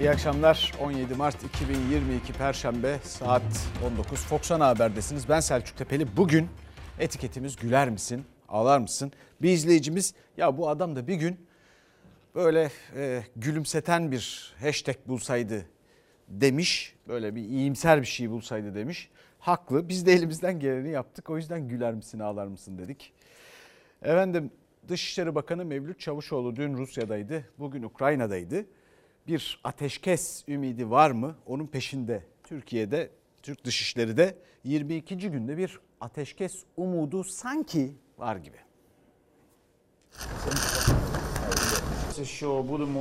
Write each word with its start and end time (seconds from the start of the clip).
İyi 0.00 0.10
akşamlar. 0.10 0.72
17 0.80 1.14
Mart 1.14 1.44
2022 1.44 2.32
Perşembe 2.32 2.98
saat 3.02 3.42
19 3.86 4.18
Fox 4.18 4.52
Ana 4.52 4.66
Haber'desiniz. 4.66 5.28
Ben 5.28 5.40
Selçuk 5.40 5.76
Tepeli. 5.76 6.16
Bugün 6.16 6.48
etiketimiz 6.98 7.56
güler 7.56 7.90
misin, 7.90 8.24
ağlar 8.48 8.78
mısın? 8.78 9.12
Bir 9.42 9.50
izleyicimiz 9.50 10.14
ya 10.36 10.58
bu 10.58 10.68
adam 10.68 10.96
da 10.96 11.06
bir 11.06 11.14
gün 11.14 11.46
böyle 12.34 12.70
e, 12.96 13.22
gülümseten 13.36 14.12
bir 14.12 14.54
hashtag 14.60 14.96
bulsaydı 15.06 15.66
demiş. 16.28 16.94
Böyle 17.08 17.34
bir 17.34 17.42
iyimser 17.42 18.00
bir 18.00 18.06
şey 18.06 18.30
bulsaydı 18.30 18.74
demiş. 18.74 19.10
Haklı. 19.38 19.88
Biz 19.88 20.06
de 20.06 20.12
elimizden 20.12 20.60
geleni 20.60 20.90
yaptık. 20.90 21.30
O 21.30 21.36
yüzden 21.36 21.68
güler 21.68 21.94
misin, 21.94 22.18
ağlar 22.18 22.46
mısın 22.46 22.78
dedik. 22.78 23.12
Efendim 24.02 24.50
Dışişleri 24.88 25.34
Bakanı 25.34 25.64
Mevlüt 25.64 26.00
Çavuşoğlu 26.00 26.56
dün 26.56 26.74
Rusya'daydı. 26.76 27.44
Bugün 27.58 27.82
Ukrayna'daydı 27.82 28.66
bir 29.26 29.60
ateşkes 29.64 30.44
ümidi 30.48 30.90
var 30.90 31.10
mı? 31.10 31.36
Onun 31.46 31.66
peşinde 31.66 32.22
Türkiye'de, 32.44 33.10
Türk 33.42 33.64
Dışişleri 33.64 34.16
de 34.16 34.38
22. 34.64 35.16
günde 35.18 35.56
bir 35.56 35.80
ateşkes 36.00 36.64
umudu 36.76 37.24
sanki 37.24 37.92
var 38.18 38.36
gibi. 38.36 38.58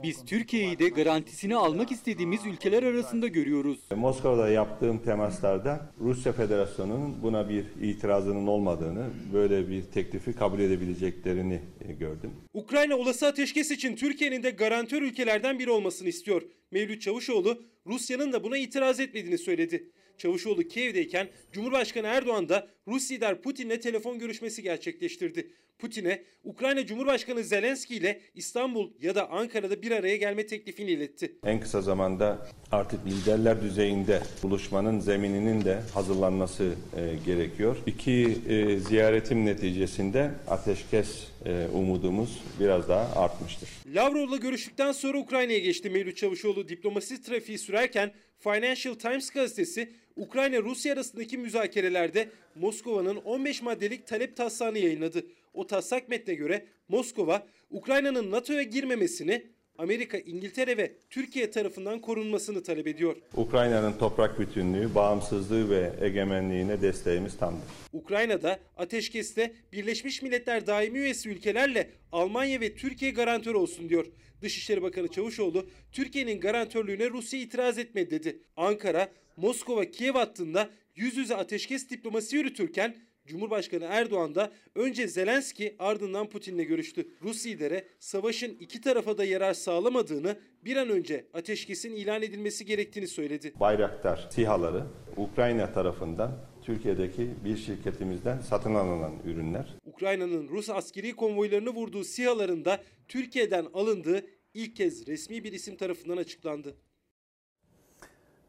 Biz 0.04 0.26
Türkiye'yi 0.26 0.80
de 0.80 0.90
garantisini 0.90 1.56
almak 1.56 1.92
istediğimiz 1.92 2.46
ülkeler 2.46 2.84
arasında 2.84 3.28
görüyoruz. 3.28 3.80
Moskova'da 3.96 4.50
yaptığım 4.50 5.00
temaslarda 5.00 5.92
Rusya 6.02 6.34
Federasyonu'nun 6.34 7.24
buna 7.24 7.50
bir 7.50 7.66
itirazının 7.82 8.48
olmadığını, 8.48 9.10
böyle 9.34 9.70
bir 9.70 9.84
teklifi 9.84 10.34
kabul 10.34 10.60
edebileceklerini 10.60 11.62
e, 11.88 11.94
gördüm. 11.94 12.32
Ukrayna 12.54 12.96
olası 12.96 13.28
ateşkes 13.28 13.72
için 13.72 13.96
Türkiye'nin 13.96 14.44
de 14.44 14.50
garantör 14.52 15.02
ülkelerden 15.02 15.60
biri 15.60 15.70
olmasını 15.70 16.10
istiyor. 16.10 16.42
Mevlüt 16.72 17.02
Çavuşoğlu 17.02 17.62
Rusya'nın 17.88 18.34
da 18.34 18.44
buna 18.44 18.58
itiraz 18.58 19.00
etmediğini 19.00 19.38
söyledi. 19.38 19.90
Çavuşoğlu 20.18 20.64
Kiev'deyken 20.64 21.28
Cumhurbaşkanı 21.52 22.08
Erdoğan 22.08 22.50
da 22.50 22.68
Rus 22.88 23.12
lider 23.12 23.42
Putin'le 23.42 23.80
telefon 23.80 24.20
görüşmesi 24.20 24.64
gerçekleştirdi. 24.64 25.52
Putin'e 25.80 26.24
Ukrayna 26.44 26.86
Cumhurbaşkanı 26.86 27.44
Zelenski 27.44 27.96
ile 27.96 28.22
İstanbul 28.36 28.92
ya 29.02 29.16
da 29.16 29.30
Ankara'da 29.30 29.82
bir 29.82 29.92
araya 29.92 30.18
gelme 30.18 30.46
teklifini 30.46 30.92
iletti. 30.92 31.36
En 31.46 31.60
kısa 31.60 31.82
zamanda 31.82 32.48
artık 32.72 33.00
liderler 33.06 33.62
düzeyinde 33.62 34.22
buluşmanın 34.44 35.00
zemininin 35.00 35.66
de 35.66 35.82
hazırlanması 35.94 36.74
e, 36.98 37.16
gerekiyor. 37.26 37.78
İki 37.86 38.38
e, 38.50 38.80
ziyaretim 38.80 39.46
neticesinde 39.46 40.32
ateşkes 40.48 41.28
e, 41.46 41.68
umudumuz 41.74 42.44
biraz 42.60 42.90
daha 42.90 43.22
artmıştır. 43.22 43.70
Lavrov'la 43.96 44.38
görüştükten 44.38 44.92
sonra 44.92 45.18
Ukrayna'ya 45.18 45.60
geçti 45.60 45.90
Mevlüt 45.90 46.18
Çavuşoğlu 46.18 46.70
diplomasi 46.70 47.22
trafiği 47.22 47.58
sürerken 47.58 48.12
Financial 48.40 48.94
Times 48.94 49.30
gazetesi 49.30 49.92
Ukrayna-Rusya 50.16 50.94
arasındaki 50.94 51.38
müzakerelerde 51.38 52.30
Moskova'nın 52.56 53.16
15 53.16 53.62
maddelik 53.62 54.08
talep 54.08 54.38
taslağını 54.38 54.78
yayınladı. 54.78 55.26
O 55.54 55.68
taslak 55.68 56.10
metne 56.10 56.34
göre 56.34 56.66
Moskova, 56.88 57.48
Ukrayna'nın 57.70 58.32
NATO'ya 58.32 58.64
girmemesini, 58.64 59.48
Amerika, 59.78 60.18
İngiltere 60.18 60.78
ve 60.78 60.92
Türkiye 61.10 61.52
tarafından 61.52 62.02
korunmasını 62.02 62.64
talep 62.64 62.88
ediyor. 62.88 63.16
Ukrayna'nın 63.36 63.98
toprak 63.98 64.40
bütünlüğü, 64.40 64.96
bağımsızlığı 64.96 65.70
ve 65.70 65.94
egemenliğine 66.02 66.82
desteğimiz 66.82 67.38
tamdır. 67.38 67.64
Ukrayna'da 67.94 68.60
ateşkeste 68.78 69.54
Birleşmiş 69.72 70.22
Milletler 70.22 70.68
daimi 70.68 71.00
üyesi 71.00 71.30
ülkelerle 71.30 71.90
Almanya 72.12 72.62
ve 72.62 72.76
Türkiye 72.76 73.12
garantör 73.12 73.56
olsun 73.56 73.90
diyor. 73.90 74.06
Dışişleri 74.42 74.82
Bakanı 74.82 75.08
Çavuşoğlu, 75.08 75.68
Türkiye'nin 75.92 76.40
garantörlüğüne 76.40 77.10
Rusya 77.10 77.40
itiraz 77.40 77.78
etmedi 77.78 78.12
dedi. 78.12 78.40
Ankara, 78.58 79.10
Moskova-Kiev 79.38 80.14
hattında 80.14 80.70
yüz 80.96 81.18
yüze 81.18 81.36
ateşkes 81.36 81.90
diplomasi 81.90 82.36
yürütürken 82.36 82.96
Cumhurbaşkanı 83.28 83.84
Erdoğan 83.84 84.36
da 84.36 84.52
önce 84.76 85.08
Zelenski 85.08 85.76
ardından 85.80 86.30
Putin'le 86.30 86.64
görüştü. 86.64 87.08
Rus 87.22 87.46
lidere 87.46 87.88
savaşın 88.00 88.58
iki 88.60 88.82
tarafa 88.82 89.18
da 89.18 89.26
yarar 89.26 89.54
sağlamadığını 89.54 90.40
bir 90.66 90.76
an 90.76 90.90
önce 90.90 91.26
ateşkesin 91.34 91.92
ilan 91.92 92.22
edilmesi 92.22 92.66
gerektiğini 92.66 93.08
söyledi. 93.08 93.54
Bayraktar 93.60 94.28
SİHA'ları 94.32 94.84
Ukrayna 95.18 95.74
tarafından 95.74 96.46
Türkiye'deki 96.62 97.30
bir 97.46 97.58
şirketimizden 97.58 98.40
satın 98.40 98.76
alınan 98.76 99.14
ürünler. 99.26 99.74
Ukrayna'nın 99.86 100.48
Rus 100.48 100.70
askeri 100.70 101.16
konvoylarını 101.16 101.70
vurduğu 101.70 102.04
SİHA'ların 102.04 102.66
da 102.66 102.84
Türkiye'den 103.08 103.66
alındığı 103.74 104.26
ilk 104.54 104.76
kez 104.76 105.08
resmi 105.08 105.44
bir 105.44 105.54
isim 105.54 105.76
tarafından 105.76 106.18
açıklandı. 106.18 106.76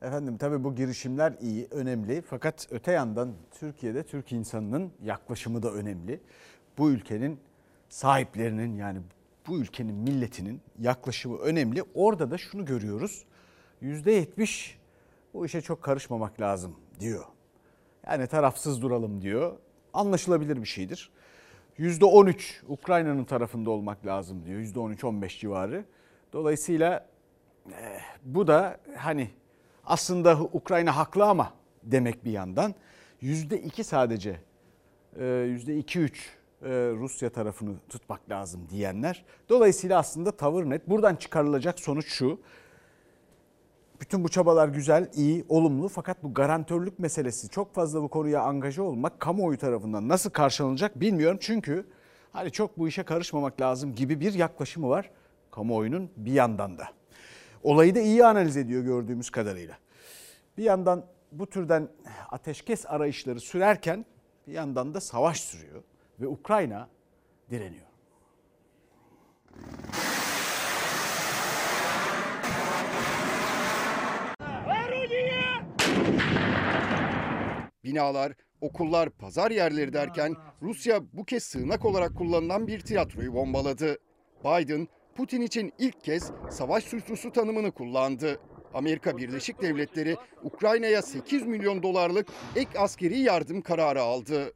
Efendim 0.04 0.36
tabii 0.38 0.64
bu 0.64 0.74
girişimler 0.74 1.34
iyi, 1.40 1.68
önemli. 1.70 2.22
Fakat 2.22 2.66
öte 2.70 2.92
yandan 2.92 3.32
Türkiye'de 3.50 4.02
Türk 4.02 4.32
insanının 4.32 4.92
yaklaşımı 5.02 5.62
da 5.62 5.72
önemli. 5.72 6.20
Bu 6.78 6.90
ülkenin 6.90 7.38
sahiplerinin 7.88 8.76
yani 8.76 8.98
bu 9.48 9.58
ülkenin 9.58 9.94
milletinin 9.94 10.60
yaklaşımı 10.80 11.38
önemli. 11.38 11.82
Orada 11.94 12.30
da 12.30 12.38
şunu 12.38 12.64
görüyoruz. 12.64 13.24
%70 13.82 14.74
bu 15.34 15.46
işe 15.46 15.60
çok 15.60 15.82
karışmamak 15.82 16.40
lazım 16.40 16.76
diyor. 17.00 17.24
Yani 18.06 18.26
tarafsız 18.26 18.82
duralım 18.82 19.22
diyor. 19.22 19.56
Anlaşılabilir 19.92 20.56
bir 20.56 20.66
şeydir. 20.66 21.10
%13 21.78 22.62
Ukrayna'nın 22.68 23.24
tarafında 23.24 23.70
olmak 23.70 24.06
lazım 24.06 24.44
diyor. 24.46 24.60
%13-15 24.60 25.40
civarı. 25.40 25.84
Dolayısıyla 26.32 27.06
eh, 27.70 28.00
bu 28.24 28.46
da 28.46 28.78
hani 28.96 29.30
aslında 29.86 30.38
Ukrayna 30.52 30.96
haklı 30.96 31.24
ama 31.24 31.52
demek 31.82 32.24
bir 32.24 32.30
yandan. 32.30 32.74
Yüzde 33.20 33.62
iki 33.62 33.84
sadece, 33.84 34.40
e, 35.20 35.24
yüzde 35.26 35.78
iki 35.78 36.00
üç 36.00 36.30
e, 36.62 36.68
Rusya 36.70 37.30
tarafını 37.30 37.74
tutmak 37.88 38.30
lazım 38.30 38.60
diyenler. 38.70 39.24
Dolayısıyla 39.48 39.98
aslında 39.98 40.30
tavır 40.30 40.64
net. 40.64 40.88
Buradan 40.88 41.16
çıkarılacak 41.16 41.80
sonuç 41.80 42.06
şu. 42.06 42.40
Bütün 44.00 44.24
bu 44.24 44.28
çabalar 44.28 44.68
güzel, 44.68 45.10
iyi, 45.14 45.44
olumlu 45.48 45.88
fakat 45.88 46.22
bu 46.22 46.34
garantörlük 46.34 46.98
meselesi 46.98 47.48
çok 47.48 47.74
fazla 47.74 48.02
bu 48.02 48.08
konuya 48.08 48.42
angaja 48.42 48.82
olmak 48.82 49.20
kamuoyu 49.20 49.58
tarafından 49.58 50.08
nasıl 50.08 50.30
karşılanacak 50.30 51.00
bilmiyorum. 51.00 51.38
Çünkü 51.40 51.86
hani 52.32 52.50
çok 52.50 52.78
bu 52.78 52.88
işe 52.88 53.02
karışmamak 53.02 53.60
lazım 53.60 53.94
gibi 53.94 54.20
bir 54.20 54.34
yaklaşımı 54.34 54.88
var 54.88 55.10
kamuoyunun 55.50 56.10
bir 56.16 56.32
yandan 56.32 56.78
da. 56.78 56.88
Olayı 57.64 57.94
da 57.94 58.00
iyi 58.00 58.24
analiz 58.24 58.56
ediyor 58.56 58.82
gördüğümüz 58.82 59.30
kadarıyla. 59.30 59.78
Bir 60.58 60.62
yandan 60.62 61.06
bu 61.32 61.46
türden 61.46 61.88
ateşkes 62.30 62.86
arayışları 62.86 63.40
sürerken 63.40 64.06
bir 64.46 64.52
yandan 64.52 64.94
da 64.94 65.00
savaş 65.00 65.40
sürüyor 65.40 65.82
ve 66.20 66.26
Ukrayna 66.26 66.88
direniyor. 67.50 67.86
Binalar, 77.84 78.32
okullar, 78.60 79.10
pazar 79.10 79.50
yerleri 79.50 79.92
derken 79.92 80.34
Rusya 80.62 81.00
bu 81.12 81.24
kez 81.24 81.42
sığınak 81.42 81.84
olarak 81.84 82.16
kullanılan 82.16 82.66
bir 82.66 82.80
tiyatroyu 82.80 83.34
bombaladı. 83.34 83.98
Biden 84.44 84.88
Putin 85.16 85.40
için 85.40 85.72
ilk 85.78 86.04
kez 86.04 86.30
savaş 86.50 86.84
suçlusu 86.84 87.32
tanımını 87.32 87.72
kullandı. 87.72 88.40
Amerika 88.74 89.16
Birleşik 89.16 89.62
Devletleri 89.62 90.16
Ukrayna'ya 90.42 91.02
8 91.02 91.42
milyon 91.46 91.82
dolarlık 91.82 92.28
ek 92.56 92.78
askeri 92.78 93.18
yardım 93.18 93.62
kararı 93.62 94.02
aldı. 94.02 94.52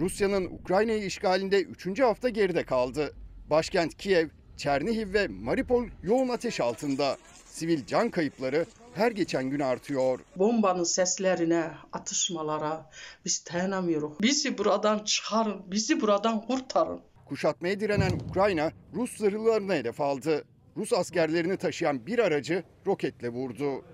Rusya'nın 0.00 0.44
Ukrayna'yı 0.44 1.04
işgalinde 1.04 1.62
3. 1.62 2.00
hafta 2.00 2.28
geride 2.28 2.64
kaldı. 2.64 3.14
Başkent 3.50 3.96
Kiev, 3.96 4.28
Çernihiv 4.56 5.14
ve 5.14 5.28
Mariupol 5.28 5.86
yoğun 6.02 6.28
ateş 6.28 6.60
altında. 6.60 7.16
Sivil 7.46 7.86
can 7.86 8.10
kayıpları 8.10 8.66
her 8.94 9.10
geçen 9.10 9.50
gün 9.50 9.60
artıyor. 9.60 10.20
Bombanın 10.36 10.84
seslerine, 10.84 11.70
atışmalara 11.92 12.90
biz 13.24 13.44
dayanamıyoruz. 13.52 14.12
Bizi 14.20 14.58
buradan 14.58 14.98
çıkarın, 14.98 15.62
bizi 15.66 16.00
buradan 16.00 16.46
kurtarın. 16.46 17.00
Kuşatmaya 17.28 17.80
direnen 17.80 18.12
Ukrayna 18.28 18.70
Rus 18.94 19.16
zırhlılarını 19.16 19.74
hedef 19.74 20.00
aldı. 20.00 20.44
Rus 20.76 20.92
askerlerini 20.92 21.56
taşıyan 21.56 22.06
bir 22.06 22.18
aracı 22.18 22.62
roketle 22.86 23.28
vurdu. 23.28 23.84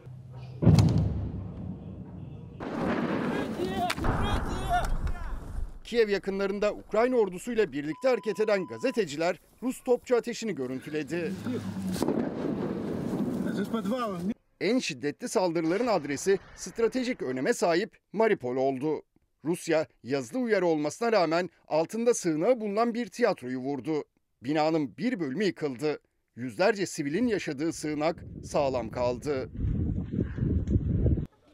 Kiev 5.84 6.08
yakınlarında 6.08 6.72
Ukrayna 6.72 7.16
ordusuyla 7.16 7.72
birlikte 7.72 8.08
hareket 8.08 8.40
eden 8.40 8.66
gazeteciler 8.66 9.40
Rus 9.62 9.84
topçu 9.84 10.16
ateşini 10.16 10.54
görüntüledi. 10.54 11.32
En 14.60 14.78
şiddetli 14.78 15.28
saldırıların 15.28 15.86
adresi 15.86 16.38
stratejik 16.56 17.22
öneme 17.22 17.54
sahip 17.54 17.98
Mariupol 18.12 18.56
oldu. 18.56 19.02
Rusya 19.44 19.86
yazılı 20.02 20.38
uyarı 20.38 20.66
olmasına 20.66 21.12
rağmen 21.12 21.50
altında 21.68 22.14
sığınağı 22.14 22.60
bulunan 22.60 22.94
bir 22.94 23.06
tiyatroyu 23.06 23.58
vurdu. 23.58 24.04
Binanın 24.42 24.96
bir 24.96 25.20
bölümü 25.20 25.44
yıkıldı. 25.44 26.00
Yüzlerce 26.36 26.86
sivilin 26.86 27.26
yaşadığı 27.26 27.72
sığınak 27.72 28.24
sağlam 28.44 28.90
kaldı. 28.90 29.50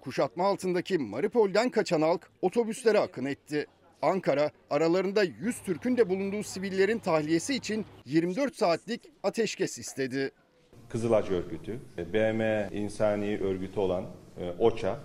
Kuşatma 0.01 0.47
altındaki 0.47 0.99
Maripol'den 0.99 1.71
kaçan 1.71 2.03
halk 2.03 2.31
otobüslere 2.43 2.99
akın 2.99 3.25
etti. 3.25 3.67
Ankara 4.03 4.51
aralarında 4.71 5.23
100 5.23 5.63
Türk'ün 5.63 5.97
de 5.97 6.09
bulunduğu 6.09 6.43
sivillerin 6.43 6.99
tahliyesi 6.99 7.55
için 7.55 7.87
24 8.05 8.57
saatlik 8.57 9.01
ateşkes 9.23 9.79
istedi. 9.79 10.33
Kızılaç 10.95 11.31
Örgütü, 11.31 11.79
BM 12.13 12.69
İnsani 12.73 13.39
Örgütü 13.39 13.81
olan 13.81 14.05
e, 14.41 14.51
OÇA 14.59 14.99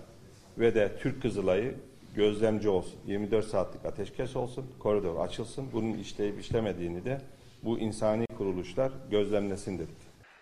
ve 0.57 0.75
de 0.75 0.91
Türk 0.99 1.21
Kızılay'ı 1.21 1.75
gözlemci 2.15 2.69
olsun. 2.69 2.99
24 3.05 3.45
saatlik 3.45 3.85
ateşkes 3.85 4.35
olsun, 4.35 4.65
koridor 4.79 5.19
açılsın. 5.19 5.67
Bunun 5.73 5.93
işleyip 5.93 6.39
işlemediğini 6.39 7.05
de 7.05 7.21
bu 7.63 7.79
insani 7.79 8.25
kuruluşlar 8.37 8.91
gözlemlesin 9.11 9.79
dedik. 9.79 9.97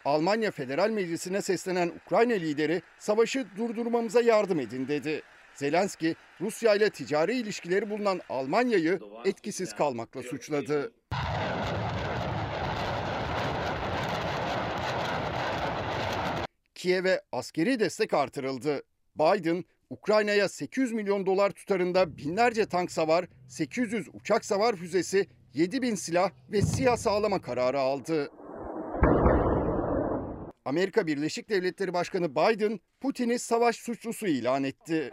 Almanya 0.06 0.52
Federal 0.52 0.90
Meclisi'ne 0.90 1.42
seslenen 1.42 1.92
Ukrayna 2.06 2.34
lideri 2.34 2.82
savaşı 3.00 3.46
durdurmamıza 3.58 4.22
yardım 4.22 4.60
edin 4.60 4.88
dedi. 4.88 5.22
Zelenski, 5.56 6.16
Rusya 6.42 6.76
ile 6.76 6.90
ticari 6.90 7.38
ilişkileri 7.38 7.90
bulunan 7.90 8.22
Almanya'yı 8.30 9.00
etkisiz 9.26 9.76
kalmakla 9.76 10.24
suçladı. 10.24 10.92
Kiev'e 16.88 17.22
askeri 17.32 17.80
destek 17.80 18.14
artırıldı. 18.14 18.82
Biden, 19.16 19.64
Ukrayna'ya 19.90 20.50
800 20.50 20.94
milyon 20.94 21.26
dolar 21.26 21.50
tutarında 21.50 22.18
binlerce 22.18 22.66
tank 22.66 22.92
savar, 22.92 23.26
800 23.48 24.08
uçak 24.14 24.46
savar 24.46 24.76
füzesi, 24.76 25.28
7000 25.54 25.96
silah 25.96 26.32
ve 26.52 26.62
SİHA 26.62 26.98
sağlama 26.98 27.42
kararı 27.42 27.80
aldı. 27.80 28.32
Amerika 30.66 31.08
Birleşik 31.08 31.50
Devletleri 31.50 31.94
Başkanı 31.94 32.36
Biden, 32.36 32.80
Putin'i 33.02 33.40
savaş 33.40 33.76
suçlusu 33.76 34.28
ilan 34.28 34.64
etti. 34.64 35.12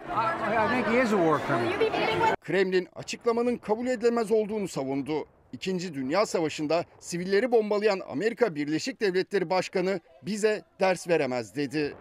Kremlin 2.41 2.89
açıklamanın 2.95 3.57
kabul 3.57 3.87
edilemez 3.87 4.33
olduğunu 4.33 4.69
savundu. 4.69 5.27
İkinci 5.55 5.95
Dünya 5.95 6.27
Savaşı'nda 6.27 6.85
sivilleri 7.01 7.53
bombalayan 7.53 8.01
Amerika 8.09 8.55
Birleşik 8.55 9.01
Devletleri 9.01 9.51
Başkanı 9.51 10.01
bize 10.23 10.63
ders 10.81 11.09
veremez 11.09 11.57
dedi. 11.57 11.95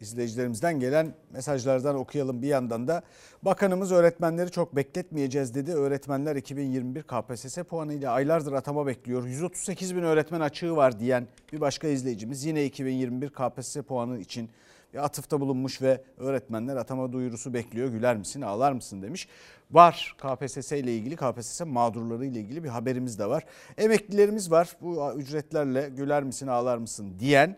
İzleyicilerimizden 0.00 0.80
gelen 0.80 1.14
mesajlardan 1.32 1.96
okuyalım 1.96 2.42
bir 2.42 2.48
yandan 2.48 2.88
da. 2.88 3.02
Bakanımız 3.42 3.92
öğretmenleri 3.92 4.50
çok 4.50 4.76
bekletmeyeceğiz 4.76 5.54
dedi. 5.54 5.72
Öğretmenler 5.72 6.36
2021 6.36 7.02
KPSS 7.02 7.58
puanıyla 7.58 8.12
aylardır 8.12 8.52
atama 8.52 8.86
bekliyor. 8.86 9.26
138 9.26 9.96
bin 9.96 10.02
öğretmen 10.02 10.40
açığı 10.40 10.76
var 10.76 11.00
diyen 11.00 11.26
bir 11.52 11.60
başka 11.60 11.88
izleyicimiz 11.88 12.44
yine 12.44 12.64
2021 12.64 13.30
KPSS 13.30 13.76
puanı 13.76 14.18
için 14.18 14.50
atıfta 14.98 15.40
bulunmuş 15.40 15.82
ve 15.82 16.02
öğretmenler 16.18 16.76
atama 16.76 17.12
duyurusu 17.12 17.54
bekliyor. 17.54 17.88
Güler 17.88 18.16
misin 18.16 18.40
ağlar 18.40 18.72
mısın 18.72 19.02
demiş. 19.02 19.28
Var 19.70 20.16
KPSS 20.18 20.72
ile 20.72 20.96
ilgili 20.96 21.16
KPSS 21.16 21.60
mağdurları 21.60 22.26
ile 22.26 22.40
ilgili 22.40 22.64
bir 22.64 22.68
haberimiz 22.68 23.18
de 23.18 23.26
var. 23.26 23.44
Emeklilerimiz 23.78 24.50
var 24.50 24.76
bu 24.80 25.12
ücretlerle 25.16 25.88
güler 25.88 26.22
misin 26.22 26.46
ağlar 26.46 26.78
mısın 26.78 27.16
diyen 27.18 27.56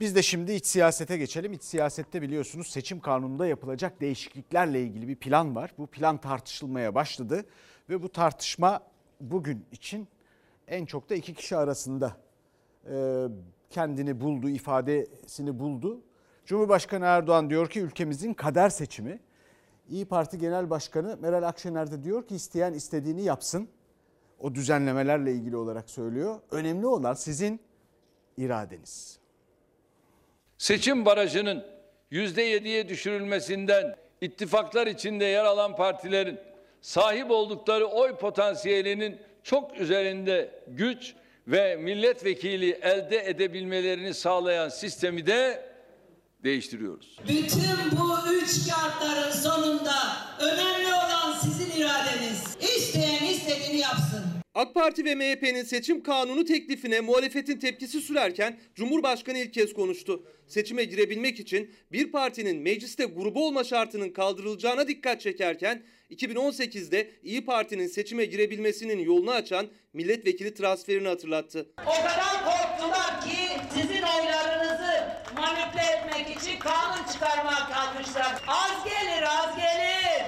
biz 0.00 0.14
de 0.16 0.22
şimdi 0.22 0.52
iç 0.52 0.66
siyasete 0.66 1.16
geçelim. 1.16 1.52
İç 1.52 1.62
siyasette 1.62 2.22
biliyorsunuz 2.22 2.66
seçim 2.66 3.00
kanununda 3.00 3.46
yapılacak 3.46 4.00
değişikliklerle 4.00 4.82
ilgili 4.82 5.08
bir 5.08 5.16
plan 5.16 5.56
var. 5.56 5.72
Bu 5.78 5.86
plan 5.86 6.18
tartışılmaya 6.18 6.94
başladı 6.94 7.44
ve 7.90 8.02
bu 8.02 8.08
tartışma 8.08 8.80
bugün 9.20 9.64
için 9.72 10.08
en 10.68 10.86
çok 10.86 11.10
da 11.10 11.14
iki 11.14 11.34
kişi 11.34 11.56
arasında 11.56 12.16
kendini 13.70 14.20
buldu, 14.20 14.48
ifadesini 14.48 15.58
buldu. 15.58 16.00
Cumhurbaşkanı 16.46 17.04
Erdoğan 17.04 17.50
diyor 17.50 17.70
ki 17.70 17.80
ülkemizin 17.80 18.34
kader 18.34 18.68
seçimi. 18.68 19.20
İyi 19.90 20.04
Parti 20.04 20.38
Genel 20.38 20.70
Başkanı 20.70 21.16
Meral 21.20 21.42
Akşener 21.42 21.90
de 21.90 22.04
diyor 22.04 22.26
ki 22.26 22.34
isteyen 22.34 22.72
istediğini 22.72 23.22
yapsın. 23.22 23.68
O 24.38 24.54
düzenlemelerle 24.54 25.32
ilgili 25.32 25.56
olarak 25.56 25.90
söylüyor. 25.90 26.40
Önemli 26.50 26.86
olan 26.86 27.14
sizin 27.14 27.60
iradeniz. 28.36 29.18
Seçim 30.58 31.04
barajının 31.04 31.64
%7'ye 32.12 32.88
düşürülmesinden 32.88 33.96
ittifaklar 34.20 34.86
içinde 34.86 35.24
yer 35.24 35.44
alan 35.44 35.76
partilerin 35.76 36.38
sahip 36.80 37.30
oldukları 37.30 37.86
oy 37.86 38.16
potansiyelinin 38.16 39.18
çok 39.42 39.80
üzerinde 39.80 40.62
güç 40.68 41.14
ve 41.48 41.76
milletvekili 41.76 42.70
elde 42.70 43.28
edebilmelerini 43.28 44.14
sağlayan 44.14 44.68
sistemi 44.68 45.26
de 45.26 45.68
değiştiriyoruz. 46.44 47.18
Bütün 47.28 47.98
bu 47.98 48.32
üç 48.32 48.68
şartların 48.68 49.30
sonunda 49.30 49.94
önemli 50.40 50.86
olan 50.86 51.38
sizin 51.42 51.80
iradeniz. 51.80 52.56
İsteyen 52.76 53.24
istediğini 53.24 53.76
yapsın. 53.76 54.37
AK 54.54 54.74
Parti 54.74 55.04
ve 55.04 55.14
MHP'nin 55.14 55.62
seçim 55.62 56.02
kanunu 56.02 56.44
teklifine 56.44 57.00
muhalefetin 57.00 57.58
tepkisi 57.58 58.00
sürerken 58.00 58.58
Cumhurbaşkanı 58.74 59.38
ilk 59.38 59.54
kez 59.54 59.72
konuştu. 59.72 60.24
Seçime 60.46 60.84
girebilmek 60.84 61.40
için 61.40 61.70
bir 61.92 62.12
partinin 62.12 62.62
mecliste 62.62 63.04
grubu 63.04 63.46
olma 63.46 63.64
şartının 63.64 64.10
kaldırılacağına 64.10 64.88
dikkat 64.88 65.20
çekerken 65.20 65.82
2018'de 66.10 67.10
İyi 67.22 67.44
Parti'nin 67.44 67.86
seçime 67.86 68.24
girebilmesinin 68.24 68.98
yolunu 68.98 69.30
açan 69.30 69.66
milletvekili 69.92 70.54
transferini 70.54 71.08
hatırlattı. 71.08 71.70
O 71.86 72.02
kadar 72.02 72.44
korktular 72.44 73.20
ki 73.20 73.36
sizin 73.74 74.02
oylarınızı 74.02 75.08
manipüle 75.36 75.82
etmek 75.82 76.36
için 76.36 76.58
kanun 76.58 77.12
çıkarmaya 77.12 77.68
kalkmışlar. 77.68 78.42
Az 78.46 78.84
gelir 78.84 79.22
az 79.22 79.56
gelir. 79.56 80.27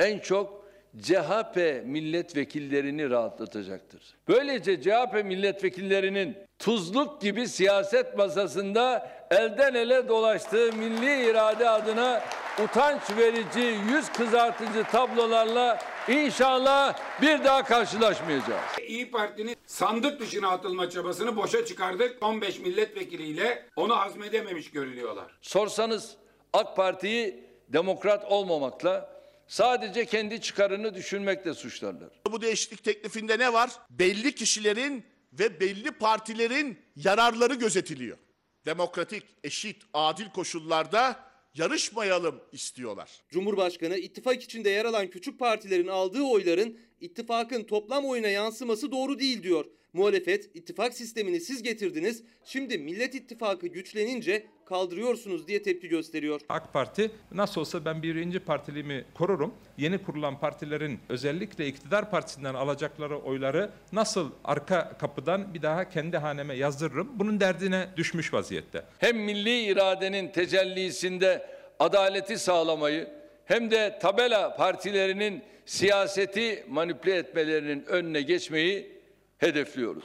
En 0.00 0.18
çok 0.18 0.66
CHP 1.02 1.56
milletvekillerini 1.84 3.10
rahatlatacaktır. 3.10 4.02
Böylece 4.28 4.82
CHP 4.82 5.24
milletvekillerinin 5.24 6.36
tuzluk 6.58 7.20
gibi 7.20 7.48
siyaset 7.48 8.18
masasında 8.18 9.10
elden 9.30 9.74
ele 9.74 10.08
dolaştığı 10.08 10.72
milli 10.72 11.30
irade 11.30 11.68
adına 11.68 12.22
utanç 12.64 13.02
verici, 13.16 13.78
yüz 13.92 14.08
kızartıcı 14.12 14.84
tablolarla 14.84 15.78
inşallah 16.08 16.98
bir 17.22 17.44
daha 17.44 17.64
karşılaşmayacağız. 17.64 18.62
İyi 18.88 19.10
Parti'nin 19.10 19.56
sandık 19.66 20.20
dışına 20.20 20.48
atılma 20.48 20.90
çabasını 20.90 21.36
boşa 21.36 21.64
çıkardık. 21.64 22.22
15 22.22 22.58
milletvekiliyle 22.60 23.66
onu 23.76 23.96
hazmedememiş 23.96 24.70
görünüyorlar. 24.70 25.38
Sorsanız 25.40 26.16
AK 26.52 26.76
Parti'yi 26.76 27.44
demokrat 27.68 28.24
olmamakla 28.24 29.15
sadece 29.46 30.06
kendi 30.06 30.40
çıkarını 30.40 30.94
düşünmekle 30.94 31.54
suçlarlar. 31.54 32.10
Bu 32.32 32.42
değişiklik 32.42 32.84
teklifinde 32.84 33.38
ne 33.38 33.52
var? 33.52 33.70
Belli 33.90 34.34
kişilerin 34.34 35.04
ve 35.32 35.60
belli 35.60 35.90
partilerin 35.90 36.78
yararları 36.96 37.54
gözetiliyor. 37.54 38.18
Demokratik, 38.66 39.22
eşit, 39.44 39.82
adil 39.94 40.30
koşullarda 40.30 41.20
yarışmayalım 41.54 42.40
istiyorlar. 42.52 43.10
Cumhurbaşkanı 43.28 43.96
ittifak 43.96 44.42
içinde 44.42 44.70
yer 44.70 44.84
alan 44.84 45.10
küçük 45.10 45.38
partilerin 45.38 45.88
aldığı 45.88 46.22
oyların 46.22 46.78
ittifakın 47.00 47.64
toplam 47.64 48.04
oyuna 48.04 48.28
yansıması 48.28 48.90
doğru 48.90 49.18
değil 49.18 49.42
diyor. 49.42 49.64
Muhalefet 49.96 50.50
ittifak 50.54 50.94
sistemini 50.94 51.40
siz 51.40 51.62
getirdiniz. 51.62 52.22
Şimdi 52.44 52.78
Millet 52.78 53.14
İttifakı 53.14 53.66
güçlenince 53.66 54.46
kaldırıyorsunuz 54.64 55.48
diye 55.48 55.62
tepki 55.62 55.88
gösteriyor. 55.88 56.40
AK 56.48 56.72
Parti 56.72 57.10
nasıl 57.32 57.60
olsa 57.60 57.84
ben 57.84 58.02
birinci 58.02 58.38
partiliğimi 58.38 59.04
korurum. 59.14 59.54
Yeni 59.78 59.98
kurulan 59.98 60.40
partilerin 60.40 60.98
özellikle 61.08 61.66
iktidar 61.66 62.10
partisinden 62.10 62.54
alacakları 62.54 63.18
oyları 63.18 63.70
nasıl 63.92 64.30
arka 64.44 64.98
kapıdan 64.98 65.54
bir 65.54 65.62
daha 65.62 65.88
kendi 65.88 66.16
haneme 66.16 66.54
yazdırırım. 66.54 67.08
Bunun 67.14 67.40
derdine 67.40 67.88
düşmüş 67.96 68.32
vaziyette. 68.32 68.82
Hem 68.98 69.16
milli 69.16 69.62
iradenin 69.62 70.28
tecellisinde 70.28 71.46
adaleti 71.78 72.38
sağlamayı 72.38 73.08
hem 73.44 73.70
de 73.70 73.98
tabela 74.02 74.56
partilerinin 74.56 75.42
siyaseti 75.66 76.64
manipüle 76.68 77.16
etmelerinin 77.16 77.84
önüne 77.84 78.22
geçmeyi 78.22 78.95
hedefliyoruz. 79.38 80.04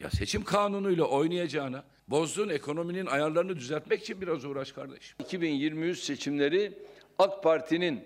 Ya 0.00 0.10
seçim 0.10 0.44
kanunuyla 0.44 1.04
oynayacağına 1.04 1.84
bozduğun 2.08 2.48
ekonominin 2.48 3.06
ayarlarını 3.06 3.56
düzeltmek 3.56 4.02
için 4.02 4.20
biraz 4.20 4.44
uğraş 4.44 4.72
kardeşim. 4.72 5.16
2023 5.18 5.98
seçimleri 5.98 6.72
AK 7.18 7.42
Parti'nin 7.42 8.04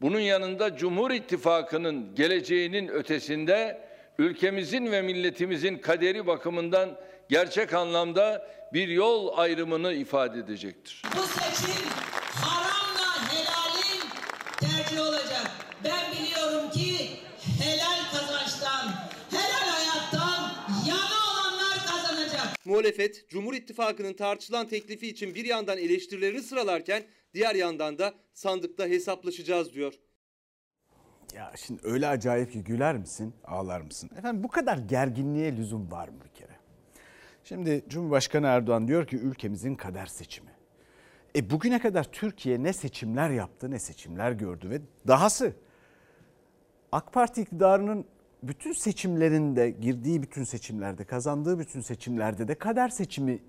bunun 0.00 0.20
yanında 0.20 0.76
Cumhur 0.76 1.10
İttifakı'nın 1.10 2.14
geleceğinin 2.14 2.88
ötesinde 2.88 3.86
ülkemizin 4.18 4.92
ve 4.92 5.02
milletimizin 5.02 5.78
kaderi 5.78 6.26
bakımından 6.26 6.98
gerçek 7.28 7.74
anlamda 7.74 8.48
bir 8.72 8.88
yol 8.88 9.38
ayrımını 9.38 9.92
ifade 9.92 10.38
edecektir. 10.38 11.02
Bu 11.16 11.22
seçim 11.22 12.15
Muhalefet, 22.76 23.28
Cumhur 23.28 23.54
İttifakı'nın 23.54 24.12
tartışılan 24.12 24.68
teklifi 24.68 25.08
için 25.08 25.34
bir 25.34 25.44
yandan 25.44 25.78
eleştirilerini 25.78 26.42
sıralarken 26.42 27.02
diğer 27.34 27.54
yandan 27.54 27.98
da 27.98 28.14
sandıkta 28.34 28.86
hesaplaşacağız 28.86 29.72
diyor. 29.72 29.94
Ya 31.34 31.52
şimdi 31.56 31.80
öyle 31.84 32.08
acayip 32.08 32.52
ki 32.52 32.64
güler 32.64 32.96
misin, 32.96 33.34
ağlar 33.44 33.80
mısın? 33.80 34.10
Efendim 34.18 34.44
bu 34.44 34.48
kadar 34.48 34.78
gerginliğe 34.78 35.56
lüzum 35.56 35.90
var 35.90 36.08
mı 36.08 36.14
bir 36.24 36.40
kere? 36.40 36.56
Şimdi 37.44 37.84
Cumhurbaşkanı 37.88 38.46
Erdoğan 38.46 38.88
diyor 38.88 39.06
ki 39.06 39.16
ülkemizin 39.16 39.74
kader 39.74 40.06
seçimi. 40.06 40.50
E 41.36 41.50
bugüne 41.50 41.78
kadar 41.78 42.04
Türkiye 42.12 42.62
ne 42.62 42.72
seçimler 42.72 43.30
yaptı, 43.30 43.70
ne 43.70 43.78
seçimler 43.78 44.32
gördü 44.32 44.70
ve 44.70 44.80
dahası 45.08 45.52
AK 46.92 47.12
Parti 47.12 47.42
iktidarının 47.42 48.06
bütün 48.48 48.72
seçimlerinde, 48.72 49.70
girdiği 49.70 50.22
bütün 50.22 50.44
seçimlerde, 50.44 51.04
kazandığı 51.04 51.58
bütün 51.58 51.80
seçimlerde 51.80 52.48
de 52.48 52.54
kader 52.54 52.88
seçimi 52.88 53.42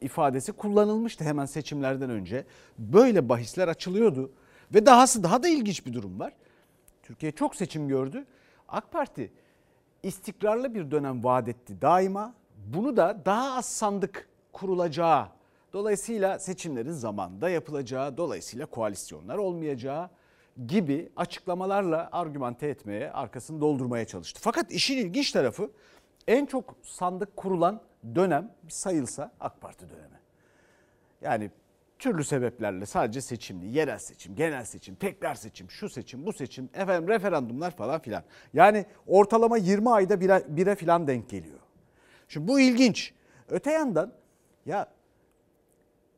ifadesi 0.00 0.52
kullanılmıştı 0.52 1.24
hemen 1.24 1.46
seçimlerden 1.46 2.10
önce. 2.10 2.44
Böyle 2.78 3.28
bahisler 3.28 3.68
açılıyordu 3.68 4.32
ve 4.74 4.86
dahası 4.86 5.22
daha 5.22 5.42
da 5.42 5.48
ilginç 5.48 5.86
bir 5.86 5.92
durum 5.92 6.20
var. 6.20 6.32
Türkiye 7.02 7.32
çok 7.32 7.56
seçim 7.56 7.88
gördü. 7.88 8.24
AK 8.68 8.92
Parti 8.92 9.32
istikrarlı 10.02 10.74
bir 10.74 10.90
dönem 10.90 11.24
vaat 11.24 11.48
etti 11.48 11.82
daima. 11.82 12.34
Bunu 12.74 12.96
da 12.96 13.22
daha 13.24 13.56
az 13.56 13.66
sandık 13.66 14.28
kurulacağı, 14.52 15.28
dolayısıyla 15.72 16.38
seçimlerin 16.38 16.92
zamanında 16.92 17.48
yapılacağı, 17.48 18.16
dolayısıyla 18.16 18.66
koalisyonlar 18.66 19.38
olmayacağı 19.38 20.10
gibi 20.66 21.08
açıklamalarla 21.16 22.08
argümante 22.12 22.68
etmeye, 22.68 23.12
arkasını 23.12 23.60
doldurmaya 23.60 24.04
çalıştı. 24.04 24.40
Fakat 24.42 24.72
işin 24.72 24.98
ilginç 24.98 25.32
tarafı 25.32 25.70
en 26.26 26.46
çok 26.46 26.76
sandık 26.82 27.36
kurulan 27.36 27.80
dönem 28.14 28.50
sayılsa 28.68 29.32
AK 29.40 29.60
Parti 29.60 29.90
dönemi. 29.90 30.20
Yani 31.20 31.50
türlü 31.98 32.24
sebeplerle 32.24 32.86
sadece 32.86 33.20
seçimli, 33.20 33.66
yerel 33.78 33.98
seçim, 33.98 34.34
genel 34.34 34.64
seçim, 34.64 34.94
tekrar 34.94 35.34
seçim, 35.34 35.70
şu 35.70 35.88
seçim, 35.88 36.26
bu 36.26 36.32
seçim, 36.32 36.68
efendim 36.74 37.08
referandumlar 37.08 37.76
falan 37.76 38.00
filan. 38.00 38.22
Yani 38.54 38.86
ortalama 39.06 39.56
20 39.56 39.90
ayda 39.90 40.20
bire, 40.20 40.44
bire 40.48 40.74
filan 40.74 41.06
denk 41.06 41.30
geliyor. 41.30 41.58
Şimdi 42.28 42.48
bu 42.48 42.60
ilginç. 42.60 43.14
Öte 43.48 43.72
yandan 43.72 44.12
ya 44.66 44.86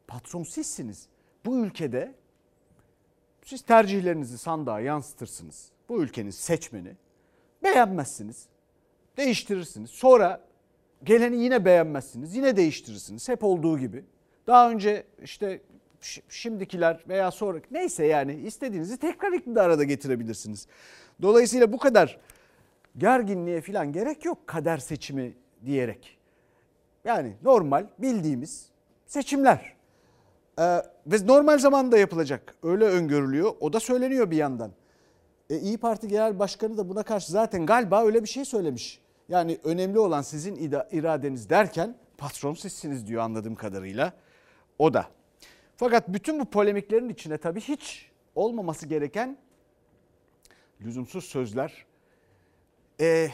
patron 0.07 0.43
sizsiniz. 0.43 1.09
Bu 1.45 1.57
ülkede 1.57 2.15
siz 3.45 3.63
tercihlerinizi 3.63 4.39
sandığa 4.39 4.81
yansıtırsınız. 4.81 5.69
Bu 5.89 6.03
ülkenin 6.03 6.31
seçmeni 6.31 6.97
beğenmezsiniz. 7.63 8.47
Değiştirirsiniz. 9.17 9.91
Sonra 9.91 10.41
geleni 11.05 11.37
yine 11.37 11.65
beğenmezsiniz. 11.65 12.37
Yine 12.37 12.57
değiştirirsiniz. 12.57 13.29
Hep 13.29 13.45
olduğu 13.45 13.79
gibi. 13.79 14.05
Daha 14.47 14.71
önce 14.71 15.07
işte 15.23 15.61
şimdikiler 16.29 17.05
veya 17.09 17.31
sonra 17.31 17.61
neyse 17.71 18.07
yani 18.07 18.35
istediğinizi 18.35 18.97
tekrar 18.97 19.33
iktidara 19.33 19.79
da 19.79 19.85
getirebilirsiniz. 19.85 20.67
Dolayısıyla 21.23 21.73
bu 21.73 21.79
kadar 21.79 22.19
gerginliğe 22.99 23.61
falan 23.61 23.93
gerek 23.93 24.25
yok 24.25 24.47
kader 24.47 24.79
seçimi 24.79 25.35
diyerek. 25.67 26.19
Yani 27.05 27.37
normal 27.43 27.87
bildiğimiz 27.99 28.69
seçimler. 29.07 29.75
Ee, 30.59 30.83
ve 31.07 31.27
normal 31.27 31.59
zamanda 31.59 31.99
yapılacak. 31.99 32.55
Öyle 32.63 32.85
öngörülüyor. 32.85 33.55
O 33.61 33.73
da 33.73 33.81
söyleniyor 33.81 34.31
bir 34.31 34.37
yandan. 34.37 34.73
E, 35.51 35.59
İyi 35.59 35.79
Parti 35.79 36.09
Genel 36.09 36.39
Başkanı 36.39 36.79
da 36.79 36.89
buna 36.89 37.03
karşı 37.03 37.33
zaten 37.33 37.67
galiba 37.67 38.05
öyle 38.05 38.23
bir 38.23 38.29
şey 38.29 38.45
söylemiş. 38.45 39.01
Yani 39.29 39.59
önemli 39.65 39.99
olan 39.99 40.23
sizin 40.23 40.57
iradeniz 40.91 41.51
derken 41.51 41.97
patron 42.19 42.55
sizsiniz 42.55 43.07
diyor 43.07 43.23
anladığım 43.23 43.55
kadarıyla. 43.55 44.13
O 44.79 44.95
da. 44.95 45.07
Fakat 45.77 46.09
bütün 46.09 46.41
bu 46.41 46.45
polemiklerin 46.45 47.09
içine 47.09 47.39
tabii 47.39 47.61
hiç 47.61 48.11
olmaması 48.35 48.87
gereken 48.87 49.39
lüzumsuz 50.81 51.25
sözler 51.25 51.87
e, 53.01 53.29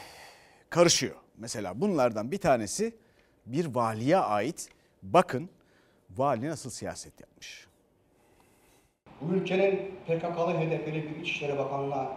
karışıyor. 0.71 1.17
Mesela 1.37 1.81
bunlardan 1.81 2.33
bir 2.33 2.39
tanesi 2.39 2.97
bir 3.47 3.67
valiye 3.67 4.17
ait. 4.17 4.69
Bakın 5.03 5.51
vali 6.17 6.49
nasıl 6.49 6.71
siyaset 6.71 7.21
yapmış. 7.21 7.67
Bu 9.21 9.35
ülkenin 9.35 9.77
PKK'lı 10.07 10.53
HDP'li 10.53 11.11
bir 11.11 11.23
İçişleri 11.23 11.59
Bakanı'na, 11.59 12.17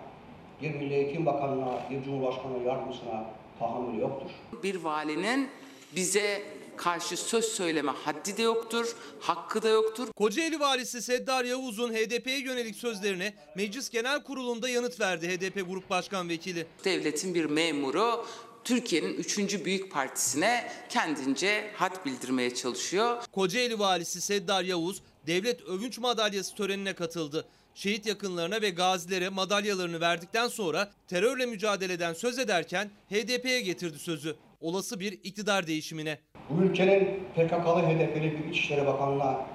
bir 0.61 0.71
Milli 0.71 0.93
Eğitim 0.93 1.25
Bakanı'na, 1.25 1.89
bir 1.89 2.03
Cumhurbaşkanı 2.03 2.63
yardımcısına 2.63 3.25
tahammülü 3.59 4.01
yoktur. 4.01 4.31
Bir 4.63 4.75
valinin 4.75 5.49
bize 5.95 6.41
karşı 6.77 7.17
söz 7.17 7.45
söyleme 7.45 7.91
haddi 7.91 8.37
de 8.37 8.41
yoktur, 8.41 8.95
hakkı 9.19 9.61
da 9.61 9.69
yoktur. 9.69 10.07
Kocaeli 10.15 10.59
valisi 10.59 11.01
Seddar 11.01 11.45
Yavuz'un 11.45 11.93
HDP'ye 11.93 12.39
yönelik 12.39 12.75
sözlerine 12.75 13.33
Meclis 13.55 13.89
Genel 13.89 14.23
Kurulu'nda 14.23 14.69
yanıt 14.69 14.99
verdi 14.99 15.27
HDP 15.27 15.69
Grup 15.69 15.89
Başkan 15.89 16.29
Vekili. 16.29 16.65
Devletin 16.85 17.35
bir 17.35 17.45
memuru 17.45 18.25
Türkiye'nin 18.63 19.13
üçüncü 19.13 19.65
büyük 19.65 19.91
partisine 19.91 20.63
kendince 20.89 21.71
had 21.75 22.05
bildirmeye 22.05 22.53
çalışıyor. 22.53 23.23
Kocaeli 23.31 23.79
valisi 23.79 24.21
Seddar 24.21 24.63
Yavuz 24.63 25.01
devlet 25.27 25.61
övünç 25.61 25.99
madalyası 25.99 26.55
törenine 26.55 26.93
katıldı. 26.93 27.45
Şehit 27.75 28.05
yakınlarına 28.05 28.61
ve 28.61 28.69
gazilere 28.69 29.29
madalyalarını 29.29 30.01
verdikten 30.01 30.47
sonra 30.47 30.91
terörle 31.07 31.45
mücadeleden 31.45 32.13
söz 32.13 32.39
ederken 32.39 32.89
HDP'ye 33.09 33.61
getirdi 33.61 33.99
sözü. 33.99 34.35
Olası 34.61 34.99
bir 34.99 35.11
iktidar 35.11 35.67
değişimine. 35.67 36.19
Bu 36.49 36.63
ülkenin 36.63 37.19
PKK'lı 37.35 37.81
HDP'li 37.81 38.39
bir 38.39 38.51
İçişleri 38.51 38.85
Bakanı'na, 38.85 39.45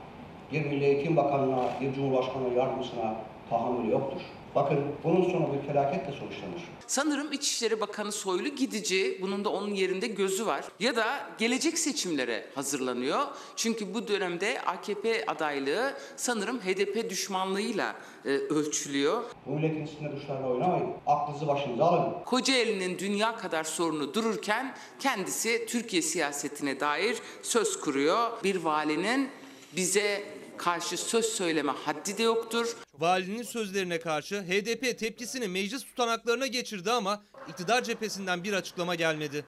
bir 0.52 0.64
Milli 0.64 0.84
Eğitim 0.84 1.16
Bakanı'na, 1.16 1.80
bir 1.80 1.94
Cumhurbaşkanı 1.94 2.54
yardımcısına 2.54 3.16
tahammülü 3.50 3.92
yoktur. 3.92 4.20
Bakın 4.54 4.78
bunun 5.04 5.22
sonu 5.22 5.48
bir 5.54 5.66
felaketle 5.68 6.12
sonuçlanır. 6.12 6.62
Sanırım 6.86 7.32
İçişleri 7.32 7.80
Bakanı 7.80 8.12
Soylu 8.12 8.48
gidici, 8.48 9.18
bunun 9.22 9.44
da 9.44 9.48
onun 9.48 9.74
yerinde 9.74 10.06
gözü 10.06 10.46
var. 10.46 10.64
Ya 10.80 10.96
da 10.96 11.06
gelecek 11.38 11.78
seçimlere 11.78 12.46
hazırlanıyor. 12.54 13.20
Çünkü 13.56 13.94
bu 13.94 14.08
dönemde 14.08 14.60
AKP 14.60 15.26
adaylığı 15.26 15.94
sanırım 16.16 16.58
HDP 16.58 17.10
düşmanlığıyla 17.10 17.94
e, 18.24 18.28
ölçülüyor. 18.28 19.24
Bu 19.46 19.50
milletin 19.50 19.84
üstünde 19.84 20.16
duşlarla 20.16 20.48
oynamayın. 20.48 20.90
Aklınızı 21.06 21.46
başınıza 21.46 21.84
alın. 21.84 22.24
Kocaeli'nin 22.24 22.98
dünya 22.98 23.36
kadar 23.36 23.64
sorunu 23.64 24.14
dururken 24.14 24.74
kendisi 25.00 25.66
Türkiye 25.68 26.02
siyasetine 26.02 26.80
dair 26.80 27.18
söz 27.42 27.80
kuruyor. 27.80 28.30
Bir 28.44 28.56
valinin 28.56 29.28
bize 29.76 30.37
karşı 30.58 30.96
söz 30.96 31.24
söyleme 31.24 31.72
haddi 31.72 32.18
de 32.18 32.22
yoktur. 32.22 32.76
Valinin 32.98 33.42
sözlerine 33.42 34.00
karşı 34.00 34.42
HDP 34.42 34.98
tepkisini 34.98 35.48
meclis 35.48 35.84
tutanaklarına 35.84 36.46
geçirdi 36.46 36.90
ama 36.90 37.22
iktidar 37.48 37.82
cephesinden 37.82 38.44
bir 38.44 38.52
açıklama 38.52 38.94
gelmedi. 38.94 39.44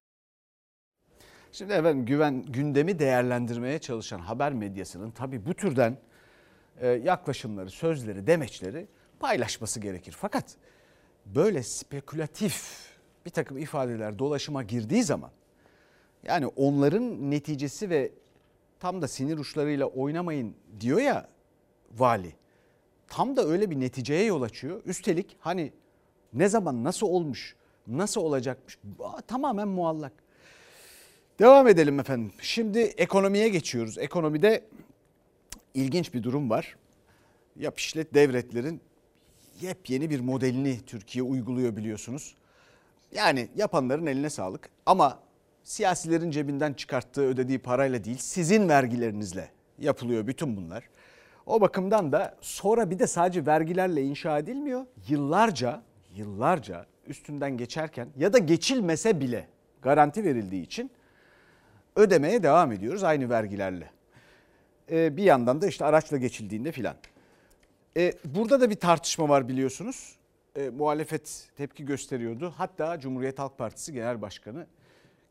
Şimdi 1.53 1.73
efendim 1.73 2.07
güven 2.07 2.43
gündemi 2.43 2.99
değerlendirmeye 2.99 3.79
çalışan 3.79 4.19
haber 4.19 4.53
medyasının 4.53 5.11
tabii 5.11 5.47
bu 5.47 5.55
türden 5.55 5.99
e, 6.81 6.89
yaklaşımları, 6.89 7.71
sözleri, 7.71 8.27
demeçleri 8.27 8.87
paylaşması 9.21 9.81
gerekir. 9.81 10.17
Fakat 10.19 10.57
böyle 11.27 11.63
spekülatif 11.63 12.91
bir 13.27 13.31
takım 13.31 13.59
ifadeler 13.59 14.19
dolaşıma 14.19 14.63
girdiği 14.63 15.03
zaman 15.03 15.31
yani 16.23 16.47
onların 16.47 17.31
neticesi 17.31 17.91
ve 17.91 18.13
tam 18.81 19.03
da 19.03 19.09
sinir 19.09 19.39
uçlarıyla 19.39 19.87
oynamayın 19.87 20.55
diyor 20.81 21.01
ya 21.01 21.29
vali. 21.99 22.35
Tam 23.09 23.37
da 23.37 23.45
öyle 23.45 23.71
bir 23.71 23.81
neticeye 23.81 24.25
yol 24.25 24.43
açıyor. 24.43 24.83
Üstelik 24.85 25.37
hani 25.41 25.73
ne 26.33 26.49
zaman 26.49 26.85
nasıl 26.85 27.07
olmuş, 27.07 27.57
nasıl 27.87 28.21
olacakmış 28.21 28.79
tamamen 29.27 29.69
muallak. 29.69 30.13
Devam 31.39 31.69
edelim 31.69 32.01
efendim. 32.01 32.33
Şimdi 32.41 32.79
ekonomiye 32.79 33.49
geçiyoruz. 33.49 33.99
Ekonomide 33.99 34.65
ilginç 35.75 36.15
bir 36.15 36.23
durum 36.23 36.51
var. 36.51 36.77
Yap 37.57 37.79
işlet 37.79 38.15
devletlerin 38.15 38.81
yepyeni 39.61 40.11
bir 40.11 40.21
modelini 40.21 40.81
Türkiye 40.87 41.23
uyguluyor 41.23 41.77
biliyorsunuz. 41.77 42.35
Yani 43.13 43.49
yapanların 43.57 44.07
eline 44.07 44.31
sağlık 44.31 44.71
ama 44.87 45.19
siyasilerin 45.65 46.31
cebinden 46.31 46.73
çıkarttığı 46.73 47.23
ödediği 47.23 47.59
parayla 47.59 48.05
değil 48.05 48.19
sizin 48.19 48.69
vergilerinizle 48.69 49.51
yapılıyor 49.79 50.27
bütün 50.27 50.57
bunlar. 50.57 50.85
O 51.47 51.61
bakımdan 51.61 52.13
da 52.13 52.37
sonra 52.41 52.91
bir 52.91 52.99
de 52.99 53.07
sadece 53.07 53.47
vergilerle 53.47 54.03
inşa 54.03 54.39
edilmiyor. 54.39 54.87
Yıllarca 55.09 55.83
yıllarca 56.15 56.87
üstünden 57.07 57.57
geçerken 57.57 58.09
ya 58.17 58.33
da 58.33 58.39
geçilmese 58.39 59.21
bile 59.21 59.49
garanti 59.83 60.25
verildiği 60.25 60.63
için 60.63 60.91
ödemeye 61.97 62.43
devam 62.43 62.73
ediyoruz 62.73 63.05
aynı 63.05 63.31
vergilerle. 63.31 63.91
Ee, 64.91 65.17
bir 65.17 65.23
yandan 65.23 65.61
da 65.63 65.67
işte 65.67 65.85
araçla 65.85 66.17
geçildiğinde 66.17 66.73
filan. 66.73 66.97
Ee, 67.97 68.13
burada 68.25 68.61
da 68.61 68.71
bir 68.71 68.75
tartışma 68.75 69.29
var 69.29 69.49
biliyorsunuz. 69.49 70.17
Ee, 70.57 70.69
muhalefet 70.69 71.49
tepki 71.57 71.85
gösteriyordu. 71.85 72.55
Hatta 72.57 73.01
Cumhuriyet 73.01 73.39
Halk 73.39 73.59
Partisi 73.59 73.93
Genel 73.93 74.23
Başkanı 74.23 74.67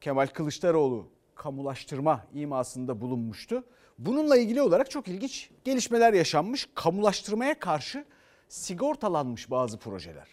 Kemal 0.02 0.28
Kılıçdaroğlu 0.28 1.08
kamulaştırma 1.36 2.26
imasında 2.34 3.02
bulunmuştu. 3.02 3.64
Bununla 3.98 4.38
ilgili 4.38 4.62
olarak 4.62 4.92
çok 4.92 5.08
ilginç 5.08 5.50
gelişmeler 5.64 6.14
yaşanmış. 6.14 6.70
Kamulaştırmaya 6.76 7.60
karşı 7.60 8.06
sigortalanmış 8.50 9.52
bazı 9.52 9.80
projeler. 9.80 10.28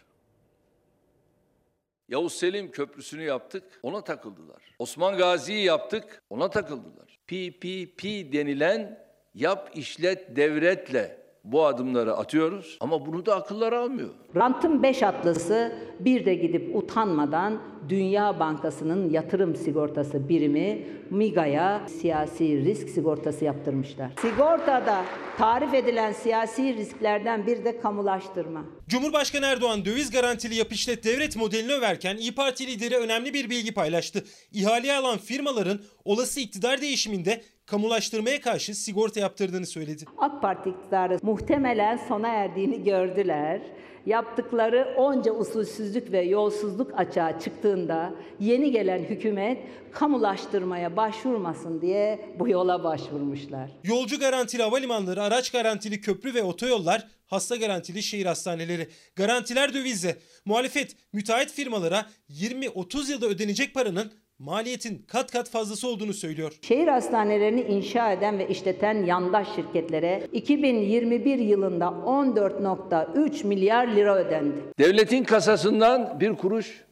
Yavuz 2.08 2.32
Selim 2.32 2.70
Köprüsü'nü 2.70 3.22
yaptık, 3.22 3.80
ona 3.82 4.04
takıldılar. 4.04 4.62
Osman 4.78 5.16
Gazi'yi 5.16 5.64
yaptık, 5.64 6.22
ona 6.30 6.50
takıldılar. 6.50 7.18
PPP 7.26 8.32
denilen 8.32 9.06
yap 9.34 9.70
işlet 9.74 10.36
devretle 10.36 11.25
bu 11.52 11.66
adımları 11.66 12.16
atıyoruz 12.16 12.76
ama 12.80 13.06
bunu 13.06 13.26
da 13.26 13.36
akılları 13.36 13.78
almıyor. 13.78 14.10
Rantın 14.36 14.82
5 14.82 15.02
atlısı 15.02 15.72
bir 16.00 16.26
de 16.26 16.34
gidip 16.34 16.76
utanmadan 16.76 17.62
Dünya 17.88 18.40
Bankası'nın 18.40 19.10
yatırım 19.10 19.56
sigortası 19.56 20.28
birimi 20.28 20.86
MIGA'ya 21.10 21.88
siyasi 21.88 22.64
risk 22.64 22.88
sigortası 22.88 23.44
yaptırmışlar. 23.44 24.10
Sigortada 24.20 25.04
tarif 25.38 25.74
edilen 25.74 26.12
siyasi 26.12 26.76
risklerden 26.76 27.46
bir 27.46 27.64
de 27.64 27.80
kamulaştırma. 27.80 28.64
Cumhurbaşkanı 28.88 29.46
Erdoğan 29.46 29.84
döviz 29.84 30.10
garantili 30.10 30.54
yap 30.54 30.72
işlet 30.72 31.04
devlet 31.04 31.36
modelini 31.36 31.72
överken 31.72 32.16
İyi 32.16 32.34
Parti 32.34 32.66
lideri 32.66 32.96
önemli 32.96 33.34
bir 33.34 33.50
bilgi 33.50 33.74
paylaştı. 33.74 34.24
İhaleye 34.52 34.96
alan 34.96 35.18
firmaların 35.18 35.80
olası 36.04 36.40
iktidar 36.40 36.80
değişiminde 36.80 37.42
kamulaştırmaya 37.66 38.40
karşı 38.40 38.74
sigorta 38.74 39.20
yaptırdığını 39.20 39.66
söyledi. 39.66 40.04
AK 40.18 40.42
Parti 40.42 40.70
iktidarı 40.70 41.18
muhtemelen 41.22 41.96
sona 41.96 42.28
erdiğini 42.28 42.84
gördüler. 42.84 43.60
Yaptıkları 44.06 44.94
onca 44.96 45.32
usulsüzlük 45.32 46.12
ve 46.12 46.22
yolsuzluk 46.22 47.00
açığa 47.00 47.40
çıktığında 47.40 48.14
yeni 48.40 48.70
gelen 48.70 48.98
hükümet 48.98 49.58
kamulaştırmaya 49.92 50.96
başvurmasın 50.96 51.80
diye 51.80 52.34
bu 52.38 52.48
yola 52.48 52.84
başvurmuşlar. 52.84 53.70
Yolcu 53.84 54.18
garantili 54.18 54.62
havalimanları, 54.62 55.22
araç 55.22 55.50
garantili 55.50 56.00
köprü 56.00 56.34
ve 56.34 56.42
otoyollar, 56.42 57.06
hasta 57.26 57.56
garantili 57.56 58.02
şehir 58.02 58.26
hastaneleri. 58.26 58.88
Garantiler 59.16 59.74
dövizle. 59.74 60.16
Muhalefet 60.44 60.96
müteahhit 61.12 61.52
firmalara 61.52 62.06
20-30 62.30 63.10
yılda 63.10 63.26
ödenecek 63.26 63.74
paranın 63.74 64.12
maliyetin 64.38 65.04
kat 65.08 65.32
kat 65.32 65.50
fazlası 65.50 65.88
olduğunu 65.88 66.12
söylüyor. 66.12 66.52
Şehir 66.62 66.88
hastanelerini 66.88 67.60
inşa 67.60 68.12
eden 68.12 68.38
ve 68.38 68.48
işleten 68.48 69.04
yandaş 69.04 69.54
şirketlere 69.54 70.28
2021 70.32 71.38
yılında 71.38 71.84
14.3 71.84 73.46
milyar 73.46 73.86
lira 73.88 74.16
ödendi. 74.16 74.56
Devletin 74.78 75.24
kasasından 75.24 76.20
bir 76.20 76.34
kuruş 76.34 76.84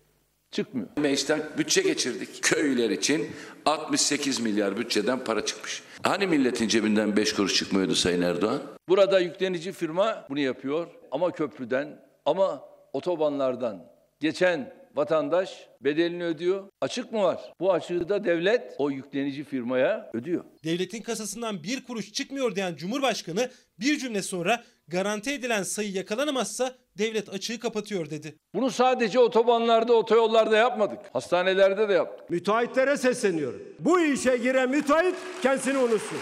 çıkmıyor. 0.50 0.88
Meclisten 0.96 1.42
bütçe 1.58 1.82
geçirdik. 1.82 2.42
Köyler 2.42 2.90
için 2.90 3.26
68 3.66 4.40
milyar 4.40 4.76
bütçeden 4.76 5.24
para 5.24 5.44
çıkmış. 5.44 5.82
Hani 6.02 6.26
milletin 6.26 6.68
cebinden 6.68 7.16
5 7.16 7.32
kuruş 7.32 7.54
çıkmıyordu 7.54 7.94
Sayın 7.94 8.22
Erdoğan? 8.22 8.60
Burada 8.88 9.20
yüklenici 9.20 9.72
firma 9.72 10.26
bunu 10.30 10.40
yapıyor 10.40 10.86
ama 11.10 11.30
köprüden 11.30 12.00
ama 12.26 12.64
otobanlardan 12.92 13.86
geçen 14.20 14.74
vatandaş 14.94 15.68
bedelini 15.80 16.24
ödüyor. 16.24 16.68
Açık 16.80 17.12
mı 17.12 17.22
var? 17.22 17.52
Bu 17.60 17.72
açığı 17.72 18.08
da 18.08 18.24
devlet 18.24 18.74
o 18.78 18.90
yüklenici 18.90 19.44
firmaya 19.44 20.10
ödüyor. 20.14 20.44
Devletin 20.64 21.02
kasasından 21.02 21.62
bir 21.62 21.84
kuruş 21.84 22.12
çıkmıyor 22.12 22.56
diyen 22.56 22.76
Cumhurbaşkanı 22.76 23.50
bir 23.80 23.98
cümle 23.98 24.22
sonra 24.22 24.64
garanti 24.88 25.30
edilen 25.30 25.62
sayı 25.62 25.92
yakalanamazsa 25.92 26.74
devlet 26.98 27.28
açığı 27.28 27.60
kapatıyor 27.60 28.10
dedi. 28.10 28.38
Bunu 28.54 28.70
sadece 28.70 29.18
otobanlarda, 29.18 29.92
otoyollarda 29.92 30.56
yapmadık. 30.56 30.98
Hastanelerde 31.12 31.88
de 31.88 31.92
yaptık. 31.92 32.30
Müteahhitlere 32.30 32.96
sesleniyorum. 32.96 33.62
Bu 33.80 34.00
işe 34.00 34.36
giren 34.36 34.70
müteahhit 34.70 35.14
kendisini 35.42 35.78
unutsun. 35.78 36.18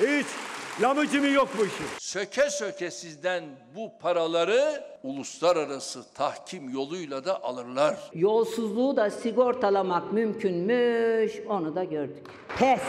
Hiç 0.00 0.26
lamıcımı 0.82 1.28
yok 1.28 1.48
bu 1.58 1.66
işin. 1.66 1.86
Söke 1.98 2.50
söke 2.50 2.90
sizden 2.90 3.44
bu 3.76 3.98
paraları 3.98 4.84
uluslararası 5.02 6.04
tahkim 6.14 6.70
yoluyla 6.70 7.24
da 7.24 7.42
alırlar. 7.42 7.96
Yolsuzluğu 8.14 8.96
da 8.96 9.10
sigortalamak 9.10 10.12
mümkünmüş 10.12 11.32
onu 11.48 11.74
da 11.74 11.84
gördük. 11.84 12.26
Pes, 12.58 12.80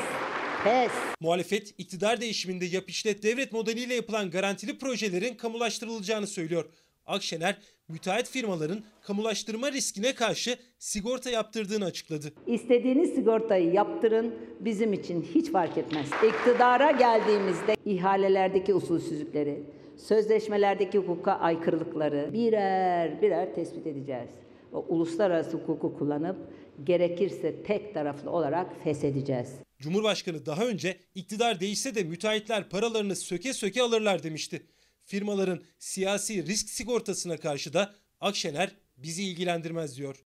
pes. 0.64 0.92
Muhalefet 1.20 1.74
iktidar 1.78 2.22
değişiminde 2.22 2.66
yap 2.66 2.90
işlet 2.90 3.24
devlet 3.24 3.52
modeliyle 3.52 3.94
yapılan 3.96 4.32
garantili 4.32 4.78
projelerin 4.78 5.36
kamulaştırılacağını 5.36 6.28
söylüyor. 6.28 6.66
Akşener 7.06 7.58
müteahhit 7.90 8.30
firmaların 8.30 8.84
kamulaştırma 9.02 9.72
riskine 9.72 10.16
karşı 10.16 10.58
sigorta 10.80 11.30
yaptırdığını 11.30 11.86
açıkladı. 11.86 12.34
İstediğiniz 12.48 13.16
sigortayı 13.16 13.74
yaptırın 13.74 14.36
bizim 14.60 14.94
için 14.94 15.28
hiç 15.36 15.52
fark 15.52 15.78
etmez. 15.78 16.08
İktidara 16.28 16.92
geldiğimizde 16.92 17.76
ihalelerdeki 17.86 18.74
usulsüzlükleri, 18.74 19.64
sözleşmelerdeki 19.98 20.98
hukuka 20.98 21.32
aykırılıkları 21.32 22.30
birer 22.34 23.22
birer 23.22 23.56
tespit 23.56 23.88
edeceğiz. 23.88 24.30
O 24.74 24.86
uluslararası 24.90 25.58
hukuku 25.58 25.98
kullanıp 25.98 26.38
gerekirse 26.84 27.64
tek 27.64 27.94
taraflı 27.94 28.32
olarak 28.32 28.84
feshedeceğiz. 28.84 29.50
Cumhurbaşkanı 29.80 30.46
daha 30.46 30.66
önce 30.66 30.98
iktidar 31.16 31.60
değişse 31.60 31.96
de 31.96 32.04
müteahhitler 32.04 32.70
paralarını 32.70 33.16
söke 33.16 33.54
söke 33.54 33.82
alırlar 33.82 34.24
demişti. 34.24 34.62
Firmaların 35.10 35.62
siyasi 35.80 36.46
risk 36.46 36.70
sigortasına 36.70 37.38
karşı 37.38 37.74
da 37.74 37.96
Akşener 38.22 38.76
bizi 38.98 39.24
ilgilendirmez 39.24 39.98
diyor. 39.98 40.26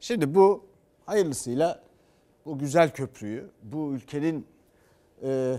Şimdi 0.00 0.34
bu 0.34 0.66
hayırlısıyla 1.06 1.84
bu 2.44 2.58
güzel 2.58 2.94
köprüyü 2.94 3.50
bu 3.62 3.92
ülkenin 3.92 4.46
e, 5.22 5.56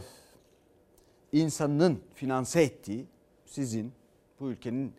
insanının 1.32 2.04
finanse 2.16 2.62
ettiği 2.62 3.06
sizin 3.46 3.92
bu 4.40 4.50
ülkenin 4.50 4.94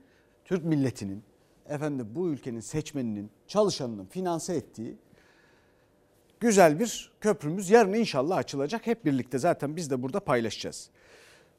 Türk 0.44 0.64
milletinin 0.64 1.22
efendim 1.68 2.08
bu 2.14 2.28
ülkenin 2.28 2.60
seçmeninin 2.60 3.30
çalışanının 3.46 4.06
finanse 4.06 4.54
ettiği 4.54 4.96
güzel 6.40 6.80
bir 6.80 7.12
köprümüz 7.20 7.70
yarın 7.70 7.92
inşallah 7.92 8.36
açılacak. 8.36 8.86
Hep 8.86 9.04
birlikte 9.04 9.38
zaten 9.38 9.76
biz 9.76 9.90
de 9.90 10.02
burada 10.02 10.20
paylaşacağız. 10.20 10.90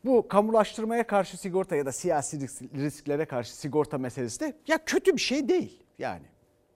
Bu 0.06 0.28
kamulaştırmaya 0.28 1.08
karşı 1.08 1.38
sigorta 1.38 1.76
ya 1.76 1.86
da 1.86 1.92
siyasi 1.92 2.40
risklere 2.76 3.26
karşı 3.26 3.56
sigorta 3.56 3.98
meselesi 3.98 4.40
de 4.40 4.54
ya 4.68 4.86
kötü 4.86 5.14
bir 5.14 5.22
şey 5.22 5.50
değil. 5.50 5.84
Yani 6.00 6.26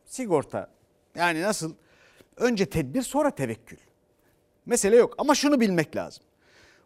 sigorta 0.05 0.69
yani 1.15 1.41
nasıl 1.41 1.75
önce 2.37 2.65
tedbir 2.65 3.01
sonra 3.01 3.31
tevekkül. 3.31 3.77
Mesele 4.65 4.95
yok 4.95 5.15
ama 5.17 5.35
şunu 5.35 5.59
bilmek 5.59 5.95
lazım. 5.95 6.23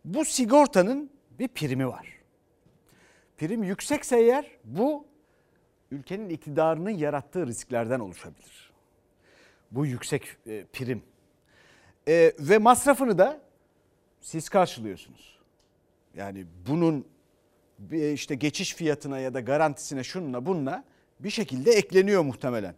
Bu 0.06 0.26
sigortanın 0.26 1.10
bir 1.40 1.48
primi 1.48 1.88
var. 1.88 2.18
Prim 3.38 3.64
yüksekse 3.64 4.20
eğer 4.20 4.52
bu 4.64 5.06
ülkenin 5.92 6.30
iktidarının 6.30 6.90
yarattığı 6.90 7.48
risklerden 7.48 8.00
oluşabilir. 8.00 8.72
Bu 9.72 9.86
yüksek 9.86 10.38
e, 10.48 10.66
prim. 10.74 11.04
E, 12.08 12.34
ve 12.40 12.58
masrafını 12.58 13.18
da 13.18 13.42
siz 14.22 14.50
karşılıyorsunuz. 14.50 15.37
Yani 16.18 16.46
bunun 16.68 17.06
işte 17.92 18.36
geçiş 18.36 18.76
fiyatına 18.76 19.20
ya 19.20 19.34
da 19.34 19.40
garantisine 19.40 20.04
şununla 20.04 20.46
bununla 20.46 20.84
bir 21.20 21.30
şekilde 21.30 21.72
ekleniyor 21.72 22.22
muhtemelen. 22.22 22.76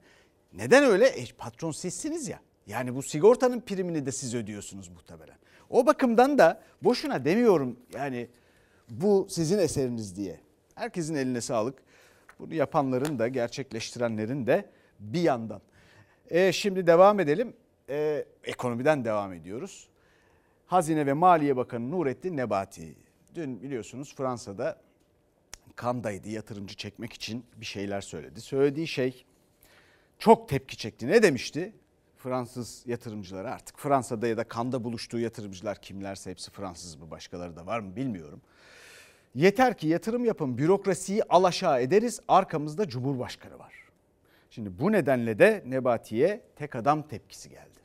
Neden 0.53 0.83
öyle? 0.83 1.05
E, 1.07 1.25
patron 1.37 1.71
sizsiniz 1.71 2.27
ya. 2.27 2.39
Yani 2.67 2.95
bu 2.95 3.03
sigortanın 3.03 3.61
primini 3.61 4.05
de 4.05 4.11
siz 4.11 4.35
ödüyorsunuz 4.35 4.87
muhtemelen. 4.87 5.37
O 5.69 5.85
bakımdan 5.85 6.37
da 6.37 6.61
boşuna 6.81 7.25
demiyorum 7.25 7.79
yani 7.93 8.27
bu 8.89 9.27
sizin 9.29 9.59
eseriniz 9.59 10.15
diye. 10.15 10.39
Herkesin 10.75 11.15
eline 11.15 11.41
sağlık. 11.41 11.79
Bunu 12.39 12.53
yapanların 12.53 13.19
da 13.19 13.27
gerçekleştirenlerin 13.27 14.47
de 14.47 14.69
bir 14.99 15.21
yandan. 15.21 15.61
E, 16.29 16.51
şimdi 16.51 16.87
devam 16.87 17.19
edelim. 17.19 17.53
E, 17.89 18.25
ekonomiden 18.43 19.05
devam 19.05 19.33
ediyoruz. 19.33 19.89
Hazine 20.65 21.05
ve 21.05 21.13
Maliye 21.13 21.57
Bakanı 21.57 21.91
Nurettin 21.91 22.37
Nebati 22.37 22.95
dün 23.39 23.61
biliyorsunuz 23.61 24.15
Fransa'da 24.15 24.81
kandaydı 25.75 26.29
yatırımcı 26.29 26.75
çekmek 26.75 27.13
için 27.13 27.45
bir 27.57 27.65
şeyler 27.65 28.01
söyledi. 28.01 28.41
Söylediği 28.41 28.87
şey 28.87 29.25
çok 30.19 30.49
tepki 30.49 30.77
çekti. 30.77 31.07
Ne 31.07 31.23
demişti? 31.23 31.73
Fransız 32.17 32.83
yatırımcılara 32.85 33.51
artık 33.51 33.79
Fransa'da 33.79 34.27
ya 34.27 34.37
da 34.37 34.43
kanda 34.43 34.83
buluştuğu 34.83 35.19
yatırımcılar 35.19 35.81
kimlerse 35.81 36.31
hepsi 36.31 36.51
Fransız 36.51 36.95
mı 36.95 37.11
başkaları 37.11 37.55
da 37.55 37.65
var 37.65 37.79
mı 37.79 37.95
bilmiyorum. 37.95 38.41
Yeter 39.35 39.77
ki 39.77 39.87
yatırım 39.87 40.25
yapın 40.25 40.57
bürokrasiyi 40.57 41.23
alaşağı 41.23 41.81
ederiz 41.81 42.19
arkamızda 42.27 42.87
Cumhurbaşkanı 42.87 43.59
var. 43.59 43.73
Şimdi 44.49 44.79
bu 44.79 44.91
nedenle 44.91 45.39
de 45.39 45.63
Nebati'ye 45.65 46.41
tek 46.55 46.75
adam 46.75 47.07
tepkisi 47.07 47.49
geldi. 47.49 47.78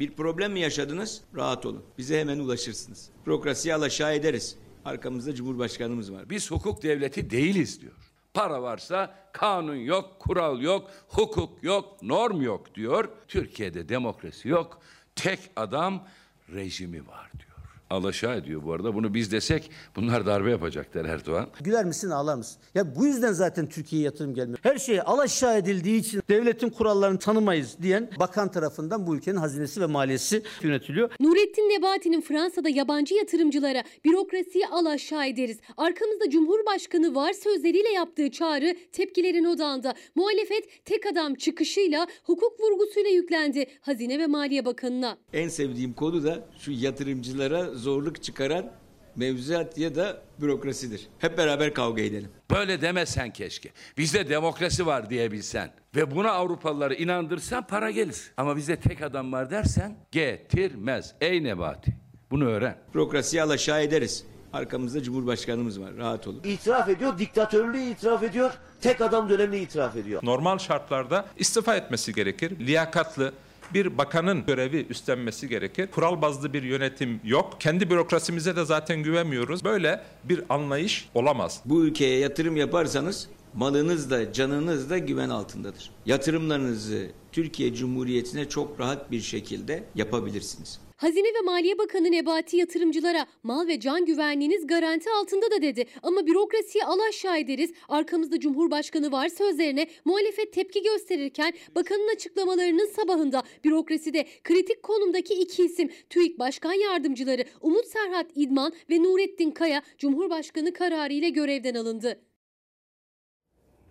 Bir 0.00 0.10
problem 0.10 0.52
mi 0.52 0.60
yaşadınız? 0.60 1.22
Rahat 1.36 1.66
olun. 1.66 1.84
Bize 1.98 2.20
hemen 2.20 2.38
ulaşırsınız. 2.38 3.10
Bürokrasiyi 3.26 3.74
alaşağı 3.74 4.14
ederiz. 4.14 4.58
Arkamızda 4.84 5.34
Cumhurbaşkanımız 5.34 6.12
var. 6.12 6.30
Biz 6.30 6.50
hukuk 6.50 6.82
devleti 6.82 7.30
değiliz 7.30 7.80
diyor. 7.80 7.92
Para 8.34 8.62
varsa 8.62 9.14
kanun 9.32 9.74
yok, 9.74 10.20
kural 10.20 10.60
yok, 10.60 10.90
hukuk 11.08 11.62
yok, 11.62 12.02
norm 12.02 12.40
yok 12.42 12.74
diyor. 12.74 13.08
Türkiye'de 13.28 13.88
demokrasi 13.88 14.48
yok. 14.48 14.80
Tek 15.16 15.40
adam 15.56 16.06
rejimi 16.52 17.06
var 17.06 17.30
diyor. 17.38 17.49
Alaşağı 17.90 18.36
ediyor 18.36 18.62
bu 18.64 18.72
arada. 18.72 18.94
Bunu 18.94 19.14
biz 19.14 19.32
desek 19.32 19.70
bunlar 19.96 20.26
darbe 20.26 20.50
yapacaklar 20.50 21.04
Erdoğan. 21.04 21.48
Güler 21.60 21.84
misin 21.84 22.10
ağlar 22.10 22.34
mısın? 22.34 22.62
Ya 22.74 22.96
bu 22.96 23.06
yüzden 23.06 23.32
zaten 23.32 23.68
Türkiye'ye 23.68 24.04
yatırım 24.04 24.34
gelmiyor. 24.34 24.58
Her 24.62 24.78
şey 24.78 25.00
alaşağı 25.00 25.58
edildiği 25.58 26.00
için 26.00 26.22
devletin 26.30 26.70
kurallarını 26.70 27.18
tanımayız 27.18 27.76
diyen 27.82 28.10
bakan 28.20 28.50
tarafından 28.50 29.06
bu 29.06 29.16
ülkenin 29.16 29.36
hazinesi 29.36 29.80
ve 29.80 29.86
maliyesi 29.86 30.42
yönetiliyor. 30.62 31.10
Nurettin 31.20 31.62
Nebati'nin 31.62 32.20
Fransa'da 32.20 32.68
yabancı 32.68 33.14
yatırımcılara 33.14 33.82
bürokrasiyi 34.04 34.66
al 34.66 34.86
aşağı 34.86 35.26
ederiz. 35.26 35.58
Arkamızda 35.76 36.30
Cumhurbaşkanı 36.30 37.14
var 37.14 37.32
sözleriyle 37.32 37.88
yaptığı 37.88 38.30
çağrı 38.30 38.76
tepkilerin 38.92 39.44
odağında. 39.44 39.94
Muhalefet 40.14 40.84
tek 40.84 41.06
adam 41.06 41.34
çıkışıyla 41.34 42.06
hukuk 42.24 42.60
vurgusuyla 42.60 43.10
yüklendi 43.10 43.66
Hazine 43.80 44.18
ve 44.18 44.26
Maliye 44.26 44.64
Bakanı'na. 44.64 45.18
En 45.32 45.48
sevdiğim 45.48 45.92
konu 45.92 46.24
da 46.24 46.48
şu 46.58 46.72
yatırımcılara 46.72 47.74
zorluk 47.80 48.22
çıkaran 48.22 48.70
mevzuat 49.16 49.78
ya 49.78 49.94
da 49.94 50.22
bürokrasidir. 50.40 51.08
Hep 51.18 51.38
beraber 51.38 51.74
kavga 51.74 52.02
edelim. 52.02 52.30
Böyle 52.50 52.80
demesen 52.80 53.32
keşke. 53.32 53.70
Bizde 53.98 54.28
demokrasi 54.28 54.86
var 54.86 55.10
diyebilsen 55.10 55.70
ve 55.96 56.10
buna 56.10 56.30
Avrupalıları 56.30 56.94
inandırsan 56.94 57.66
para 57.66 57.90
gelir. 57.90 58.32
Ama 58.36 58.56
bizde 58.56 58.76
tek 58.76 59.02
adam 59.02 59.32
var 59.32 59.50
dersen 59.50 59.96
getirmez. 60.12 61.14
Ey 61.20 61.44
Nebati 61.44 61.92
bunu 62.30 62.44
öğren. 62.44 62.76
Bürokrasiyi 62.94 63.42
alaşağı 63.42 63.82
ederiz. 63.82 64.24
Arkamızda 64.52 65.02
Cumhurbaşkanımız 65.02 65.80
var. 65.80 65.96
Rahat 65.96 66.26
olun. 66.26 66.40
İtiraf 66.44 66.88
ediyor, 66.88 67.18
diktatörlüğü 67.18 67.80
itiraf 67.80 68.22
ediyor, 68.22 68.52
tek 68.80 69.00
adam 69.00 69.28
dönemini 69.28 69.60
itiraf 69.60 69.96
ediyor. 69.96 70.20
Normal 70.24 70.58
şartlarda 70.58 71.26
istifa 71.36 71.76
etmesi 71.76 72.14
gerekir. 72.14 72.58
Liyakatlı 72.66 73.32
bir 73.74 73.98
bakanın 73.98 74.46
görevi 74.46 74.86
üstlenmesi 74.90 75.48
gerekir. 75.48 75.86
Kural 75.86 76.22
bazlı 76.22 76.52
bir 76.52 76.62
yönetim 76.62 77.20
yok. 77.24 77.56
Kendi 77.60 77.90
bürokrasimize 77.90 78.56
de 78.56 78.64
zaten 78.64 79.02
güvenmiyoruz. 79.02 79.64
Böyle 79.64 80.00
bir 80.24 80.42
anlayış 80.48 81.08
olamaz. 81.14 81.60
Bu 81.64 81.84
ülkeye 81.84 82.18
yatırım 82.18 82.56
yaparsanız 82.56 83.28
malınız 83.54 84.10
da 84.10 84.32
canınız 84.32 84.90
da 84.90 84.98
güven 84.98 85.28
altındadır. 85.28 85.90
Yatırımlarınızı 86.06 87.10
Türkiye 87.32 87.74
Cumhuriyeti'ne 87.74 88.48
çok 88.48 88.80
rahat 88.80 89.10
bir 89.10 89.20
şekilde 89.20 89.84
yapabilirsiniz. 89.94 90.80
Hazine 91.00 91.28
ve 91.28 91.40
Maliye 91.44 91.78
Bakanı 91.78 92.12
Nebati 92.12 92.56
yatırımcılara 92.56 93.26
mal 93.42 93.66
ve 93.66 93.80
can 93.80 94.06
güvenliğiniz 94.06 94.66
garanti 94.66 95.10
altında 95.10 95.50
da 95.50 95.62
dedi. 95.62 95.84
Ama 96.02 96.26
bürokrasiyi 96.26 96.84
al 96.84 96.98
aşağı 97.08 97.38
ederiz. 97.38 97.72
Arkamızda 97.88 98.40
Cumhurbaşkanı 98.40 99.12
var 99.12 99.28
sözlerine 99.28 99.86
muhalefet 100.04 100.52
tepki 100.52 100.82
gösterirken 100.82 101.52
bakanın 101.74 102.14
açıklamalarının 102.14 102.86
sabahında 102.86 103.42
bürokraside 103.64 104.26
kritik 104.44 104.82
konumdaki 104.82 105.34
iki 105.34 105.64
isim 105.64 105.90
TÜİK 106.10 106.38
Başkan 106.38 106.72
Yardımcıları 106.72 107.44
Umut 107.60 107.86
Serhat 107.86 108.26
İdman 108.34 108.72
ve 108.90 109.02
Nurettin 109.02 109.50
Kaya 109.50 109.82
Cumhurbaşkanı 109.98 110.72
kararı 110.72 111.12
ile 111.12 111.28
görevden 111.28 111.74
alındı. 111.74 112.20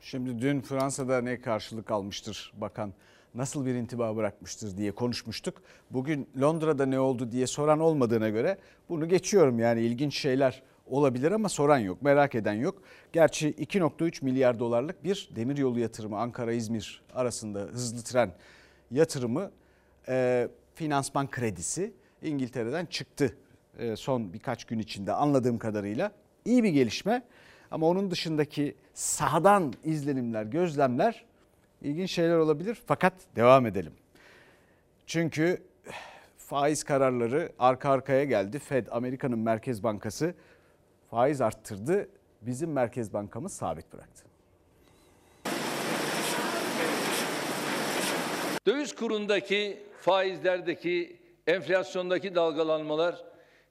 Şimdi 0.01 0.41
dün 0.41 0.61
Fransa'da 0.61 1.21
ne 1.21 1.41
karşılık 1.41 1.91
almıştır 1.91 2.53
bakan? 2.57 2.93
Nasıl 3.35 3.65
bir 3.65 3.75
intiba 3.75 4.15
bırakmıştır 4.15 4.77
diye 4.77 4.91
konuşmuştuk. 4.91 5.61
Bugün 5.91 6.29
Londra'da 6.41 6.85
ne 6.85 6.99
oldu 6.99 7.31
diye 7.31 7.47
soran 7.47 7.79
olmadığına 7.79 8.29
göre 8.29 8.57
bunu 8.89 9.09
geçiyorum. 9.09 9.59
Yani 9.59 9.81
ilginç 9.81 10.17
şeyler 10.17 10.63
olabilir 10.85 11.31
ama 11.31 11.49
soran 11.49 11.77
yok, 11.77 12.01
merak 12.01 12.35
eden 12.35 12.53
yok. 12.53 12.81
Gerçi 13.13 13.51
2.3 13.51 14.25
milyar 14.25 14.59
dolarlık 14.59 15.03
bir 15.03 15.29
demiryolu 15.35 15.79
yatırımı 15.79 16.17
Ankara-İzmir 16.17 17.01
arasında 17.13 17.59
hızlı 17.59 18.03
tren 18.03 18.31
yatırımı 18.91 19.51
e, 20.07 20.47
finansman 20.75 21.29
kredisi 21.29 21.93
İngiltere'den 22.21 22.85
çıktı 22.85 23.35
e, 23.79 23.95
son 23.95 24.33
birkaç 24.33 24.65
gün 24.65 24.79
içinde 24.79 25.13
anladığım 25.13 25.57
kadarıyla. 25.57 26.11
iyi 26.45 26.63
bir 26.63 26.69
gelişme 26.69 27.23
ama 27.71 27.87
onun 27.87 28.11
dışındaki 28.11 28.75
sahadan 28.93 29.73
izlenimler, 29.83 30.43
gözlemler 30.43 31.25
ilginç 31.81 32.11
şeyler 32.11 32.37
olabilir. 32.37 32.77
Fakat 32.85 33.13
devam 33.35 33.65
edelim. 33.65 33.93
Çünkü 35.07 35.61
faiz 36.37 36.83
kararları 36.83 37.51
arka 37.59 37.89
arkaya 37.89 38.23
geldi. 38.23 38.59
Fed, 38.59 38.87
Amerika'nın 38.91 39.39
Merkez 39.39 39.83
Bankası 39.83 40.33
faiz 41.11 41.41
arttırdı. 41.41 42.09
Bizim 42.41 42.71
Merkez 42.71 43.13
Bankamız 43.13 43.53
sabit 43.53 43.93
bıraktı. 43.93 44.23
Döviz 48.67 48.95
kurundaki, 48.95 49.83
faizlerdeki, 50.01 51.17
enflasyondaki 51.47 52.35
dalgalanmalar 52.35 53.23